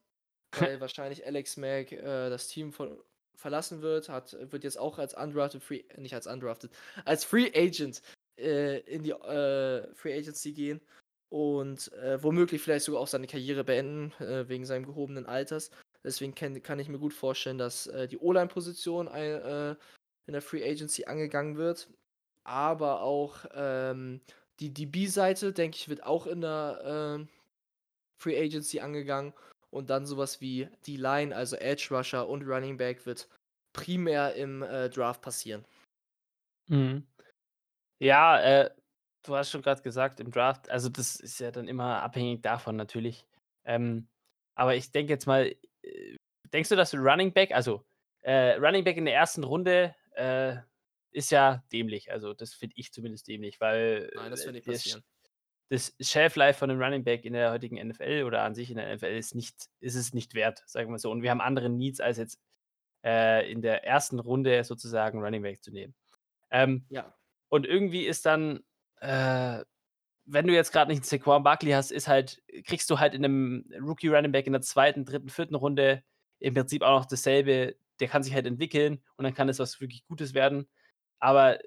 weil 0.53 0.81
wahrscheinlich 0.81 1.25
Alex 1.27 1.57
Mack, 1.57 1.91
äh, 1.93 2.29
das 2.29 2.47
Team 2.49 2.73
von 2.73 3.01
verlassen 3.35 3.81
wird, 3.81 4.09
hat 4.09 4.37
wird 4.51 4.63
jetzt 4.65 4.79
auch 4.79 4.99
als 4.99 5.13
undrafted 5.15 5.63
Free 5.63 5.83
nicht 5.97 6.15
als 6.15 6.27
undrafted, 6.27 6.71
als 7.05 7.25
Free 7.25 7.51
Agent, 7.55 8.01
äh, 8.39 8.79
in 8.81 9.03
die, 9.03 9.11
äh, 9.11 9.93
Free 9.95 10.13
Agency 10.17 10.53
gehen 10.53 10.81
und, 11.29 11.91
äh, 11.93 12.21
womöglich 12.23 12.61
vielleicht 12.61 12.85
sogar 12.85 13.01
auch 13.01 13.07
seine 13.07 13.27
Karriere 13.27 13.63
beenden, 13.65 14.13
äh, 14.23 14.47
wegen 14.49 14.65
seinem 14.65 14.85
gehobenen 14.85 15.25
Alters. 15.27 15.71
Deswegen 16.03 16.35
ken 16.35 16.61
kann 16.63 16.79
ich 16.79 16.89
mir 16.89 16.99
gut 16.99 17.13
vorstellen, 17.13 17.57
dass, 17.57 17.87
äh, 17.87 18.07
die 18.07 18.17
O-Line-Position 18.19 19.07
äh, 19.07 19.71
in 20.27 20.33
der 20.33 20.41
Free 20.41 20.63
Agency 20.69 21.05
angegangen 21.05 21.57
wird. 21.57 21.89
Aber 22.45 23.01
auch, 23.03 23.45
ähm, 23.55 24.21
die 24.59 24.73
DB-Seite, 24.73 25.53
denke 25.53 25.77
ich, 25.77 25.89
wird 25.89 26.03
auch 26.03 26.27
in 26.27 26.41
der, 26.41 26.81
ähm, 26.85 27.29
Free 28.17 28.39
Agency 28.39 28.79
angegangen 28.79 29.33
und 29.69 29.89
dann 29.89 30.05
so 30.05 30.17
was 30.17 30.39
wie 30.41 30.69
D-Line, 30.87 31.35
also 31.35 31.57
Edge 31.57 31.87
Rusher 31.91 32.27
und 32.29 32.43
Running 32.43 32.77
Back 32.77 33.05
wird 33.05 33.27
primär 33.73 34.35
im, 34.35 34.63
äh, 34.63 34.89
Draft 34.89 35.21
passieren. 35.21 35.65
Mhm. 36.67 37.05
Ja, 37.99 38.39
äh, 38.41 38.71
du 39.25 39.35
hast 39.35 39.51
schon 39.51 39.61
grad 39.61 39.83
gesagt, 39.83 40.19
im 40.19 40.31
Draft 40.31 40.69
also, 40.69 40.89
das 40.89 41.17
ist 41.19 41.39
ja 41.39 41.51
dann 41.51 41.67
immer 41.67 42.01
abhängig 42.01 42.41
davon 42.41 42.75
natürlich. 42.75 43.25
Ähm, 43.65 44.07
aber 44.55 44.75
ich 44.75 44.91
denke 44.91 45.13
jetzt 45.13 45.27
mal, 45.27 45.53
äh 45.83 46.17
denkst 46.53 46.69
du, 46.69 46.75
dass 46.75 46.93
Running 46.93 47.33
Back 47.33 47.51
also, 47.51 47.83
äh, 48.21 48.53
Running 48.53 48.83
Back 48.85 48.97
in 48.97 49.05
der 49.05 49.19
1. 49.19 49.39
Runde, 49.43 49.93
äh, 50.11 50.57
ist 51.15 51.31
ja 51.31 51.63
dämlich. 51.73 52.11
Also, 52.11 52.33
das 52.35 52.53
finde 52.53 52.75
ich 52.77 52.93
zumindest 52.93 53.27
dämlich, 53.29 53.61
weil, 53.61 54.09
Nein, 54.15 54.31
das 54.31 54.45
äh, 54.45 54.45
wird 54.45 54.55
nicht 54.55 54.65
passieren. 54.65 55.03
das 55.69 55.95
Shelf 56.01 56.35
Life 56.37 56.59
von 56.59 56.69
'nem 56.69 56.81
Running 56.81 57.03
Back 57.05 57.25
in 57.25 57.33
der 57.33 57.51
heutigen 57.51 57.77
NFL 57.77 58.23
oder 58.25 58.43
an 58.43 58.55
sich 58.55 58.71
in 58.71 58.77
der 58.77 58.87
NFL 58.95 59.17
ist 59.17 59.35
nicht 59.35 59.55
ist 59.81 59.95
es 59.95 60.13
nicht 60.13 60.35
wert, 60.35 60.63
sagen 60.67 60.91
wir 60.91 60.99
so. 60.99 61.11
Und 61.11 61.23
wir 61.23 61.31
haben 61.31 61.41
andere 61.41 61.69
Needs, 61.69 62.01
als 62.01 62.17
jetzt, 62.19 62.39
äh, 63.05 63.51
in 63.51 63.61
der 63.63 63.85
ersten 63.85 64.19
Runde 64.19 64.63
sozusagen 64.65 65.21
Running 65.23 65.43
Back 65.43 65.63
zu 65.63 65.71
nehmen. 65.71 65.95
Ähm, 66.51 66.87
Ja. 66.91 67.15
und 67.49 67.65
irgendwie 67.67 68.05
ist 68.07 68.25
dann, 68.27 68.61
äh, 69.01 69.63
wenn 70.25 70.47
du 70.47 70.53
jetzt 70.55 70.71
grad 70.73 70.89
nicht 70.89 71.01
'n 71.03 71.05
Saquon 71.05 71.43
Barkley 71.43 71.71
hast, 71.73 71.91
ist 71.91 72.07
halt 72.09 72.41
kriegst 72.65 72.89
du 72.91 72.99
halt 72.99 73.15
in 73.15 73.21
'nem 73.23 73.65
Rookie 73.81 74.09
Running 74.09 74.31
Back 74.33 74.47
in 74.47 74.53
der 74.53 74.61
2., 74.63 75.05
3., 75.05 75.31
4. 75.31 75.55
Runde 75.57 76.03
im 76.39 76.53
Prinzip 76.55 76.83
auch 76.83 76.99
noch 77.01 77.05
dasselbe. 77.07 77.77
Der 78.01 78.07
kann 78.09 78.23
sich 78.23 78.33
halt 78.35 78.47
entwickeln 78.47 79.03
und 79.17 79.23
dann 79.25 79.33
kann 79.35 79.49
es 79.49 79.59
was 79.59 79.81
wirklich 79.81 80.05
Gutes 80.07 80.33
werden. 80.35 80.69
Aber 81.21 81.59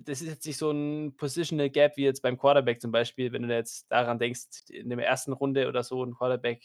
das 0.00 0.22
ist 0.22 0.28
jetzt 0.28 0.46
nicht 0.46 0.58
so 0.58 0.70
'n 0.72 1.16
Positional 1.16 1.70
Gap 1.70 1.96
wie 1.96 2.04
jetzt 2.04 2.22
beim 2.22 2.38
Quarterback 2.38 2.80
zum 2.82 2.92
Beispiel, 2.92 3.32
wenn 3.32 3.42
du 3.48 3.54
jetzt 3.54 3.90
daran 3.92 4.18
denkst, 4.18 4.42
in 4.70 4.90
der 4.90 4.98
1. 5.06 5.32
Runde 5.34 5.68
oder 5.68 5.84
so 5.84 6.02
'n 6.04 6.14
Quarterback 6.14 6.62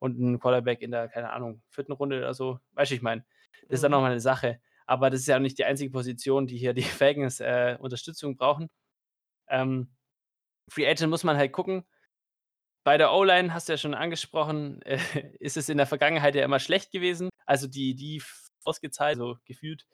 und 0.00 0.18
'n 0.20 0.40
Quarterback 0.40 0.82
in 0.82 0.92
der, 0.92 1.08
keine 1.08 1.32
Ahnung, 1.32 1.62
4. 1.70 1.94
Runde 1.94 2.18
oder 2.18 2.34
so. 2.34 2.60
Weißt 2.72 2.92
du, 2.92 2.96
ich 2.96 3.02
meine? 3.02 3.24
Das 3.68 3.78
ist 3.78 3.84
dann 3.84 3.92
Mhm. 3.92 4.00
mal 4.02 4.12
'ne 4.14 4.20
Sache. 4.20 4.60
Aber 4.86 5.10
das 5.10 5.20
ist 5.22 5.28
ja 5.28 5.36
auch 5.36 5.40
nicht 5.40 5.58
die 5.58 5.64
einzige 5.66 5.90
Position, 5.92 6.46
die 6.46 6.58
hier 6.58 6.74
die 6.74 6.82
Falcons, 7.04 7.40
äh, 7.40 7.76
Unterstützung 7.80 8.36
brauchen. 8.36 8.68
Ähm, 9.48 9.92
Free 10.70 10.86
Agent 10.88 11.10
muss 11.10 11.24
man 11.24 11.36
halt 11.38 11.52
gucken. 11.52 11.84
Bei 12.86 12.98
der 12.98 13.12
O-Line 13.12 13.54
hast 13.54 13.68
du 13.68 13.74
ja 13.74 13.76
schon 13.76 13.94
angesprochen, 13.94 14.82
äh, 14.82 14.98
ist 15.38 15.56
es 15.56 15.68
in 15.68 15.76
der 15.78 15.86
Vergangenheit 15.86 16.34
ja 16.34 16.44
immer 16.44 16.58
schlecht 16.58 16.90
gewesen. 16.90 17.28
Also, 17.46 17.68
die 17.68 17.94
die 17.94 18.22
ausgezahlt, 18.64 19.18
so 19.18 19.36
gefühlt. 19.44 19.86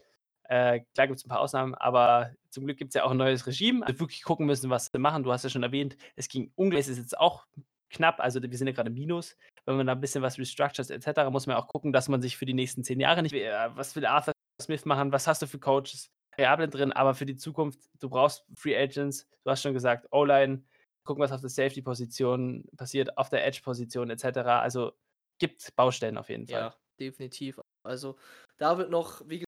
Äh, 0.48 0.80
klar 0.94 1.06
gibt's 1.08 1.24
'n 1.24 1.28
paar 1.28 1.40
Ausnahmen, 1.40 1.74
aber 1.74 2.32
zum 2.50 2.64
Glück 2.64 2.78
gibt's 2.78 2.94
ja 2.94 3.04
auch 3.04 3.10
'n 3.10 3.18
neues 3.18 3.46
Regime. 3.46 3.84
Also, 3.86 4.00
wirklich 4.00 4.22
gucken 4.22 4.46
müssen, 4.46 4.70
was 4.70 4.86
sie 4.92 4.98
machen. 4.98 5.22
Du 5.22 5.30
hast 5.32 5.44
ja 5.44 5.50
schon 5.50 5.62
erwähnt, 5.62 5.96
es 6.16 6.28
ging 6.28 6.52
ungl 6.56 6.76
es 6.78 6.88
ist 6.88 6.98
jetzt 6.98 7.18
auch 7.18 7.46
knapp, 7.90 8.20
also, 8.20 8.40
wir 8.42 8.56
sind 8.58 8.66
ja 8.66 8.72
grade 8.72 8.88
im 8.88 8.94
Minus. 8.94 9.36
Wenn 9.66 9.76
man 9.76 9.86
da 9.86 9.92
'n 9.94 10.00
bisschen 10.00 10.22
was 10.22 10.38
restructured 10.38 10.90
et 10.90 11.02
cetera, 11.02 11.30
muss 11.30 11.46
man 11.46 11.56
auch 11.56 11.68
gucken, 11.68 11.92
dass 11.92 12.08
man 12.08 12.22
sich 12.22 12.36
für 12.38 12.46
die 12.46 12.54
nächsten 12.54 12.82
10 12.84 13.00
Jahre 13.00 13.22
nicht 13.22 13.34
äh, 13.34 13.68
was 13.76 13.94
will 13.96 14.06
Arthur 14.06 14.32
Smith 14.62 14.84
machen? 14.86 15.12
Was 15.12 15.26
hast 15.26 15.42
du 15.42 15.46
für 15.46 15.58
Coaches? 15.58 16.08
Variablen 16.36 16.70
drin, 16.70 16.92
aber 16.92 17.14
für 17.14 17.26
die 17.26 17.36
Zukunft, 17.36 17.80
du 18.00 18.08
brauchst 18.08 18.44
Free 18.56 18.76
Agents. 18.76 19.26
Du 19.44 19.50
hast 19.50 19.62
schon 19.62 19.74
gesagt, 19.74 20.06
O-Line, 20.12 20.64
gucken, 21.04 21.22
was 21.22 21.32
auf 21.32 21.40
der 21.40 21.50
Safety-Position 21.50 22.64
passiert, 22.76 23.16
auf 23.18 23.28
der 23.28 23.44
Edge-Position 23.46 24.10
et 24.10 24.20
cetera. 24.20 24.60
Also, 24.60 24.92
gibt 25.38 25.74
Baustellen 25.76 26.16
auf 26.18 26.28
jeden 26.28 26.46
Fall. 26.46 26.68
Ja, 26.68 26.74
definitiv. 26.98 27.60
Also, 27.82 28.16
da 28.56 28.78
wird 28.78 28.90
noch, 28.90 29.20
wie 29.28 29.38
ge 29.40 29.47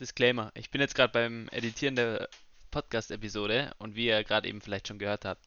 Disclaimer: 0.00 0.50
Ich 0.54 0.70
bin 0.70 0.80
jetzt 0.80 0.94
grad 0.94 1.12
beim 1.12 1.48
Editieren 1.50 1.96
der 1.96 2.28
Podcast-Episode 2.70 3.72
und 3.78 3.94
wie 3.96 4.06
ihr 4.06 4.24
grad 4.24 4.44
eben 4.44 4.60
vielleicht 4.60 4.88
schon 4.88 4.98
gehört 4.98 5.24
habt, 5.24 5.46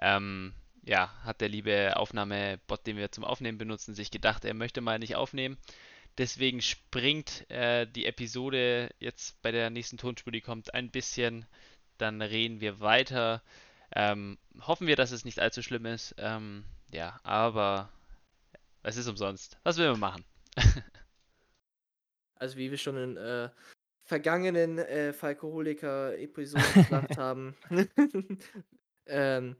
ähm, 0.00 0.52
ja, 0.84 1.12
hat 1.24 1.40
der 1.40 1.48
liebe 1.48 1.96
Aufnahmebot, 1.96 2.86
den 2.86 2.96
wir 2.96 3.10
zum 3.12 3.24
Aufnehmen 3.24 3.58
benutzen, 3.58 3.94
sich 3.94 4.10
gedacht, 4.10 4.44
er 4.44 4.54
möchte 4.54 4.80
mal 4.80 4.98
nicht 4.98 5.16
aufnehmen. 5.16 5.58
Deswegen 6.18 6.60
springt, 6.62 7.48
äh, 7.50 7.86
die 7.86 8.06
Episode 8.06 8.90
jetzt 8.98 9.40
bei 9.42 9.52
der 9.52 9.70
nächsten 9.70 9.98
Tonspur, 9.98 10.32
die 10.32 10.40
kommt, 10.40 10.74
ein 10.74 10.90
bisschen. 10.90 11.46
Dann 11.96 12.22
reden 12.22 12.60
wir 12.60 12.80
weiter. 12.80 13.42
Ähm, 13.94 14.38
hoffen 14.60 14.86
wir, 14.86 14.96
dass 14.96 15.12
es 15.12 15.24
nicht 15.24 15.38
allzu 15.38 15.62
schlimm 15.62 15.86
ist. 15.86 16.14
Ähm, 16.18 16.64
ja, 16.92 17.20
aber 17.22 17.90
es 18.82 18.96
ist 18.96 19.08
umsonst. 19.08 19.58
Was 19.62 19.76
will 19.78 19.90
man 19.92 20.00
machen? 20.00 20.24
Also, 22.40 22.56
wie 22.56 22.70
wir 22.70 22.78
schon 22.78 22.96
in, 22.96 23.16
äh, 23.16 23.50
vergangenen, 24.08 24.78
äh, 24.78 25.12
Falcoholiker-Episoden 25.12 26.74
gesagt 26.74 27.18
haben, 27.18 27.56
ähm, 29.06 29.56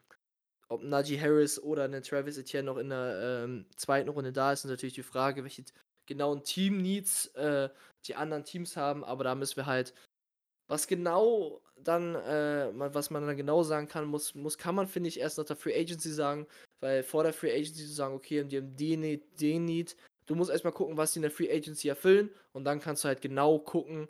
ob 0.69 0.83
Najee 0.83 1.21
Harris 1.21 1.61
oder 1.63 1.89
'nen 1.89 2.03
Travis 2.03 2.39
Etienne 2.39 2.67
noch 2.67 2.79
in 2.79 2.91
der, 2.91 3.45
ähm, 3.47 3.67
2. 3.77 4.11
Runde 4.13 4.33
da 4.33 4.53
ist, 4.53 4.65
ist 4.65 4.71
natürlich 4.71 4.95
die 4.97 5.03
Frage, 5.05 5.45
welche 5.45 5.65
genauen 6.07 6.45
Team-Needs, 6.45 7.29
äh, 7.37 7.71
die 8.07 8.17
anderen 8.17 8.45
Teams 8.45 8.77
haben. 8.77 9.05
Aber 9.05 9.25
da 9.25 9.35
müssen 9.37 9.57
wir 9.57 9.67
halt 9.67 9.95
was 10.69 10.87
genau 10.87 11.63
dann, 11.77 12.15
äh 12.17 12.71
was 12.75 13.11
man 13.11 13.27
dann 13.27 13.37
genau 13.37 13.63
sagen 13.63 13.89
kann, 13.89 14.07
muss 14.07 14.35
muss 14.35 14.59
kann 14.59 14.75
man, 14.75 14.87
finde 14.89 15.09
ich, 15.09 15.21
erst 15.21 15.39
nach 15.39 15.45
der 15.47 15.57
Free 15.57 15.75
Agency 15.79 16.11
sagen, 16.13 16.47
weil 16.81 17.03
vor 17.05 17.23
der 17.25 17.33
Free 17.33 17.53
Agency 17.53 17.87
zu 17.87 17.93
sagen: 17.95 18.15
„Okay, 18.15 18.45
die 18.45 18.59
haben 18.59 18.77
den 18.77 19.01
Need, 19.01 19.41
den 19.41 19.65
Need“ 19.65 19.97
du 20.27 20.35
musst 20.35 20.51
erst 20.51 20.65
mal 20.65 20.73
gucken, 20.73 20.97
was 20.99 21.13
die 21.13 21.19
in 21.21 21.23
der 21.23 21.31
Free 21.31 21.51
Agency 21.53 21.89
erfüllen 21.89 22.31
und 22.53 22.65
dann 22.65 22.81
kannst 22.81 23.05
du 23.05 23.09
halt 23.09 23.23
genau 23.23 23.59
gucken, 23.61 24.09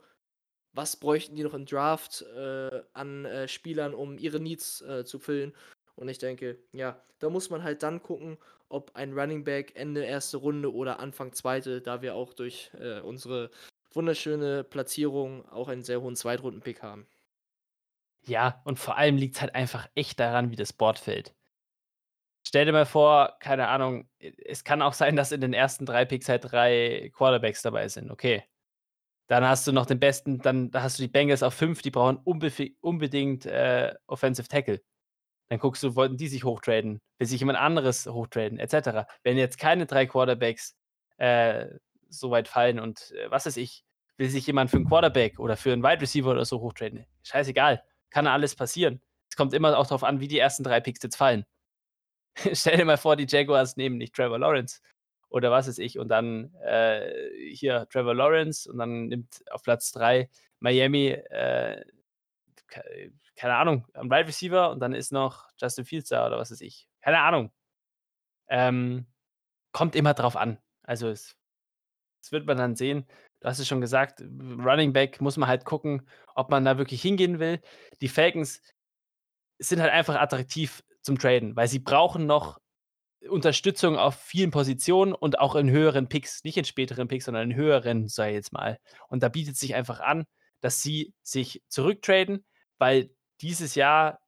was 0.73 0.97
bräuchten 0.97 1.37
die 1.37 1.43
noch 1.43 1.55
im 1.55 1.67
Draft, 1.67 2.23
äh, 2.23 2.83
an, 2.93 3.25
äh, 3.25 3.49
Spielern, 3.49 3.95
um 3.95 4.19
ihre 4.19 4.41
Needs, 4.41 4.83
äh, 4.83 5.05
zu 5.05 5.19
füllen. 5.19 5.55
Und 5.97 6.09
ich 6.09 6.19
denke, 6.19 6.59
ja, 6.73 7.03
da 7.19 7.31
muss 7.31 7.51
man 7.51 7.63
halt 7.63 7.83
dann 7.83 8.03
gucken, 8.03 8.39
ob 8.69 8.95
ein 8.95 9.13
Running 9.19 9.45
Back 9.45 9.73
Ende 9.75 10.07
1. 10.07 10.35
Runde 10.35 10.73
oder 10.73 11.01
Anfang 11.01 11.33
2., 11.33 11.81
da 11.81 12.03
wir 12.03 12.15
auch 12.15 12.35
durch, 12.35 12.71
äh, 12.79 13.01
unsere 13.01 13.51
wunderschöne 13.93 14.65
Platzierung 14.65 15.49
auch 15.49 15.69
einen 15.69 15.83
sehr 15.83 16.01
hohen 16.03 16.17
Zweitrunden-Pick 16.17 16.83
haben. 16.83 17.07
Ja, 18.27 18.61
und 18.65 18.79
vor 18.79 18.97
allem 18.97 19.17
liegt's 19.17 19.41
halt 19.41 19.55
einfach 19.57 19.89
echt 19.97 20.21
daran, 20.21 20.51
wie 20.53 20.57
das 20.57 20.73
Board 20.73 20.99
fällt. 21.01 21.35
Stell 22.47 22.65
dir 22.65 22.73
mal 22.73 22.87
vor, 22.87 23.37
keine 23.41 23.69
Ahnung, 23.69 24.09
es 24.19 24.65
kann 24.65 24.81
auch 24.83 24.95
sein, 24.95 25.17
dass 25.17 25.33
in 25.33 25.41
den 25.41 25.53
ersten 25.53 25.85
3 25.87 26.05
Picks 26.07 26.29
halt 26.29 26.51
3 26.51 27.11
Quarterbacks 27.15 27.63
dabei 27.63 27.89
sind, 27.89 28.11
okay. 28.11 28.45
Dann 29.31 29.45
hast 29.47 29.67
du 29.67 29.73
noch 29.73 29.85
den 29.85 30.01
besten 30.01 30.39
dann 30.39 30.71
da 30.71 30.83
hast 30.83 30.99
du 30.99 31.03
die 31.03 31.09
Bengals 31.09 31.43
auf 31.43 31.53
5, 31.53 31.83
die 31.83 31.91
brauchen 31.91 32.17
unbedingt, 32.81 33.45
äh, 33.45 33.95
Offensive 34.07 34.49
Tackle. 34.49 34.81
Dann 35.51 35.59
guckst 35.61 35.83
du, 35.83 35.97
wollten 35.97 36.17
die 36.19 36.29
sich 36.29 36.45
hochtraden? 36.45 37.01
Will 37.19 37.29
sich 37.29 37.41
jemand 37.41 37.59
anderes 37.59 38.07
hochtraden, 38.07 38.59
et 38.61 38.71
cetera. 38.71 39.07
Wenn 39.25 39.39
jetzt 39.39 39.59
keine 39.59 39.87
3 39.87 40.07
Quarterbacks, 40.07 40.77
äh, 41.19 41.67
so 42.11 42.31
weit 42.31 42.49
fallen 42.49 42.81
und, 42.81 43.13
äh, 43.13 43.31
was 43.31 43.47
weiß 43.47 43.57
ich, 43.59 43.85
will 44.19 44.31
sich 44.31 44.47
jemand 44.47 44.71
für 44.71 44.79
'n 44.79 44.87
Quarterback 44.89 45.39
oder 45.41 45.57
für 45.57 45.73
'n 45.73 45.83
Wide 45.85 46.01
Receiver 46.03 46.31
oder 46.33 46.45
so 46.47 46.61
hochtraden? 46.61 47.07
Scheißegal, 47.25 47.83
kann 48.11 48.27
alles 48.29 48.57
passieren. 48.57 49.03
Es 49.31 49.37
kommt 49.37 49.55
immer 49.55 49.79
auch 49.79 49.87
drauf 49.89 50.05
an, 50.05 50.21
wie 50.21 50.29
die 50.29 50.39
ersten 50.41 50.65
3 50.65 50.81
Picks 50.81 51.03
jetzt 51.03 51.17
fallen. 51.17 51.45
Stell 52.55 52.77
dir 52.79 52.85
mal 52.87 52.99
vor, 52.99 53.17
die 53.17 53.27
Jaguars 53.29 53.77
nehmen 53.77 53.99
nicht 53.99 54.15
Trevor 54.15 54.39
Lawrence 54.39 54.81
oder 55.31 55.51
was 55.51 55.69
weiß 55.69 55.79
ich 55.79 55.99
und 55.99 56.09
dann, 56.09 56.55
äh, 56.65 57.11
hier 57.55 57.87
Trevor 57.91 58.15
Lawrence 58.15 58.71
und 58.71 58.79
dann 58.79 59.07
nimmt 59.09 59.45
auf 59.51 59.63
Platz 59.63 59.93
3 59.93 60.31
Miami, 60.61 61.09
äh, 61.09 61.85
kei 62.69 63.13
keine 63.37 63.57
Ahnung, 63.57 63.87
'n 63.95 64.11
Wide 64.11 64.29
Receiver 64.29 64.71
und 64.71 64.81
dann 64.81 64.95
ist 64.95 65.13
noch 65.13 65.49
Justin 65.61 65.85
Fields 65.87 66.11
da 66.11 66.27
oder 66.27 66.39
was 66.39 66.51
weiß 66.53 66.61
ich. 66.63 66.89
Keine 67.03 67.21
Ahnung. 67.21 67.53
Ähm, 68.49 69.07
kommt 69.73 69.97
immer 69.97 70.15
drauf 70.15 70.37
an. 70.37 70.59
Also, 70.85 71.09
es 71.11 71.37
das 72.23 72.33
wird 72.33 72.47
man 72.47 72.57
dann 72.59 72.77
sehen. 72.77 73.07
Du 73.41 73.49
hast 73.49 73.59
es 73.61 73.69
schon 73.69 73.81
gesagt, 73.81 74.21
Running 74.23 74.93
Back 74.93 75.21
muss 75.21 75.37
man 75.39 75.49
halt 75.49 75.65
gucken, 75.65 76.09
ob 76.35 76.51
man 76.51 76.65
da 76.65 76.79
wirklich 76.79 77.03
hingehen 77.03 77.39
will. 77.41 77.61
Die 78.03 78.09
Falcons 78.09 78.63
sind 79.59 79.81
halt 79.81 79.93
einfach 79.93 80.17
attraktiv 80.17 80.83
zum 81.03 81.19
Traden, 81.19 81.57
weil 81.57 81.69
sie 81.69 81.79
brauchen 81.81 82.27
noch 82.27 82.59
Unterstützung 83.29 83.97
auf 83.97 84.17
vielen 84.21 84.51
Positionen 84.51 85.13
und 85.13 85.39
auch 85.41 85.57
in 85.57 85.71
höheren 85.71 86.09
Picks, 86.09 86.45
nicht 86.45 86.57
in 86.57 86.65
späteren 86.65 87.09
Picks, 87.09 87.25
sondern 87.27 87.51
in 87.51 87.57
höheren, 87.57 88.07
ich 88.07 88.17
jetzt 88.19 88.53
mal. 88.53 88.79
Und 89.09 89.23
da 89.23 89.29
bietet 89.29 89.57
sich 89.57 89.75
einfach 89.75 90.01
an, 90.01 90.25
dass 90.61 90.83
sie 90.83 91.15
sich 91.23 91.63
zurücktraden, 91.69 92.45
weil 92.79 93.11
dieses 93.41 93.75
Jahr 93.75 94.21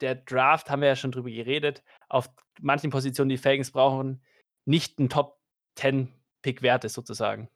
der 0.00 0.16
Draft, 0.16 0.70
haben 0.70 0.82
wir 0.82 0.88
ja 0.88 0.96
schon 0.96 1.12
drüber 1.12 1.30
geredet, 1.30 1.82
auf 2.08 2.30
manchen 2.60 2.90
Positionen, 2.90 3.30
die 3.30 3.38
Falcons 3.38 3.72
brauchen, 3.72 4.24
nicht 4.66 4.98
'n 5.00 5.08
Top-10-Pick 5.10 6.62
wert 6.62 6.84
ist 6.84 6.94
sozusagen. 6.94 7.50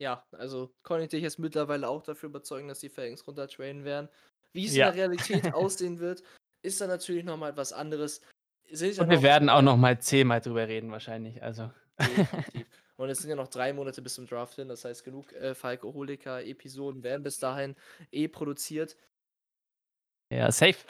Ja, 0.00 0.24
also 0.30 0.72
konnte 0.84 1.04
ich 1.04 1.08
dich 1.10 1.22
jetzt 1.22 1.38
mittlerweile 1.40 1.88
auch 1.88 2.02
dafür 2.04 2.28
überzeugen, 2.28 2.68
dass 2.68 2.78
die 2.78 2.88
Falcons 2.88 3.26
runtertraden 3.26 3.84
werden. 3.84 4.08
Wie 4.52 4.64
es 4.64 4.76
in 4.76 4.82
Ja. 4.82 4.84
der 4.84 4.94
Realität 4.94 5.52
aussehen 5.52 5.98
wird, 5.98 6.22
ist 6.62 6.80
dann 6.80 6.88
natürlich 6.88 7.24
noch 7.24 7.36
mal 7.36 7.50
etwas 7.50 7.72
anderes. 7.72 8.20
Sind 8.70 8.96
ja 8.96 9.02
Und 9.02 9.10
wir 9.10 9.16
noch, 9.16 9.22
werden 9.22 9.48
auch 9.48 9.62
noch 9.62 9.76
mal 9.76 9.98
zehnmal 10.00 10.40
drüber 10.40 10.66
reden 10.68 10.90
wahrscheinlich, 10.90 11.42
also. 11.42 11.70
Definitiv. 12.04 12.66
Und 12.96 13.10
es 13.10 13.20
sind 13.20 13.30
ja 13.30 13.36
noch 13.36 13.48
3 13.48 13.72
Monate 13.72 14.02
bis 14.02 14.14
zum 14.14 14.26
Draft 14.26 14.54
hin, 14.56 14.68
das 14.68 14.84
heißt, 14.84 15.04
genug, 15.04 15.32
äh, 15.32 15.54
Falcoholiker-Episoden 15.54 17.02
werden 17.04 17.22
bis 17.22 17.38
dahin 17.38 17.76
eh 18.10 18.28
produziert. 18.28 18.96
Ja, 20.30 20.50
safe. 20.52 20.84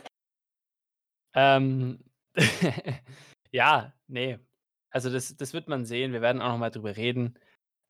Ähm, 1.35 2.05
ja, 3.53 3.93
ne. 4.07 4.41
Also, 4.91 5.11
das 5.11 5.37
das 5.37 5.53
wird 5.53 5.68
man 5.68 5.85
sehen. 5.85 6.12
Wir 6.12 6.22
werden 6.22 6.41
auch 6.43 6.49
noch 6.53 6.59
mal 6.59 6.70
drüber 6.70 6.97
reden. 6.97 7.39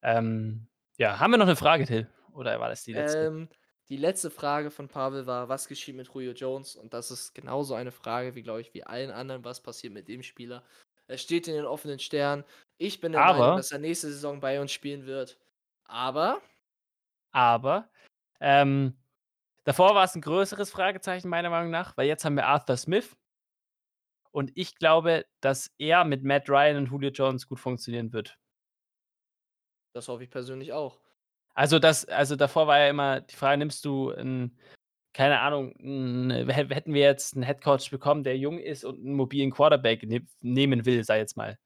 Ähm, 0.03 0.69
ja, 0.99 1.21
haben 1.21 1.31
wir 1.33 1.39
noch 1.39 1.47
'ne 1.47 1.57
Frage, 1.57 1.87
Till, 1.87 2.09
oder 2.33 2.59
war 2.61 2.69
das 2.69 2.85
die 2.85 2.93
letzte? 2.95 3.27
Ähm, 3.27 3.49
die 3.91 3.97
letzte 3.97 4.31
Frage 4.31 4.71
von 4.71 4.89
Pavel 4.89 5.27
war: 5.27 5.49
„Was 5.49 5.69
geschieht 5.69 5.97
mit 5.97 6.09
Julio 6.13 6.33
Jones?“ 6.33 6.77
Und 6.77 6.95
das 6.95 7.11
ist 7.11 7.35
genauso 7.35 7.75
eine 7.75 7.93
Frage 7.93 8.35
wie, 8.35 8.43
glaube 8.43 8.61
ich, 8.61 8.75
wie 8.75 8.85
allen 8.85 9.11
anderen. 9.11 9.45
Was 9.45 9.63
passiert 9.63 9.93
mit 9.93 10.09
dem 10.09 10.23
Spieler? 10.23 10.65
Es 11.07 11.23
steht 11.23 11.49
in 11.49 11.55
den 11.55 11.65
offenen 11.67 11.99
Sternen. 11.99 12.45
Ich 12.79 13.01
bin 13.01 13.13
der 13.13 13.23
Meinung, 13.23 13.55
Aber 13.55 13.55
dass 13.55 13.71
er 13.73 13.79
nächste 13.79 14.09
Saison 14.09 14.41
bei 14.41 14.61
uns 14.61 14.73
spielen 14.73 15.07
wird. 15.07 15.39
Aber 15.85 16.43
aber, 17.33 17.91
ähm, 18.41 18.99
Davor 19.65 19.95
war 19.95 20.05
es 20.05 20.15
ein 20.17 20.23
größeres 20.23 20.71
Fragezeichen 20.73 21.29
meiner 21.29 21.51
Meinung 21.51 21.71
nach, 21.71 21.97
weil 21.97 22.09
jetzt 22.09 22.25
haben 22.25 22.37
wir 22.37 22.47
Arthur 22.49 22.77
Smith. 22.79 23.17
Und 24.31 24.53
ich 24.55 24.75
glaube, 24.77 25.27
dass 25.43 25.71
er 25.77 26.05
mit 26.07 26.25
Matt 26.25 26.49
Ryan 26.49 26.79
und 26.79 26.87
Julio 26.91 27.11
Jones 27.11 27.47
gut 27.47 27.61
funktionieren 27.61 28.13
wird. 28.15 28.39
Das 29.93 30.09
hoffe 30.09 30.25
ich 30.25 30.31
persönlich 30.31 30.73
auch. 30.73 30.99
Also 31.59 31.81
das 31.81 32.05
also 32.05 32.37
davor 32.37 32.69
war 32.69 32.79
ja 32.79 32.89
immer 32.89 33.21
die 33.21 33.35
Frage, 33.35 33.59
nimmst 33.59 33.85
du 33.85 34.11
'n 34.13 34.57
keine 35.13 35.41
Ahnung, 35.41 35.73
'n 35.81 36.31
hä 36.49 36.67
hätten 36.73 36.95
wir 36.95 37.03
jetzt 37.03 37.37
'n 37.37 37.43
Headcoach 37.43 37.91
bekommen, 37.91 38.23
der 38.23 38.39
jung 38.39 38.61
ist 38.61 38.85
und 38.85 39.01
'n 39.05 39.15
mobilen 39.15 39.51
Quarterback 39.51 40.05
ne 40.05 40.25
nehmen 40.41 40.87
will, 40.87 41.01
ich 41.01 41.09
jetzt 41.09 41.37
mal. 41.37 41.59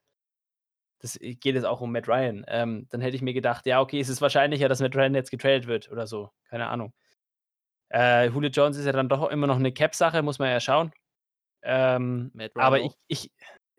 Das 1.03 1.17
äh, 1.21 1.35
geht 1.35 1.55
jetzt 1.57 1.65
auch 1.65 1.81
um 1.81 1.93
Matt 1.93 2.09
Ryan. 2.09 2.45
Ähm, 2.49 2.87
dann 2.91 3.01
hätte 3.01 3.17
ich 3.17 3.23
mir 3.23 3.35
gedacht: 3.35 3.67
„Ja, 3.67 3.81
okay, 3.81 4.01
es 4.01 4.09
ist 4.09 4.23
wahrscheinlicher, 4.23 4.69
dass 4.69 4.81
Matt 4.81 4.95
Ryan 4.97 5.15
jetzt 5.15 5.31
getradet 5.31 5.67
wird 5.67 5.91
oder 5.91 6.07
so.“ 6.07 6.31
Keine 6.49 6.69
Ahnung. 6.69 6.93
Äh, 7.93 8.29
Julio 8.29 8.51
Jones 8.51 8.77
ist 8.79 8.87
ja 8.87 8.93
dann 8.93 9.09
doch 9.11 9.31
immer 9.31 9.47
noch 9.49 9.59
'ne 9.59 9.73
Cap-Sache, 9.73 10.23
muss 10.23 10.39
man 10.41 10.51
ja 10.51 10.61
schauen. 10.61 10.93
Ähm, 11.63 12.33
aber 12.57 12.81
ich 12.83 12.93
ich 13.09 13.31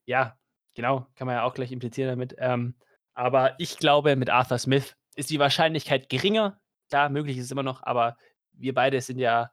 ja, 0.07 0.38
genau, 0.76 1.07
kann 1.16 1.28
man 1.28 1.38
ja 1.38 1.43
auch 1.45 1.53
gleich 1.55 1.72
implizieren 1.74 2.09
damit. 2.11 2.36
Ähm, 2.39 2.76
aber 3.16 3.55
ich 3.59 3.78
glaube, 3.80 4.16
mit 4.18 4.30
Arthur 4.32 4.59
Smith 4.59 4.95
ist 5.16 5.30
die 5.30 5.39
Wahrscheinlichkeit 5.39 6.09
geringer. 6.09 6.59
Klar, 6.89 7.09
möglich 7.09 7.38
ist 7.38 7.45
es 7.45 7.51
immer 7.51 7.64
noch, 7.64 7.84
aber 7.84 8.18
wir 8.53 8.74
beide 8.74 9.01
sind 9.01 9.20
ja, 9.20 9.51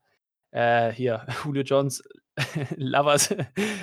äh, 0.50 0.90
hier 0.92 1.26
Julio 1.44 1.62
Jones 1.62 2.02
Lovers. 2.76 3.34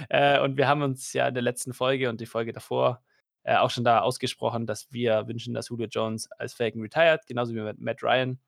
Äh, 0.09 0.39
und 0.41 0.57
wir 0.57 0.67
haben 0.67 0.81
uns 0.81 1.13
ja 1.13 1.27
in 1.27 1.33
der 1.33 1.43
letzten 1.43 1.73
Folge 1.73 2.09
und 2.09 2.21
die 2.21 2.25
Folge 2.25 2.53
davor, 2.53 3.03
äh, 3.43 3.55
auch 3.55 3.69
schon 3.69 3.83
da 3.83 4.01
ausgesprochen, 4.01 4.65
dass 4.65 4.91
wir 4.91 5.27
wünschen, 5.27 5.53
dass 5.53 5.69
Julio 5.69 5.87
Jones 5.87 6.29
als 6.33 6.53
Falcon 6.53 6.81
retired, 6.81 7.25
genauso 7.27 7.53
wie 7.53 7.61
mit 7.61 7.79
Matt 7.79 8.03
Ryan, 8.03 8.39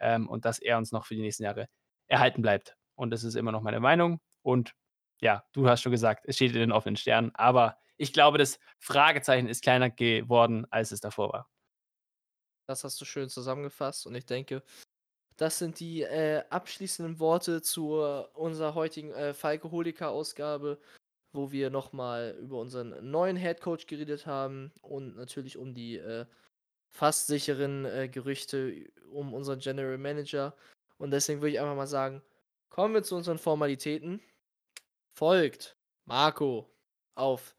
ähm, 0.00 0.28
und 0.28 0.44
dass 0.44 0.58
er 0.58 0.78
uns 0.78 0.92
noch 0.92 1.06
für 1.06 1.14
die 1.14 1.22
nächsten 1.22 1.44
Jahre 1.44 1.68
erhalten 2.08 2.42
bleibt. 2.42 2.76
Und 2.94 3.10
das 3.10 3.24
ist 3.24 3.36
immer 3.36 3.52
noch 3.52 3.62
meine 3.62 3.80
Meinung. 3.80 4.20
Und 4.42 4.74
ja, 5.20 5.44
du 5.52 5.68
hast 5.68 5.82
schon 5.82 5.92
gesagt, 5.92 6.24
es 6.26 6.36
steht 6.36 6.52
in 6.52 6.60
den 6.60 6.72
offenen 6.72 6.96
Sternen, 6.96 7.30
aber 7.34 7.78
ich 7.96 8.12
glaube, 8.12 8.38
das 8.38 8.60
Fragezeichen 8.78 9.48
ist 9.48 9.62
kleiner 9.62 9.90
geworden, 9.90 10.66
als 10.70 10.92
es 10.92 11.00
davor 11.00 11.32
war. 11.32 11.48
Das 12.68 12.84
hast 12.84 13.00
du 13.00 13.06
schön 13.06 13.30
zusammengefasst 13.30 14.06
und 14.06 14.14
ich 14.14 14.26
denke, 14.26 14.62
das 15.38 15.58
sind 15.58 15.80
die 15.80 16.02
äh, 16.02 16.44
abschließenden 16.50 17.18
Worte 17.18 17.62
zu 17.62 17.94
unserer 18.34 18.74
heutigen 18.74 19.10
äh, 19.12 19.32
Falkoholiker-Ausgabe, 19.32 20.78
wo 21.32 21.50
wir 21.50 21.70
nochmal 21.70 22.36
über 22.40 22.58
unseren 22.58 23.10
neuen 23.10 23.36
Headcoach 23.36 23.86
geredet 23.86 24.26
haben 24.26 24.70
und 24.82 25.16
natürlich 25.16 25.56
um 25.56 25.72
die 25.72 25.96
äh, 25.96 26.26
fast 26.90 27.26
sicheren 27.28 27.86
äh, 27.86 28.08
Gerüchte 28.08 28.90
um 29.10 29.32
unseren 29.32 29.60
General 29.60 29.96
Manager. 29.96 30.54
Und 30.98 31.10
deswegen 31.10 31.40
würde 31.40 31.52
ich 31.52 31.60
einfach 31.60 31.76
mal 31.76 31.86
sagen, 31.86 32.22
kommen 32.68 32.92
wir 32.92 33.02
zu 33.02 33.16
unseren 33.16 33.38
Formalitäten. 33.38 34.20
Folgt 35.16 35.74
Marco 36.04 36.70
auf 37.14 37.56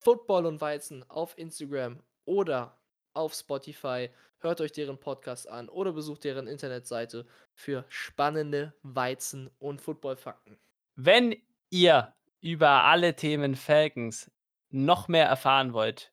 Football 0.00 0.44
und 0.44 0.60
Weizen 0.60 1.08
auf 1.08 1.38
Instagram 1.38 2.02
oder 2.26 2.78
auf 3.14 3.34
Spotify. 3.34 4.10
Hört 4.38 4.60
euch 4.60 4.72
deren 4.72 4.98
Podcast 4.98 5.48
an 5.48 5.68
oder 5.68 5.92
besucht 5.92 6.24
deren 6.24 6.46
Internetseite 6.46 7.26
für 7.54 7.84
spannende 7.88 8.74
Weizen- 8.82 9.50
und 9.58 9.80
Footballfakten. 9.80 10.58
Wenn 10.96 11.34
ihr 11.70 12.14
über 12.40 12.84
alle 12.84 13.16
Themen 13.16 13.54
Falcons 13.54 14.30
noch 14.70 15.08
mehr 15.08 15.26
erfahren 15.26 15.72
wollt, 15.72 16.12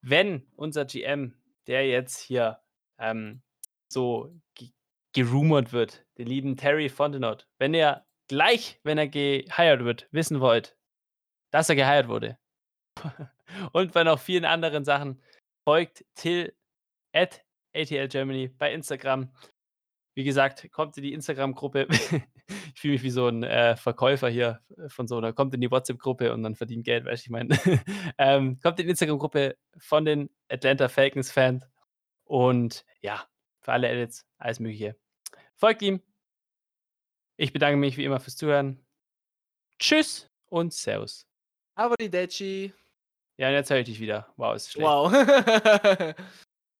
wenn 0.00 0.46
unser 0.56 0.84
GM, 0.84 1.34
der 1.66 1.86
jetzt 1.86 2.18
hier 2.18 2.60
ähm, 2.98 3.42
so 3.88 4.32
ge 4.54 4.70
gerumort 5.12 5.72
wird, 5.72 6.04
den 6.18 6.26
lieben 6.26 6.56
Terry 6.56 6.88
Fontenot, 6.88 7.46
wenn 7.58 7.72
ihr 7.74 8.04
gleich, 8.28 8.80
wenn 8.82 8.98
er 8.98 9.08
gehired 9.08 9.84
wird, 9.84 10.08
wissen 10.10 10.40
wollt, 10.40 10.76
dass 11.50 11.68
er 11.68 11.74
gehired 11.74 12.08
wurde 12.08 12.38
und 13.72 13.92
bei 13.92 14.04
noch 14.04 14.18
vielen 14.18 14.44
anderen 14.44 14.84
Sachen, 14.84 15.20
folgt 15.66 16.04
Till 16.14 16.54
at 17.12 17.44
ATL 17.74 18.08
Germany 18.08 18.48
bei 18.48 18.72
Instagram. 18.72 19.32
Wie 20.14 20.22
gesagt, 20.22 20.70
kommt 20.70 20.96
in 20.96 21.02
die 21.02 21.12
Instagram-Gruppe. 21.12 21.88
ich 22.74 22.80
fühle 22.80 22.94
mich 22.94 23.02
wie 23.02 23.10
so 23.10 23.26
ein 23.26 23.42
äh, 23.42 23.76
Verkäufer 23.76 24.28
hier 24.28 24.60
von 24.86 25.08
so 25.08 25.18
einer, 25.18 25.32
kommt 25.32 25.52
in 25.54 25.60
die 25.60 25.70
WhatsApp-Gruppe 25.70 26.32
und 26.32 26.44
dann 26.44 26.54
verdient 26.54 26.84
Geld, 26.84 27.04
weißt 27.04 27.24
du, 27.24 27.26
ich 27.26 27.30
meine. 27.30 27.58
ähm, 28.18 28.60
kommt 28.60 28.78
in 28.78 28.86
die 28.86 28.90
Instagram-Gruppe 28.90 29.56
von 29.76 30.04
den 30.04 30.30
Atlanta 30.48 30.88
Falcons-Fans. 30.88 31.64
Und 32.24 32.84
ja, 33.00 33.26
für 33.60 33.72
alle 33.72 33.88
Edits, 33.88 34.24
alles 34.38 34.60
Mögliche. 34.60 34.96
Folgt 35.56 35.82
ihm. 35.82 36.00
Ich 37.36 37.52
bedanke 37.52 37.76
mich 37.76 37.96
wie 37.96 38.04
immer 38.04 38.20
fürs 38.20 38.36
Zuhören. 38.36 38.86
Tschüss 39.80 40.30
und 40.46 40.72
Servus. 40.72 41.26
Aber 41.74 41.96
die 41.96 42.08
Deci. 42.08 42.72
Ja, 43.38 43.50
jetzt 43.50 43.70
höre 43.70 43.78
ich 43.78 43.84
dich 43.86 44.00
wieder. 44.00 44.28
Wow, 44.36 44.56
ist 44.56 44.72
schlecht. 44.72 44.86
Wow. 44.86 45.12